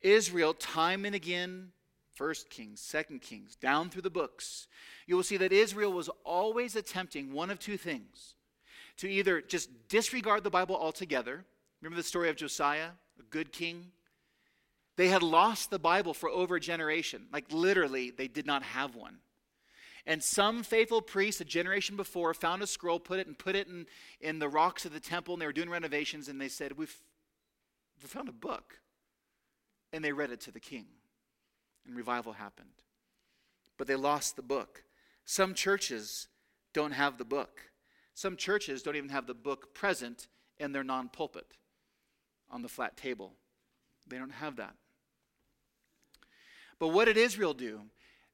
Israel, 0.00 0.54
time 0.54 1.04
and 1.04 1.14
again, 1.14 1.72
First 2.14 2.48
Kings, 2.48 2.80
Second 2.80 3.20
Kings, 3.20 3.56
down 3.56 3.90
through 3.90 4.02
the 4.02 4.10
books, 4.10 4.68
you 5.06 5.16
will 5.16 5.22
see 5.22 5.36
that 5.36 5.52
Israel 5.52 5.92
was 5.92 6.08
always 6.24 6.74
attempting 6.74 7.32
one 7.32 7.50
of 7.50 7.58
two 7.58 7.76
things 7.76 8.34
to 8.96 9.08
either 9.08 9.40
just 9.42 9.68
disregard 9.88 10.42
the 10.42 10.50
Bible 10.50 10.76
altogether. 10.76 11.44
Remember 11.80 11.96
the 11.96 12.06
story 12.06 12.30
of 12.30 12.36
Josiah, 12.36 12.90
a 13.18 13.22
good 13.30 13.52
king? 13.52 13.86
They 14.96 15.08
had 15.08 15.22
lost 15.22 15.70
the 15.70 15.78
Bible 15.78 16.14
for 16.14 16.30
over 16.30 16.56
a 16.56 16.60
generation. 16.60 17.26
Like 17.32 17.44
literally, 17.50 18.10
they 18.10 18.28
did 18.28 18.46
not 18.46 18.62
have 18.62 18.94
one. 18.94 19.18
And 20.06 20.22
some 20.22 20.62
faithful 20.62 21.02
priest, 21.02 21.40
a 21.40 21.44
generation 21.44 21.96
before, 21.96 22.32
found 22.32 22.62
a 22.62 22.66
scroll, 22.66 23.00
put 23.00 23.18
it 23.18 23.26
and 23.26 23.36
put 23.36 23.56
it 23.56 23.66
in, 23.66 23.86
in 24.20 24.38
the 24.38 24.48
rocks 24.48 24.84
of 24.84 24.92
the 24.92 25.00
temple, 25.00 25.34
and 25.34 25.42
they 25.42 25.46
were 25.46 25.52
doing 25.52 25.68
renovations, 25.68 26.28
and 26.28 26.40
they 26.40 26.48
said, 26.48 26.76
We've, 26.76 26.96
we 28.00 28.08
found 28.08 28.28
a 28.28 28.32
book. 28.32 28.80
And 29.92 30.04
they 30.04 30.12
read 30.12 30.30
it 30.30 30.40
to 30.42 30.52
the 30.52 30.60
king. 30.60 30.86
And 31.86 31.96
revival 31.96 32.34
happened. 32.34 32.68
But 33.78 33.86
they 33.86 33.96
lost 33.96 34.36
the 34.36 34.42
book. 34.42 34.84
Some 35.24 35.54
churches 35.54 36.28
don't 36.72 36.92
have 36.92 37.18
the 37.18 37.24
book. 37.24 37.62
Some 38.14 38.36
churches 38.36 38.82
don't 38.82 38.96
even 38.96 39.10
have 39.10 39.26
the 39.26 39.34
book 39.34 39.74
present 39.74 40.28
in 40.58 40.72
their 40.72 40.84
non 40.84 41.08
pulpit 41.08 41.46
on 42.50 42.62
the 42.62 42.68
flat 42.68 42.96
table. 42.96 43.32
They 44.08 44.18
don't 44.18 44.30
have 44.30 44.56
that. 44.56 44.74
But 46.78 46.88
what 46.88 47.06
did 47.06 47.16
Israel 47.16 47.54
do? 47.54 47.80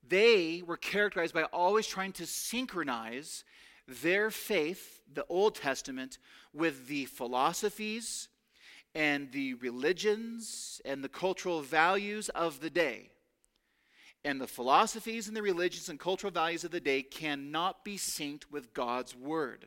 They 0.06 0.62
were 0.66 0.76
characterized 0.76 1.34
by 1.34 1.44
always 1.44 1.86
trying 1.86 2.12
to 2.12 2.26
synchronize 2.26 3.44
their 3.86 4.30
faith, 4.30 5.02
the 5.12 5.26
Old 5.28 5.54
Testament, 5.54 6.18
with 6.52 6.86
the 6.86 7.06
philosophies 7.06 8.28
and 8.94 9.30
the 9.32 9.54
religions 9.54 10.80
and 10.84 11.02
the 11.02 11.08
cultural 11.08 11.62
values 11.62 12.28
of 12.30 12.60
the 12.60 12.70
day. 12.70 13.10
And 14.24 14.40
the 14.40 14.46
philosophies 14.46 15.26
and 15.26 15.36
the 15.36 15.42
religions 15.42 15.88
and 15.88 15.98
cultural 15.98 16.30
values 16.30 16.62
of 16.62 16.70
the 16.70 16.80
day 16.80 17.02
cannot 17.02 17.84
be 17.84 17.96
synced 17.96 18.44
with 18.50 18.72
God's 18.72 19.16
Word. 19.16 19.66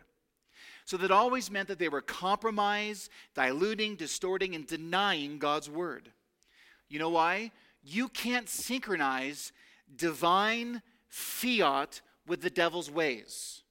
So 0.85 0.97
that 0.97 1.11
always 1.11 1.51
meant 1.51 1.67
that 1.67 1.79
they 1.79 1.89
were 1.89 2.01
compromised, 2.01 3.09
diluting, 3.33 3.95
distorting, 3.95 4.55
and 4.55 4.65
denying 4.65 5.39
God's 5.39 5.69
Word. 5.69 6.11
You 6.87 6.99
know 6.99 7.09
why? 7.09 7.51
You 7.83 8.07
can't 8.07 8.47
synchronize 8.47 9.51
divine 9.93 10.81
fiat 11.07 12.01
with 12.27 12.41
the 12.41 12.49
devil's 12.49 12.89
ways. 12.89 13.61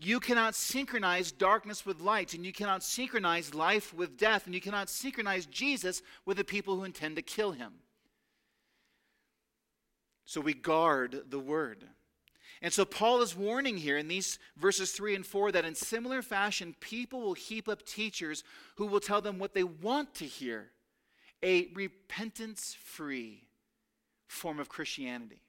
You 0.00 0.20
cannot 0.20 0.54
synchronize 0.54 1.32
darkness 1.32 1.84
with 1.84 2.00
light, 2.00 2.32
and 2.32 2.46
you 2.46 2.52
cannot 2.52 2.84
synchronize 2.84 3.52
life 3.52 3.92
with 3.92 4.16
death, 4.16 4.46
and 4.46 4.54
you 4.54 4.60
cannot 4.60 4.88
synchronize 4.88 5.46
Jesus 5.46 6.02
with 6.24 6.36
the 6.36 6.44
people 6.44 6.76
who 6.76 6.84
intend 6.84 7.16
to 7.16 7.22
kill 7.22 7.50
him. 7.52 7.72
So 10.24 10.40
we 10.40 10.54
guard 10.54 11.22
the 11.30 11.40
word. 11.40 11.84
And 12.62 12.72
so 12.72 12.84
Paul 12.84 13.22
is 13.22 13.36
warning 13.36 13.76
here 13.76 13.98
in 13.98 14.08
these 14.08 14.38
verses 14.56 14.92
3 14.92 15.16
and 15.16 15.26
4 15.26 15.52
that 15.52 15.64
in 15.64 15.74
similar 15.74 16.22
fashion, 16.22 16.76
people 16.80 17.20
will 17.20 17.34
heap 17.34 17.68
up 17.68 17.84
teachers 17.84 18.44
who 18.76 18.86
will 18.86 19.00
tell 19.00 19.20
them 19.20 19.38
what 19.38 19.54
they 19.54 19.64
want 19.64 20.14
to 20.16 20.26
hear 20.26 20.70
a 21.42 21.68
repentance 21.74 22.76
free 22.84 23.47
form 24.38 24.58
of 24.58 24.68
Christianity. 24.68 25.42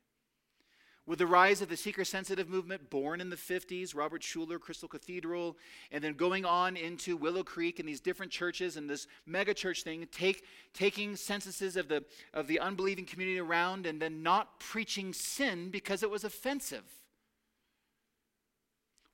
With 1.10 1.18
the 1.18 1.26
rise 1.26 1.64
of 1.64 1.70
the 1.70 1.76
seeker 1.76 2.06
sensitive 2.06 2.48
movement, 2.48 2.92
born 2.92 3.20
in 3.20 3.32
the 3.32 3.36
50s, 3.36 3.96
Robert 3.96 4.22
Schuller, 4.22 4.60
Crystal 4.60 4.88
Cathedral, 4.88 5.58
and 5.92 6.04
then 6.04 6.14
going 6.14 6.46
on 6.46 6.78
into 6.78 7.18
Willow 7.18 7.44
Creek 7.44 7.80
and 7.80 7.90
these 7.90 8.00
different 8.00 8.32
churches 8.32 8.78
and 8.78 8.88
this 8.88 9.08
mega 9.26 9.56
church 9.56 9.82
thing, 9.82 10.08
take, 10.12 10.44
taking 10.72 11.16
censuses 11.16 11.78
of 11.78 11.88
the, 11.88 12.04
of 12.32 12.46
the 12.46 12.60
unbelieving 12.60 13.06
community 13.06 13.40
around 13.40 13.88
and 13.88 14.00
then 14.00 14.22
not 14.22 14.60
preaching 14.60 15.12
sin 15.12 15.72
because 15.72 16.04
it 16.04 16.12
was 16.12 16.24
offensive. 16.24 16.84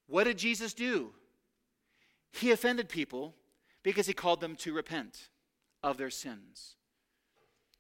What 0.08 0.26
did 0.26 0.38
Jesus 0.38 0.74
do? 0.74 1.12
He 2.34 2.52
offended 2.52 2.90
people 2.90 3.36
because 3.84 4.06
he 4.06 4.14
called 4.14 4.42
them 4.42 4.58
to 4.58 4.74
repent 4.74 5.30
of 5.82 5.96
their 5.96 6.10
sins. 6.10 6.76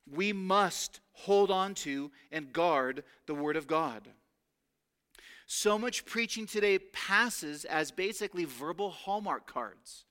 We 0.09 0.31
must 0.31 1.01
hold 1.15 1.51
on 1.51 1.73
to 1.73 2.11
and 2.31 2.53
guard 2.53 3.03
the 3.25 3.35
Word 3.35 3.55
of 3.57 3.67
God. 3.67 4.07
So 5.47 5.77
much 5.77 6.05
preaching 6.05 6.47
today 6.47 6.79
passes 6.79 7.65
as 7.65 7.91
basically 7.91 8.45
verbal 8.45 8.89
Hallmark 8.89 9.45
cards 9.45 10.05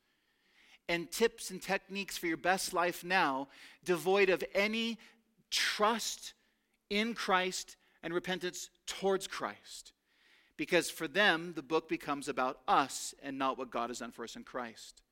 and 0.88 1.10
tips 1.10 1.50
and 1.50 1.60
techniques 1.60 2.16
for 2.16 2.26
your 2.26 2.36
best 2.36 2.72
life 2.72 3.02
now, 3.02 3.48
devoid 3.84 4.28
of 4.28 4.44
any 4.54 4.98
trust 5.50 6.34
in 6.90 7.14
Christ 7.14 7.76
and 8.02 8.12
repentance 8.12 8.70
towards 8.86 9.26
Christ. 9.26 9.92
Because 10.56 10.90
for 10.90 11.08
them, 11.08 11.52
the 11.56 11.62
book 11.62 11.88
becomes 11.88 12.28
about 12.28 12.60
us 12.68 13.14
and 13.22 13.38
not 13.38 13.58
what 13.58 13.70
God 13.70 13.90
has 13.90 13.98
done 13.98 14.12
for 14.12 14.24
us 14.24 14.36
in 14.36 14.44
Christ. 14.44 15.02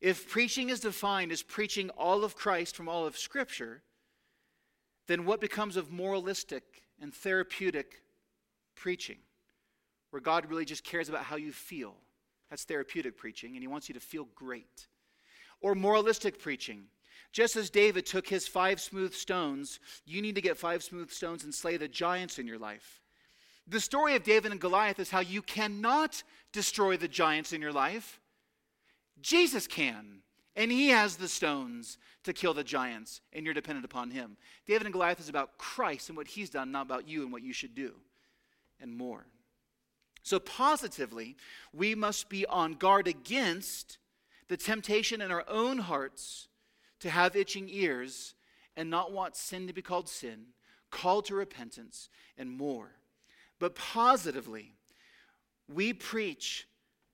If 0.00 0.28
preaching 0.28 0.70
is 0.70 0.80
defined 0.80 1.32
as 1.32 1.42
preaching 1.42 1.90
all 1.90 2.24
of 2.24 2.36
Christ 2.36 2.76
from 2.76 2.88
all 2.88 3.06
of 3.06 3.18
Scripture, 3.18 3.82
then 5.10 5.24
what 5.24 5.40
becomes 5.40 5.76
of 5.76 5.90
moralistic 5.90 6.62
and 7.00 7.12
therapeutic 7.12 8.02
preaching, 8.76 9.18
where 10.10 10.20
God 10.20 10.48
really 10.48 10.64
just 10.64 10.84
cares 10.84 11.08
about 11.08 11.24
how 11.24 11.36
you 11.36 11.52
feel? 11.52 11.94
That's 12.48 12.64
therapeutic 12.64 13.16
preaching, 13.16 13.54
and 13.54 13.62
He 13.62 13.66
wants 13.66 13.88
you 13.88 13.94
to 13.94 14.00
feel 14.00 14.28
great. 14.34 14.86
Or 15.60 15.74
moralistic 15.74 16.38
preaching. 16.40 16.84
Just 17.32 17.56
as 17.56 17.70
David 17.70 18.06
took 18.06 18.28
his 18.28 18.48
five 18.48 18.80
smooth 18.80 19.12
stones, 19.12 19.78
you 20.04 20.20
need 20.20 20.34
to 20.34 20.40
get 20.40 20.56
five 20.56 20.82
smooth 20.82 21.10
stones 21.10 21.44
and 21.44 21.54
slay 21.54 21.76
the 21.76 21.86
giants 21.86 22.38
in 22.38 22.46
your 22.46 22.58
life. 22.58 23.00
The 23.68 23.80
story 23.80 24.16
of 24.16 24.24
David 24.24 24.50
and 24.50 24.60
Goliath 24.60 24.98
is 24.98 25.10
how 25.10 25.20
you 25.20 25.42
cannot 25.42 26.22
destroy 26.52 26.96
the 26.96 27.08
giants 27.08 27.52
in 27.52 27.60
your 27.60 27.72
life. 27.72 28.20
Jesus 29.20 29.66
can. 29.66 30.22
And 30.56 30.70
he 30.70 30.88
has 30.88 31.16
the 31.16 31.28
stones 31.28 31.98
to 32.24 32.32
kill 32.32 32.54
the 32.54 32.64
giants, 32.64 33.20
and 33.32 33.44
you're 33.44 33.54
dependent 33.54 33.84
upon 33.84 34.10
him. 34.10 34.36
David 34.66 34.86
and 34.86 34.92
Goliath 34.92 35.20
is 35.20 35.28
about 35.28 35.58
Christ 35.58 36.08
and 36.08 36.16
what 36.18 36.26
he's 36.26 36.50
done, 36.50 36.72
not 36.72 36.86
about 36.86 37.08
you 37.08 37.22
and 37.22 37.32
what 37.32 37.42
you 37.42 37.52
should 37.52 37.74
do, 37.74 37.94
and 38.80 38.96
more. 38.96 39.26
So, 40.22 40.38
positively, 40.38 41.36
we 41.72 41.94
must 41.94 42.28
be 42.28 42.44
on 42.46 42.74
guard 42.74 43.08
against 43.08 43.98
the 44.48 44.56
temptation 44.56 45.20
in 45.20 45.30
our 45.30 45.44
own 45.48 45.78
hearts 45.78 46.48
to 47.00 47.08
have 47.08 47.36
itching 47.36 47.68
ears 47.70 48.34
and 48.76 48.90
not 48.90 49.12
want 49.12 49.36
sin 49.36 49.66
to 49.66 49.72
be 49.72 49.82
called 49.82 50.08
sin, 50.08 50.46
called 50.90 51.24
to 51.26 51.34
repentance, 51.34 52.08
and 52.36 52.50
more. 52.50 52.90
But 53.58 53.74
positively, 53.74 54.74
we 55.72 55.92
preach 55.92 56.66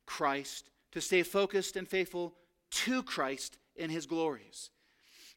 Christ 0.06 0.70
to 0.92 1.00
stay 1.00 1.22
focused 1.22 1.76
and 1.76 1.86
faithful 1.86 2.34
to 2.84 3.02
Christ 3.02 3.58
in 3.76 3.90
his 3.90 4.06
glories. 4.06 4.70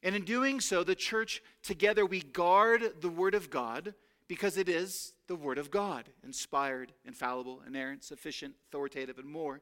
And 0.02 0.14
in 0.14 0.24
doing 0.24 0.60
so, 0.60 0.82
the 0.82 0.94
church 0.94 1.42
together, 1.62 2.06
we 2.06 2.20
guard 2.20 3.00
the 3.00 3.08
Word 3.08 3.34
of 3.34 3.50
God 3.50 3.94
because 4.28 4.56
it 4.56 4.68
is 4.68 5.12
the 5.26 5.36
Word 5.36 5.58
of 5.58 5.70
God, 5.70 6.08
inspired, 6.24 6.92
infallible, 7.04 7.62
inerrant, 7.66 8.04
sufficient, 8.04 8.54
authoritative, 8.68 9.18
and 9.18 9.28
more. 9.28 9.60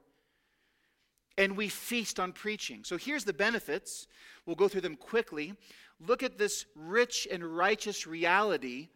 And 1.37 1.57
we 1.57 1.69
feast 1.69 2.21
on 2.21 2.33
preaching. 2.33 2.85
So 2.85 2.97
here's 2.97 3.25
the 3.25 3.33
benefits. 3.33 4.07
We'll 4.45 4.57
go 4.57 4.69
through 4.69 4.83
them 4.83 4.97
quickly. 4.97 5.55
Look 6.01 6.23
at 6.23 6.39
this 6.39 6.67
rich 6.75 7.27
and 7.31 7.57
righteous 7.57 8.07
reality 8.07 8.89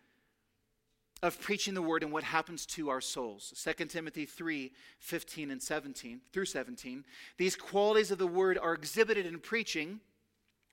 of 1.23 1.41
preaching 1.41 1.75
the 1.75 1.83
word 1.83 2.03
and 2.03 2.13
what 2.13 2.25
happens 2.25 2.67
to 2.67 2.91
our 2.91 3.01
souls. 3.01 3.53
2 3.79 3.87
Timothy 3.87 4.27
3 4.27 4.73
15 4.99 5.51
and 5.51 5.63
17 5.63 6.21
through 6.33 6.45
17. 6.45 7.05
These 7.37 7.57
qualities 7.57 8.11
of 8.11 8.19
the 8.19 8.27
word 8.27 8.59
are 8.59 8.75
exhibited 8.75 9.27
in 9.27 9.39
preaching. 9.39 10.01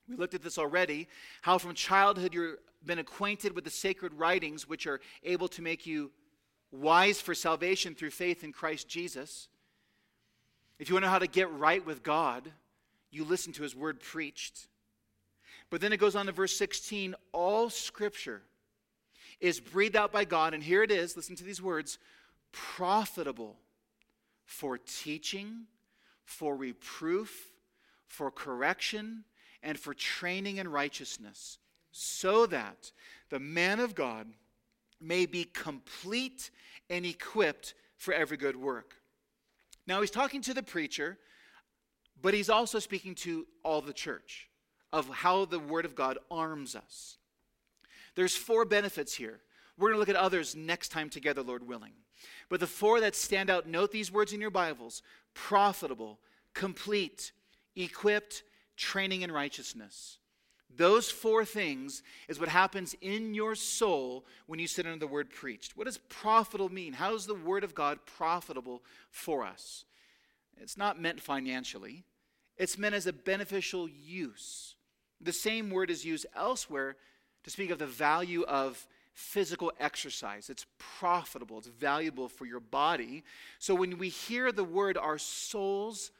We 0.07 0.15
looked 0.15 0.33
at 0.33 0.41
this 0.41 0.57
already, 0.57 1.07
how 1.43 1.59
from 1.59 1.75
childhood 1.75 2.33
you've 2.33 2.57
been 2.83 2.97
acquainted 2.97 3.53
with 3.53 3.63
the 3.63 3.69
sacred 3.69 4.13
writings, 4.15 4.67
which 4.67 4.87
are 4.87 4.99
able 5.23 5.47
to 5.49 5.61
make 5.61 5.85
you 5.85 6.09
wise 6.71 7.21
for 7.21 7.35
salvation 7.35 7.93
through 7.93 8.09
faith 8.09 8.43
in 8.43 8.51
Christ 8.51 8.87
Jesus. 8.87 9.47
If 10.79 10.89
you 10.89 10.95
want 10.95 11.03
to 11.03 11.07
know 11.07 11.11
how 11.11 11.19
to 11.19 11.27
get 11.27 11.51
right 11.51 11.85
with 11.85 12.01
God, 12.01 12.51
you 13.11 13.23
listen 13.23 13.53
to 13.53 13.63
his 13.63 13.75
word 13.75 13.99
preached. 13.99 14.67
But 15.69 15.81
then 15.81 15.93
it 15.93 15.97
goes 15.97 16.15
on 16.15 16.25
to 16.25 16.31
verse 16.31 16.57
16 16.57 17.13
all 17.31 17.69
scripture 17.69 18.41
is 19.39 19.59
breathed 19.59 19.95
out 19.95 20.11
by 20.11 20.25
God, 20.25 20.53
and 20.53 20.63
here 20.63 20.83
it 20.83 20.91
is, 20.91 21.15
listen 21.15 21.35
to 21.37 21.43
these 21.43 21.61
words 21.61 21.97
profitable 22.51 23.55
for 24.45 24.77
teaching, 24.77 25.65
for 26.23 26.55
reproof, 26.55 27.51
for 28.07 28.31
correction, 28.31 29.23
and 29.61 29.79
for 29.79 29.93
training 29.93 30.57
in 30.57 30.67
righteousness, 30.67 31.59
so 31.91 32.45
that 32.47 32.91
the 33.29 33.39
man 33.39 33.79
of 33.79 33.95
God 33.95 34.27
may 34.99 35.25
be 35.25 35.43
complete 35.43 36.49
and 36.89 37.05
equipped 37.05 37.73
for 37.97 38.13
every 38.13 38.37
good 38.37 38.55
work. 38.55 38.95
Now, 39.85 40.01
he's 40.01 40.11
talking 40.11 40.41
to 40.43 40.53
the 40.53 40.63
preacher, 40.63 41.17
but 42.21 42.33
he's 42.33 42.49
also 42.49 42.79
speaking 42.79 43.15
to 43.15 43.47
all 43.63 43.81
the 43.81 43.93
church 43.93 44.49
of 44.91 45.07
how 45.09 45.45
the 45.45 45.59
Word 45.59 45.85
of 45.85 45.95
God 45.95 46.17
arms 46.29 46.75
us. 46.75 47.17
There's 48.19 48.35
four 48.35 48.65
benefits 48.65 49.15
here. 49.15 49.39
We're 49.77 49.91
going 49.91 49.95
to 49.95 49.99
look 49.99 50.09
at 50.09 50.17
others 50.17 50.53
next 50.53 50.89
time 50.89 51.09
together, 51.09 51.41
Lord 51.41 51.65
willing. 51.65 51.93
But 52.49 52.59
the 52.59 52.67
four 52.67 52.99
that 52.99 53.15
stand 53.15 53.49
out, 53.49 53.65
note 53.65 53.93
these 53.93 54.11
words 54.11 54.33
in 54.33 54.41
your 54.41 54.49
Bibles 54.49 55.03
profitable, 55.33 56.19
complete, 56.53 57.31
equipped, 57.77 58.43
training 58.75 59.21
in 59.21 59.31
righteousness. 59.31 60.17
Those 60.75 61.09
four 61.09 61.45
things 61.45 62.03
is 62.27 62.41
what 62.41 62.49
happens 62.49 62.93
in 62.99 63.33
your 63.33 63.55
soul 63.55 64.25
when 64.47 64.59
you 64.59 64.67
sit 64.67 64.85
under 64.85 64.99
the 64.99 65.07
word 65.07 65.29
preached. 65.29 65.77
What 65.77 65.85
does 65.85 65.97
profitable 65.97 66.67
mean? 66.67 66.91
How 66.91 67.15
is 67.15 67.25
the 67.25 67.35
word 67.35 67.63
of 67.63 67.73
God 67.73 67.99
profitable 68.05 68.83
for 69.11 69.45
us? 69.45 69.85
It's 70.57 70.75
not 70.75 70.99
meant 70.99 71.21
financially, 71.21 72.03
it's 72.57 72.77
meant 72.77 72.95
as 72.95 73.07
a 73.07 73.13
beneficial 73.13 73.87
use. 73.87 74.75
The 75.21 75.31
same 75.31 75.69
word 75.69 75.89
is 75.89 76.03
used 76.03 76.25
elsewhere 76.35 76.97
to 77.43 77.49
speak 77.49 77.69
of 77.69 77.79
the 77.79 77.87
value 77.87 78.43
of 78.43 78.85
physical 79.13 79.71
exercise. 79.79 80.49
It's 80.49 80.65
profitable, 80.77 81.57
it's 81.57 81.67
valuable 81.67 82.29
for 82.29 82.45
your 82.45 82.59
body. 82.59 83.23
So 83.59 83.75
when 83.75 83.97
we 83.97 84.09
hear 84.09 84.51
the 84.51 84.63
word, 84.63 84.97
our 84.97 85.17
souls 85.17 86.11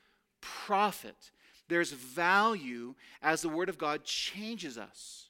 profit, 0.42 1.32
there's 1.68 1.92
value 1.92 2.96
as 3.22 3.42
the 3.42 3.50
word 3.50 3.70
of 3.70 3.78
God 3.78 4.04
changes 4.04 4.78
us 4.78 5.30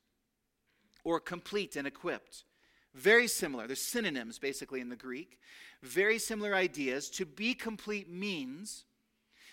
or 1.04 1.20
complete 1.20 1.76
and 1.76 1.88
equipped. 1.88 2.44
Very 2.96 3.28
similar. 3.28 3.68
They're 3.68 3.76
synonyms 3.76 4.40
basically 4.40 4.82
in 4.82 4.90
the 4.90 4.96
Greek. 4.96 5.40
Very 5.84 6.18
similar 6.18 6.56
ideas. 6.56 7.10
To 7.12 7.26
be 7.26 7.54
complete 7.54 8.10
means 8.10 8.86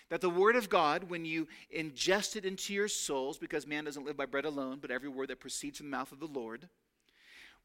that 0.09 0.21
the 0.21 0.29
Word 0.29 0.55
of 0.55 0.69
God, 0.69 1.09
when 1.09 1.25
you 1.25 1.47
ingest 1.75 2.35
it 2.35 2.45
into 2.45 2.73
your 2.73 2.87
souls, 2.87 3.37
because 3.37 3.67
man 3.67 3.85
doesn't 3.85 4.05
live 4.05 4.17
by 4.17 4.25
bread 4.25 4.45
alone, 4.45 4.79
but 4.81 4.91
every 4.91 5.09
word 5.09 5.29
that 5.29 5.39
proceeds 5.39 5.77
from 5.77 5.87
the 5.87 5.97
mouth 5.97 6.11
of 6.11 6.19
the 6.19 6.27
Lord, 6.27 6.69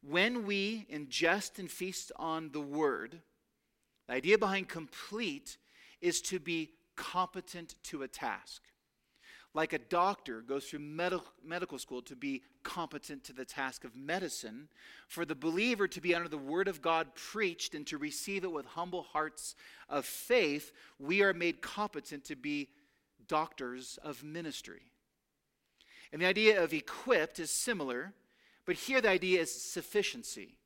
when 0.01 0.45
we 0.45 0.85
ingest 0.91 1.59
and 1.59 1.71
feast 1.71 2.11
on 2.17 2.51
the 2.51 2.61
Word, 2.61 3.21
the 4.07 4.13
idea 4.13 4.37
behind 4.37 4.67
complete 4.67 5.57
is 6.01 6.21
to 6.23 6.39
be 6.39 6.71
competent 6.95 7.75
to 7.83 8.03
a 8.03 8.07
task 8.07 8.61
like 9.53 9.73
a 9.73 9.79
doctor 9.79 10.41
goes 10.41 10.65
through 10.65 10.79
med- 10.79 11.19
medical 11.45 11.77
school 11.77 12.01
to 12.01 12.15
be 12.15 12.41
competent 12.63 13.23
to 13.25 13.33
the 13.33 13.45
task 13.45 13.83
of 13.83 13.95
medicine, 13.95 14.67
for 15.07 15.25
the 15.25 15.35
believer 15.35 15.87
to 15.87 16.01
be 16.01 16.15
under 16.15 16.27
the 16.27 16.37
word 16.37 16.67
of 16.67 16.81
God 16.81 17.13
preached 17.13 17.75
and 17.75 17.85
to 17.87 17.97
receive 17.97 18.43
it 18.43 18.51
with 18.51 18.65
humble 18.65 19.03
hearts 19.03 19.55
of 19.89 20.05
faith, 20.05 20.71
we 20.97 21.21
are 21.21 21.33
made 21.33 21.61
competent 21.61 22.25
to 22.25 22.35
be 22.35 22.69
doctors 23.27 23.99
of 24.03 24.23
ministry. 24.23 24.81
And 26.11 26.21
the 26.21 26.25
idea 26.25 26.63
of 26.63 26.73
equipped 26.73 27.39
is 27.39 27.51
similar, 27.51 28.13
but 28.65 28.75
here 28.75 29.01
the 29.01 29.09
idea 29.09 29.41
is 29.41 29.71
sufficiency. 29.71 30.57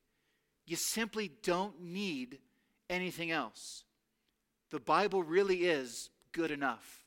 you 0.66 0.76
simply 0.76 1.30
don't 1.42 1.80
need 1.82 2.38
anything 2.90 3.30
else. 3.30 3.84
The 4.70 4.80
Bible 4.80 5.22
really 5.22 5.64
is 5.64 6.10
good 6.32 6.50
enough. 6.50 7.06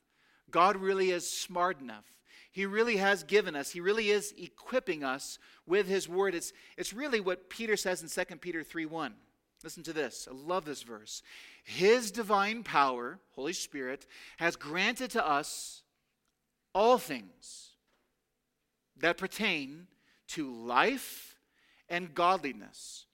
God 0.52 0.76
really 0.76 1.10
is 1.10 1.28
smart 1.28 1.80
enough. 1.80 2.04
He 2.52 2.66
really 2.66 2.98
has 2.98 3.24
given 3.24 3.56
us, 3.56 3.70
He 3.70 3.80
really 3.80 4.10
is 4.10 4.34
equipping 4.38 5.02
us 5.02 5.38
with 5.66 5.88
His 5.88 6.08
Word. 6.08 6.34
It's, 6.34 6.52
it's 6.76 6.92
really 6.92 7.18
what 7.18 7.50
Peter 7.50 7.76
says 7.76 8.02
in 8.02 8.26
2 8.26 8.36
Peter 8.36 8.62
3 8.62 8.86
1. 8.86 9.14
Listen 9.64 9.82
to 9.84 9.92
this. 9.92 10.28
I 10.30 10.34
love 10.34 10.64
this 10.64 10.82
verse. 10.82 11.22
His 11.64 12.10
divine 12.10 12.62
power, 12.62 13.20
Holy 13.34 13.52
Spirit, 13.52 14.06
has 14.38 14.56
granted 14.56 15.10
to 15.12 15.26
us 15.26 15.82
all 16.74 16.98
things 16.98 17.70
that 18.98 19.18
pertain 19.18 19.86
to 20.28 20.52
life 20.52 21.36
and 21.88 22.14
godliness. 22.14 23.06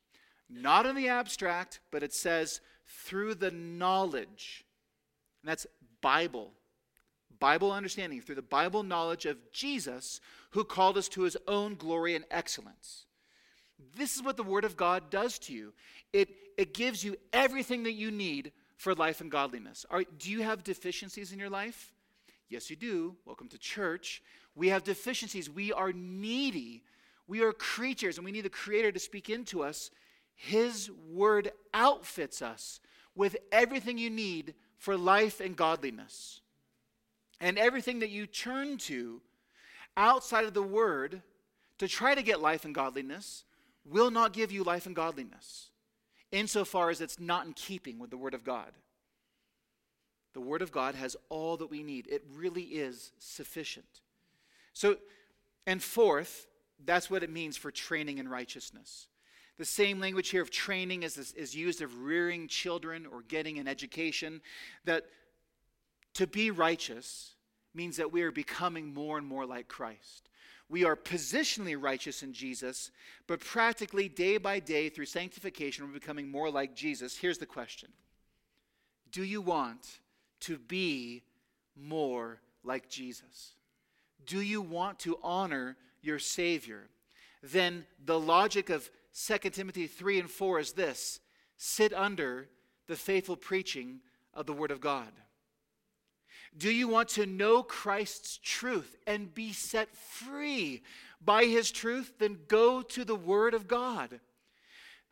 Not 0.49 0.87
in 0.87 0.97
the 0.97 1.09
abstract, 1.09 1.81
but 1.91 2.03
it 2.03 2.15
says 2.15 2.61
through 2.87 3.35
the 3.35 3.51
knowledge. 3.51 4.65
And 5.43 5.51
that's 5.51 5.67
Bible. 6.01 6.53
Bible 7.41 7.73
understanding, 7.73 8.21
through 8.21 8.35
the 8.35 8.43
Bible 8.43 8.83
knowledge 8.83 9.27
of 9.27 9.37
Jesus, 9.53 10.21
who 10.51 10.65
called 10.65 10.97
us 10.97 11.09
to 11.09 11.23
his 11.23 11.37
own 11.47 11.75
glory 11.75 12.15
and 12.15 12.25
excellence. 12.31 13.05
This 13.97 14.17
is 14.17 14.23
what 14.23 14.37
the 14.37 14.43
Word 14.43 14.65
of 14.65 14.77
God 14.77 15.11
does 15.11 15.39
to 15.41 15.53
you 15.53 15.73
it, 16.13 16.31
it 16.57 16.75
gives 16.75 17.05
you 17.05 17.17
everything 17.33 17.85
that 17.85 17.93
you 17.93 18.11
need 18.11 18.53
for 18.77 18.95
life 18.95 19.21
and 19.21 19.31
godliness. 19.31 19.85
Do 20.19 20.31
you 20.31 20.43
have 20.43 20.65
deficiencies 20.65 21.33
in 21.33 21.39
your 21.39 21.51
life? 21.51 21.93
Yes, 22.49 22.71
you 22.71 22.77
do. 22.77 23.17
Welcome 23.27 23.49
to 23.49 23.59
church. 23.59 24.23
We 24.55 24.69
have 24.69 24.85
deficiencies. 24.85 25.51
We 25.51 25.73
are 25.73 25.93
needy. 25.93 26.83
We 27.27 27.43
are 27.43 27.53
creatures, 27.53 28.17
and 28.17 28.25
we 28.25 28.33
need 28.33 28.45
the 28.45 28.51
Creator 28.51 28.93
to 28.93 28.99
speak 28.99 29.29
into 29.29 29.63
us. 29.63 29.91
His 30.35 30.91
Word 31.11 31.53
outfits 31.75 32.41
us 32.41 32.81
with 33.15 33.37
everything 33.53 33.99
you 33.99 34.09
need 34.09 34.55
for 34.79 34.97
life 34.97 35.41
and 35.41 35.57
godliness. 35.57 36.41
And 37.41 37.59
everything 37.59 38.01
that 38.01 38.11
you 38.11 38.27
turn 38.27 38.79
to 38.79 39.21
outside 39.97 40.45
of 40.45 40.55
the 40.55 40.63
Word 40.63 41.23
to 41.79 41.89
try 41.89 42.15
to 42.15 42.23
get 42.23 42.41
life 42.41 42.65
and 42.65 42.75
godliness 42.75 43.45
will 43.85 44.11
not 44.11 44.33
give 44.33 44.53
you 44.53 44.65
life 44.65 44.87
and 44.87 44.97
godliness, 44.97 45.71
insofar 46.33 46.91
as 46.91 47.01
it's 47.01 47.19
not 47.19 47.47
in 47.47 47.53
keeping 47.53 47.99
with 47.99 48.11
the 48.11 48.17
Word 48.17 48.35
of 48.35 48.45
God. 48.45 48.73
The 50.35 50.41
Word 50.41 50.63
of 50.63 50.73
God 50.73 50.95
has 50.95 51.17
all 51.29 51.57
that 51.57 51.71
we 51.71 51.83
need, 51.83 52.07
it 52.09 52.25
really 52.35 52.63
is 52.63 53.13
sufficient. 53.19 54.03
So, 54.73 54.97
and 55.67 55.83
fourth, 55.83 56.47
that's 56.85 57.11
what 57.11 57.23
it 57.23 57.31
means 57.31 57.57
for 57.57 57.71
training 57.71 58.19
in 58.19 58.29
righteousness. 58.29 59.09
The 59.59 59.65
same 59.65 59.99
language 59.99 60.29
here 60.29 60.43
of 60.43 60.51
training 60.51 61.03
is, 61.03 61.17
is 61.17 61.55
used 61.55 61.83
of 61.83 62.03
rearing 62.03 62.47
children 62.47 63.07
or 63.07 63.23
getting 63.23 63.59
an 63.59 63.67
education. 63.67 64.41
That 64.85 65.07
to 66.15 66.27
be 66.27 66.51
righteous 66.51 67.35
means 67.75 67.97
that 67.97 68.13
we 68.13 68.23
are 68.23 68.33
becoming 68.33 68.93
more 68.93 69.19
and 69.19 69.27
more 69.27 69.47
like 69.47 69.69
Christ. 69.69 70.29
We 70.69 70.85
are 70.85 70.97
positionally 70.97 71.81
righteous 71.81 72.23
in 72.23 72.33
Jesus, 72.33 72.91
but 73.27 73.41
practically 73.41 74.09
day 74.09 74.37
by 74.37 74.61
day 74.61 74.89
through 74.89 75.07
sanctification, 75.07 75.87
we're 75.87 75.93
becoming 75.93 76.31
more 76.31 76.51
like 76.51 76.75
Jesus. 76.75 77.17
Here's 77.17 77.39
the 77.39 77.47
question 77.47 77.89
Do 79.11 79.25
you 79.25 79.41
want 79.41 80.01
to 80.41 80.59
be 80.59 81.23
more 81.75 82.41
like 82.65 82.91
Jesus? 82.91 83.55
Do 84.27 84.41
you 84.41 84.61
want 84.61 84.99
to 85.01 85.19
honor 85.23 85.77
your 86.03 86.19
Savior? 86.19 86.89
Then 87.43 87.87
the 88.05 88.19
logic 88.19 88.69
of 88.69 88.91
2 89.15 89.39
Timothy 89.51 89.87
3 89.87 90.21
and 90.21 90.31
4 90.31 90.59
is 90.59 90.73
this 90.73 91.21
sit 91.57 91.95
under 91.95 92.49
the 92.87 92.97
faithful 92.97 93.37
preaching 93.37 94.01
of 94.35 94.47
the 94.47 94.53
Word 94.53 94.71
of 94.71 94.81
God. 94.81 95.09
Do 96.57 96.71
you 96.73 96.89
want 96.89 97.11
to 97.11 97.27
know 97.27 97.63
Christ's 97.63 98.39
truth 98.43 98.97
and 99.07 99.35
be 99.35 99.53
set 99.53 99.95
free 99.95 100.83
by 101.25 101.45
his 101.45 101.71
truth? 101.71 102.15
Then 102.19 102.39
go 102.49 102.83
to 102.83 103.05
the 103.05 103.17
Word 103.17 103.55
of 103.55 103.69
God. 103.69 104.21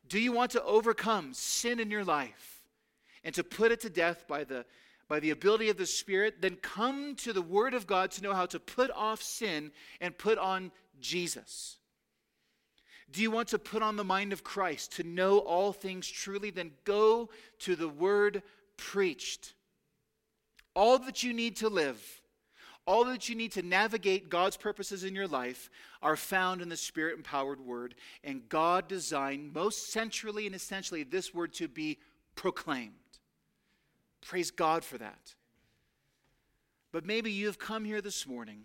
Do 0.09 0.19
you 0.19 0.33
want 0.33 0.53
to 0.53 0.63
overcome 0.63 1.35
sin 1.35 1.81
in 1.81 1.91
your 1.91 2.05
life 2.05 2.63
and 3.25 3.35
to 3.35 3.45
put 3.45 3.73
it 3.73 3.81
to 3.81 3.91
death 3.91 4.27
by 4.29 4.45
the, 4.45 4.65
by 5.09 5.21
the 5.21 5.31
ability 5.31 5.69
of 5.69 5.77
the 5.77 5.87
Spirit? 5.87 6.41
Then 6.41 6.57
come 6.57 7.17
to 7.17 7.33
the 7.33 7.43
Word 7.43 7.75
of 7.75 7.87
God 7.87 8.13
to 8.13 8.23
know 8.23 8.33
how 8.33 8.47
to 8.47 8.61
put 8.61 8.91
off 8.93 9.21
sin 9.21 9.73
and 10.01 10.17
put 10.17 10.39
on 10.39 10.71
Jesus. 11.01 11.79
Do 13.11 13.23
you 13.23 13.31
want 13.31 13.49
to 13.49 13.59
put 13.59 13.83
on 13.83 13.97
the 13.97 14.05
mind 14.05 14.33
of 14.33 14.43
Christ 14.43 14.93
to 14.97 15.05
know 15.05 15.39
all 15.39 15.73
things 15.73 16.09
truly? 16.09 16.51
Then 16.51 16.73
go 16.85 17.31
to 17.61 17.77
the 17.77 17.89
Word 17.89 18.43
preached. 18.77 19.55
All 20.77 20.99
that 21.01 21.23
you 21.23 21.33
need 21.33 21.57
to 21.57 21.69
live, 21.69 22.01
all 22.85 23.07
that 23.07 23.29
you 23.29 23.35
need 23.35 23.53
to 23.53 23.63
navigate 23.63 24.29
God's 24.29 24.59
purposes 24.59 25.03
in 25.03 25.15
your 25.15 25.27
life 25.27 25.71
are 26.03 26.17
found 26.17 26.61
in 26.61 26.69
the 26.69 26.77
Spirit 26.77 27.17
empowered 27.17 27.61
Word. 27.61 27.95
And 28.23 28.49
God 28.49 28.87
designed 28.87 29.55
most 29.55 29.91
centrally 29.91 30.47
and 30.47 30.55
essentially 30.55 31.03
this 31.03 31.35
Word 31.35 31.55
to 31.55 31.67
be 31.67 31.99
proclaimed. 32.35 32.93
Praise 34.21 34.51
God 34.51 34.85
for 34.85 34.99
that. 34.99 35.35
But 36.93 37.07
maybe 37.07 37.33
you 37.33 37.47
have 37.47 37.59
come 37.59 37.85
here 37.85 38.03
this 38.03 38.27
morning 38.27 38.65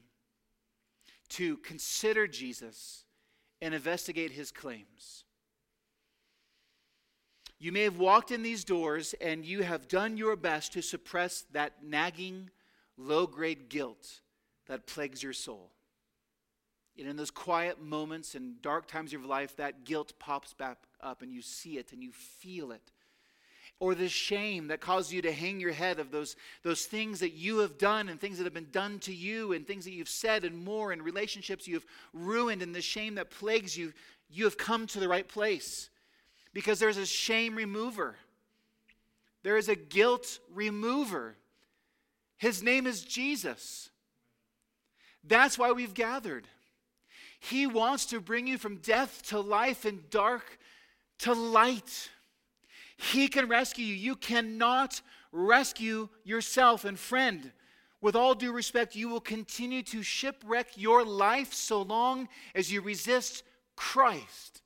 to 1.29 1.57
consider 1.57 2.27
Jesus 2.27 3.05
and 3.61 3.73
investigate 3.73 4.31
his 4.31 4.51
claims. 4.51 5.23
You 7.61 7.71
may 7.71 7.83
have 7.83 7.99
walked 7.99 8.31
in 8.31 8.41
these 8.41 8.63
doors 8.63 9.13
and 9.21 9.45
you 9.45 9.61
have 9.61 9.87
done 9.87 10.17
your 10.17 10.35
best 10.35 10.73
to 10.73 10.81
suppress 10.81 11.45
that 11.51 11.83
nagging, 11.83 12.49
low 12.97 13.27
grade 13.27 13.69
guilt 13.69 14.21
that 14.65 14.87
plagues 14.87 15.21
your 15.21 15.33
soul. 15.33 15.69
And 16.97 17.07
in 17.07 17.17
those 17.17 17.29
quiet 17.29 17.79
moments 17.79 18.33
and 18.33 18.59
dark 18.63 18.87
times 18.87 19.13
of 19.13 19.25
life, 19.25 19.55
that 19.57 19.83
guilt 19.83 20.13
pops 20.17 20.53
back 20.53 20.79
up 21.01 21.21
and 21.21 21.31
you 21.31 21.43
see 21.43 21.77
it 21.77 21.93
and 21.93 22.01
you 22.01 22.11
feel 22.11 22.71
it. 22.71 22.91
Or 23.79 23.93
the 23.93 24.09
shame 24.09 24.69
that 24.69 24.81
causes 24.81 25.13
you 25.13 25.21
to 25.21 25.31
hang 25.31 25.59
your 25.59 25.71
head 25.71 25.99
of 25.99 26.09
those, 26.09 26.35
those 26.63 26.85
things 26.85 27.19
that 27.19 27.33
you 27.33 27.59
have 27.59 27.77
done 27.77 28.09
and 28.09 28.19
things 28.19 28.39
that 28.39 28.45
have 28.45 28.55
been 28.55 28.71
done 28.71 28.97
to 29.01 29.13
you 29.13 29.53
and 29.53 29.67
things 29.67 29.85
that 29.85 29.93
you've 29.93 30.09
said 30.09 30.45
and 30.45 30.65
more 30.65 30.91
and 30.91 31.03
relationships 31.03 31.67
you've 31.67 31.85
ruined 32.11 32.63
and 32.63 32.73
the 32.73 32.81
shame 32.81 33.13
that 33.15 33.29
plagues 33.29 33.77
you, 33.77 33.93
you 34.31 34.45
have 34.45 34.57
come 34.57 34.87
to 34.87 34.99
the 34.99 35.07
right 35.07 35.27
place 35.27 35.90
because 36.53 36.79
there's 36.79 36.97
a 36.97 37.05
shame 37.05 37.55
remover. 37.55 38.15
There 39.43 39.57
is 39.57 39.69
a 39.69 39.75
guilt 39.75 40.39
remover. 40.53 41.35
His 42.37 42.61
name 42.61 42.87
is 42.87 43.03
Jesus. 43.03 43.89
That's 45.23 45.57
why 45.57 45.71
we've 45.71 45.93
gathered. 45.93 46.47
He 47.39 47.65
wants 47.67 48.05
to 48.07 48.19
bring 48.19 48.47
you 48.47 48.57
from 48.57 48.77
death 48.77 49.23
to 49.27 49.39
life 49.39 49.85
and 49.85 50.09
dark 50.09 50.59
to 51.19 51.33
light. 51.33 52.09
He 52.97 53.27
can 53.27 53.47
rescue 53.47 53.85
you. 53.85 53.95
You 53.95 54.15
cannot 54.15 55.01
rescue 55.31 56.09
yourself. 56.23 56.85
And, 56.85 56.99
friend, 56.99 57.51
with 57.99 58.15
all 58.15 58.35
due 58.35 58.51
respect, 58.51 58.95
you 58.95 59.09
will 59.09 59.21
continue 59.21 59.81
to 59.83 60.03
shipwreck 60.03 60.77
your 60.77 61.03
life 61.03 61.53
so 61.53 61.81
long 61.81 62.27
as 62.53 62.71
you 62.71 62.81
resist 62.81 63.43
Christ. 63.75 64.60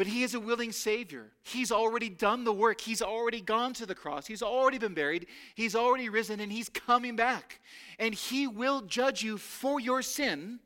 But 0.00 0.06
he 0.06 0.22
is 0.22 0.32
a 0.32 0.40
willing 0.40 0.72
Savior. 0.72 1.26
He's 1.42 1.70
already 1.70 2.08
done 2.08 2.44
the 2.44 2.54
work. 2.54 2.80
He's 2.80 3.02
already 3.02 3.42
gone 3.42 3.74
to 3.74 3.84
the 3.84 3.94
cross. 3.94 4.26
He's 4.26 4.42
already 4.42 4.78
been 4.78 4.94
buried. 4.94 5.26
He's 5.54 5.76
already 5.76 6.08
risen, 6.08 6.40
and 6.40 6.50
He's 6.50 6.70
coming 6.70 7.16
back. 7.16 7.60
And 7.98 8.14
He 8.14 8.46
will 8.46 8.80
judge 8.80 9.22
you 9.22 9.36
for 9.36 9.78
your 9.78 10.00
sin 10.00 10.60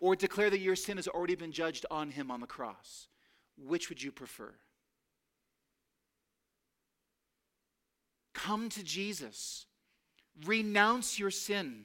or 0.00 0.16
declare 0.16 0.50
that 0.50 0.58
your 0.58 0.74
sin 0.74 0.96
has 0.96 1.06
already 1.06 1.36
been 1.36 1.52
judged 1.52 1.86
on 1.88 2.10
Him 2.10 2.32
on 2.32 2.40
the 2.40 2.48
cross. 2.48 3.06
Which 3.56 3.88
would 3.90 4.02
you 4.02 4.10
prefer? 4.10 4.52
Come 8.32 8.70
to 8.70 8.82
Jesus, 8.82 9.66
renounce 10.44 11.20
your 11.20 11.30
sin, 11.30 11.84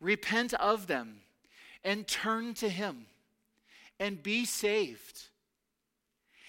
repent 0.00 0.54
of 0.54 0.86
them, 0.86 1.20
and 1.84 2.08
turn 2.08 2.54
to 2.54 2.70
Him 2.70 3.04
and 4.00 4.22
be 4.22 4.46
saved. 4.46 5.28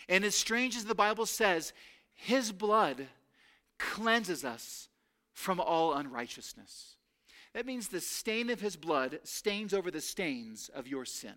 And 0.09 0.23
as 0.23 0.33
strange 0.33 0.75
as 0.75 0.85
the 0.85 0.95
Bible 0.95 1.25
says, 1.27 1.73
his 2.13 2.51
blood 2.51 3.07
cleanses 3.77 4.43
us 4.43 4.87
from 5.33 5.59
all 5.59 5.93
unrighteousness. 5.93 6.95
That 7.53 7.65
means 7.65 7.89
the 7.89 7.99
stain 7.99 8.49
of 8.49 8.61
his 8.61 8.77
blood 8.77 9.19
stains 9.23 9.73
over 9.73 9.91
the 9.91 10.01
stains 10.01 10.69
of 10.73 10.87
your 10.87 11.03
sin. 11.05 11.33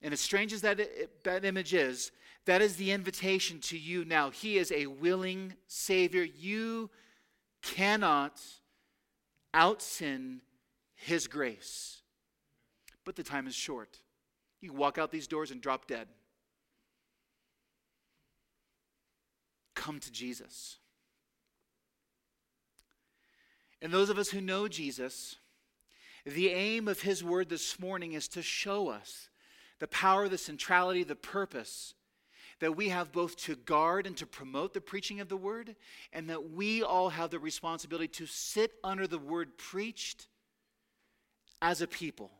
And 0.00 0.14
as 0.14 0.20
strange 0.20 0.52
as 0.52 0.62
that, 0.62 0.80
that 1.24 1.44
image 1.44 1.74
is, 1.74 2.10
that 2.46 2.62
is 2.62 2.76
the 2.76 2.92
invitation 2.92 3.60
to 3.62 3.76
you 3.76 4.04
now. 4.04 4.30
He 4.30 4.56
is 4.56 4.72
a 4.72 4.86
willing 4.86 5.54
Savior. 5.66 6.22
You 6.22 6.88
cannot 7.62 8.40
out 9.52 9.82
sin 9.82 10.40
His 10.94 11.26
grace 11.26 11.98
but 13.08 13.16
the 13.16 13.22
time 13.22 13.46
is 13.46 13.54
short. 13.54 14.00
You 14.60 14.74
walk 14.74 14.98
out 14.98 15.10
these 15.10 15.26
doors 15.26 15.50
and 15.50 15.62
drop 15.62 15.86
dead. 15.86 16.08
Come 19.74 19.98
to 20.00 20.12
Jesus. 20.12 20.76
And 23.80 23.90
those 23.90 24.10
of 24.10 24.18
us 24.18 24.28
who 24.28 24.42
know 24.42 24.68
Jesus, 24.68 25.36
the 26.26 26.50
aim 26.50 26.86
of 26.86 27.00
his 27.00 27.24
word 27.24 27.48
this 27.48 27.80
morning 27.80 28.12
is 28.12 28.28
to 28.28 28.42
show 28.42 28.90
us 28.90 29.30
the 29.78 29.88
power, 29.88 30.28
the 30.28 30.36
centrality, 30.36 31.02
the 31.02 31.16
purpose 31.16 31.94
that 32.60 32.76
we 32.76 32.90
have 32.90 33.10
both 33.10 33.36
to 33.36 33.56
guard 33.56 34.06
and 34.06 34.18
to 34.18 34.26
promote 34.26 34.74
the 34.74 34.82
preaching 34.82 35.18
of 35.20 35.30
the 35.30 35.36
word, 35.38 35.76
and 36.12 36.28
that 36.28 36.50
we 36.50 36.82
all 36.82 37.08
have 37.08 37.30
the 37.30 37.38
responsibility 37.38 38.08
to 38.08 38.26
sit 38.26 38.72
under 38.84 39.06
the 39.06 39.16
word 39.16 39.56
preached 39.56 40.26
as 41.62 41.80
a 41.80 41.86
people. 41.86 42.32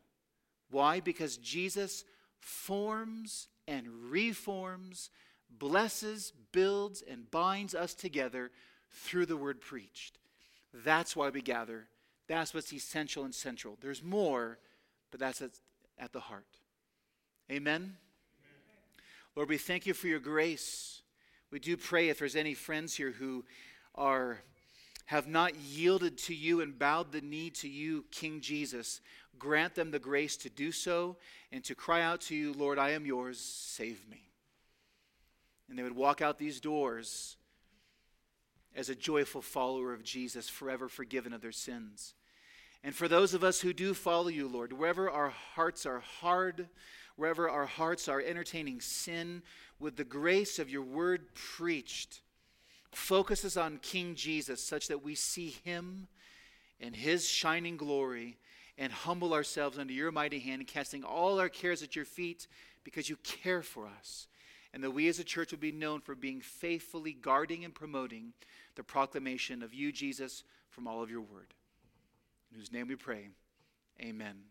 Why? 0.69 0.99
Because 0.99 1.37
Jesus 1.37 2.03
forms 2.39 3.47
and 3.67 3.87
reforms, 4.09 5.09
blesses, 5.49 6.33
builds, 6.51 7.01
and 7.01 7.29
binds 7.29 7.75
us 7.75 7.93
together 7.93 8.51
through 8.91 9.25
the 9.25 9.37
word 9.37 9.61
preached. 9.61 10.17
That's 10.73 11.15
why 11.15 11.29
we 11.29 11.41
gather. 11.41 11.87
That's 12.27 12.53
what's 12.53 12.73
essential 12.73 13.23
and 13.23 13.33
central. 13.33 13.77
There's 13.81 14.03
more, 14.03 14.59
but 15.11 15.19
that's 15.19 15.41
at, 15.41 16.13
the 16.13 16.19
heart. 16.19 16.45
Amen? 17.51 17.97
Lord, 19.35 19.49
we 19.49 19.57
thank 19.57 19.85
you 19.85 19.93
for 19.93 20.07
your 20.07 20.19
grace. 20.19 21.01
We 21.51 21.59
do 21.59 21.75
pray 21.77 22.09
if 22.09 22.19
there's 22.19 22.35
any 22.35 22.53
friends 22.53 22.95
here 22.95 23.11
who 23.11 23.45
are 23.95 24.39
have 25.09 25.27
not 25.27 25.55
yielded 25.55 26.19
to 26.19 26.35
you 26.35 26.61
and 26.61 26.77
bowed 26.77 27.11
the 27.11 27.21
knee 27.21 27.49
to 27.49 27.67
you, 27.67 28.05
King 28.11 28.41
Jesus, 28.41 29.01
grant 29.39 29.73
them 29.73 29.89
the 29.89 29.97
grace 29.97 30.37
to 30.37 30.51
do 30.51 30.71
so 30.71 31.17
and 31.51 31.63
to 31.63 31.73
cry 31.73 32.03
out 32.03 32.21
to 32.21 32.35
you, 32.35 32.53
Lord, 32.53 32.77
I 32.77 32.91
am 32.91 33.07
yours, 33.07 33.39
save 33.39 34.07
me. 34.07 34.21
And 35.67 35.79
they 35.79 35.81
would 35.81 35.95
walk 35.95 36.21
out 36.21 36.37
these 36.37 36.59
doors 36.59 37.37
as 38.75 38.89
a 38.89 38.95
joyful 38.95 39.41
follower 39.41 39.93
of 39.93 40.03
Jesus, 40.03 40.47
forever 40.47 40.87
forgiven 40.87 41.33
of 41.33 41.41
their 41.41 41.51
sins. 41.51 42.13
And 42.83 42.93
for 42.93 43.07
those 43.07 43.33
of 43.33 43.43
us 43.43 43.61
who 43.61 43.73
do 43.73 43.95
follow 43.95 44.27
you, 44.27 44.47
Lord, 44.47 44.71
wherever 44.71 45.09
our 45.09 45.29
hearts 45.29 45.87
are 45.87 46.03
hard, 46.21 46.69
wherever 47.15 47.49
our 47.49 47.65
hearts 47.65 48.07
are 48.07 48.21
entertaining 48.21 48.79
sin, 48.79 49.41
with 49.79 49.95
the 49.95 50.03
grace 50.03 50.59
of 50.59 50.69
your 50.69 50.83
word 50.83 51.33
preached, 51.33 52.21
focus 52.91 53.45
us 53.45 53.57
on 53.57 53.79
King 53.81 54.15
Jesus 54.15 54.63
such 54.63 54.87
that 54.87 55.03
we 55.03 55.15
see 55.15 55.55
him 55.63 56.07
and 56.79 56.95
his 56.95 57.27
shining 57.27 57.77
glory 57.77 58.37
and 58.77 58.91
humble 58.91 59.33
ourselves 59.33 59.77
under 59.77 59.93
your 59.93 60.11
mighty 60.11 60.39
hand, 60.39 60.65
casting 60.67 61.03
all 61.03 61.39
our 61.39 61.49
cares 61.49 61.83
at 61.83 61.95
your 61.95 62.05
feet 62.05 62.47
because 62.83 63.09
you 63.09 63.17
care 63.17 63.61
for 63.61 63.87
us. 63.87 64.27
And 64.73 64.83
that 64.83 64.91
we 64.91 65.07
as 65.07 65.19
a 65.19 65.23
church 65.23 65.51
will 65.51 65.59
be 65.59 65.71
known 65.71 65.99
for 65.99 66.15
being 66.15 66.41
faithfully 66.41 67.13
guarding 67.13 67.65
and 67.65 67.73
promoting 67.73 68.33
the 68.75 68.83
proclamation 68.83 69.63
of 69.63 69.73
you, 69.73 69.91
Jesus, 69.91 70.43
from 70.69 70.87
all 70.87 71.01
of 71.01 71.09
your 71.09 71.21
word. 71.21 71.53
In 72.51 72.59
whose 72.59 72.71
name 72.71 72.87
we 72.87 72.95
pray. 72.95 73.29
Amen. 74.01 74.48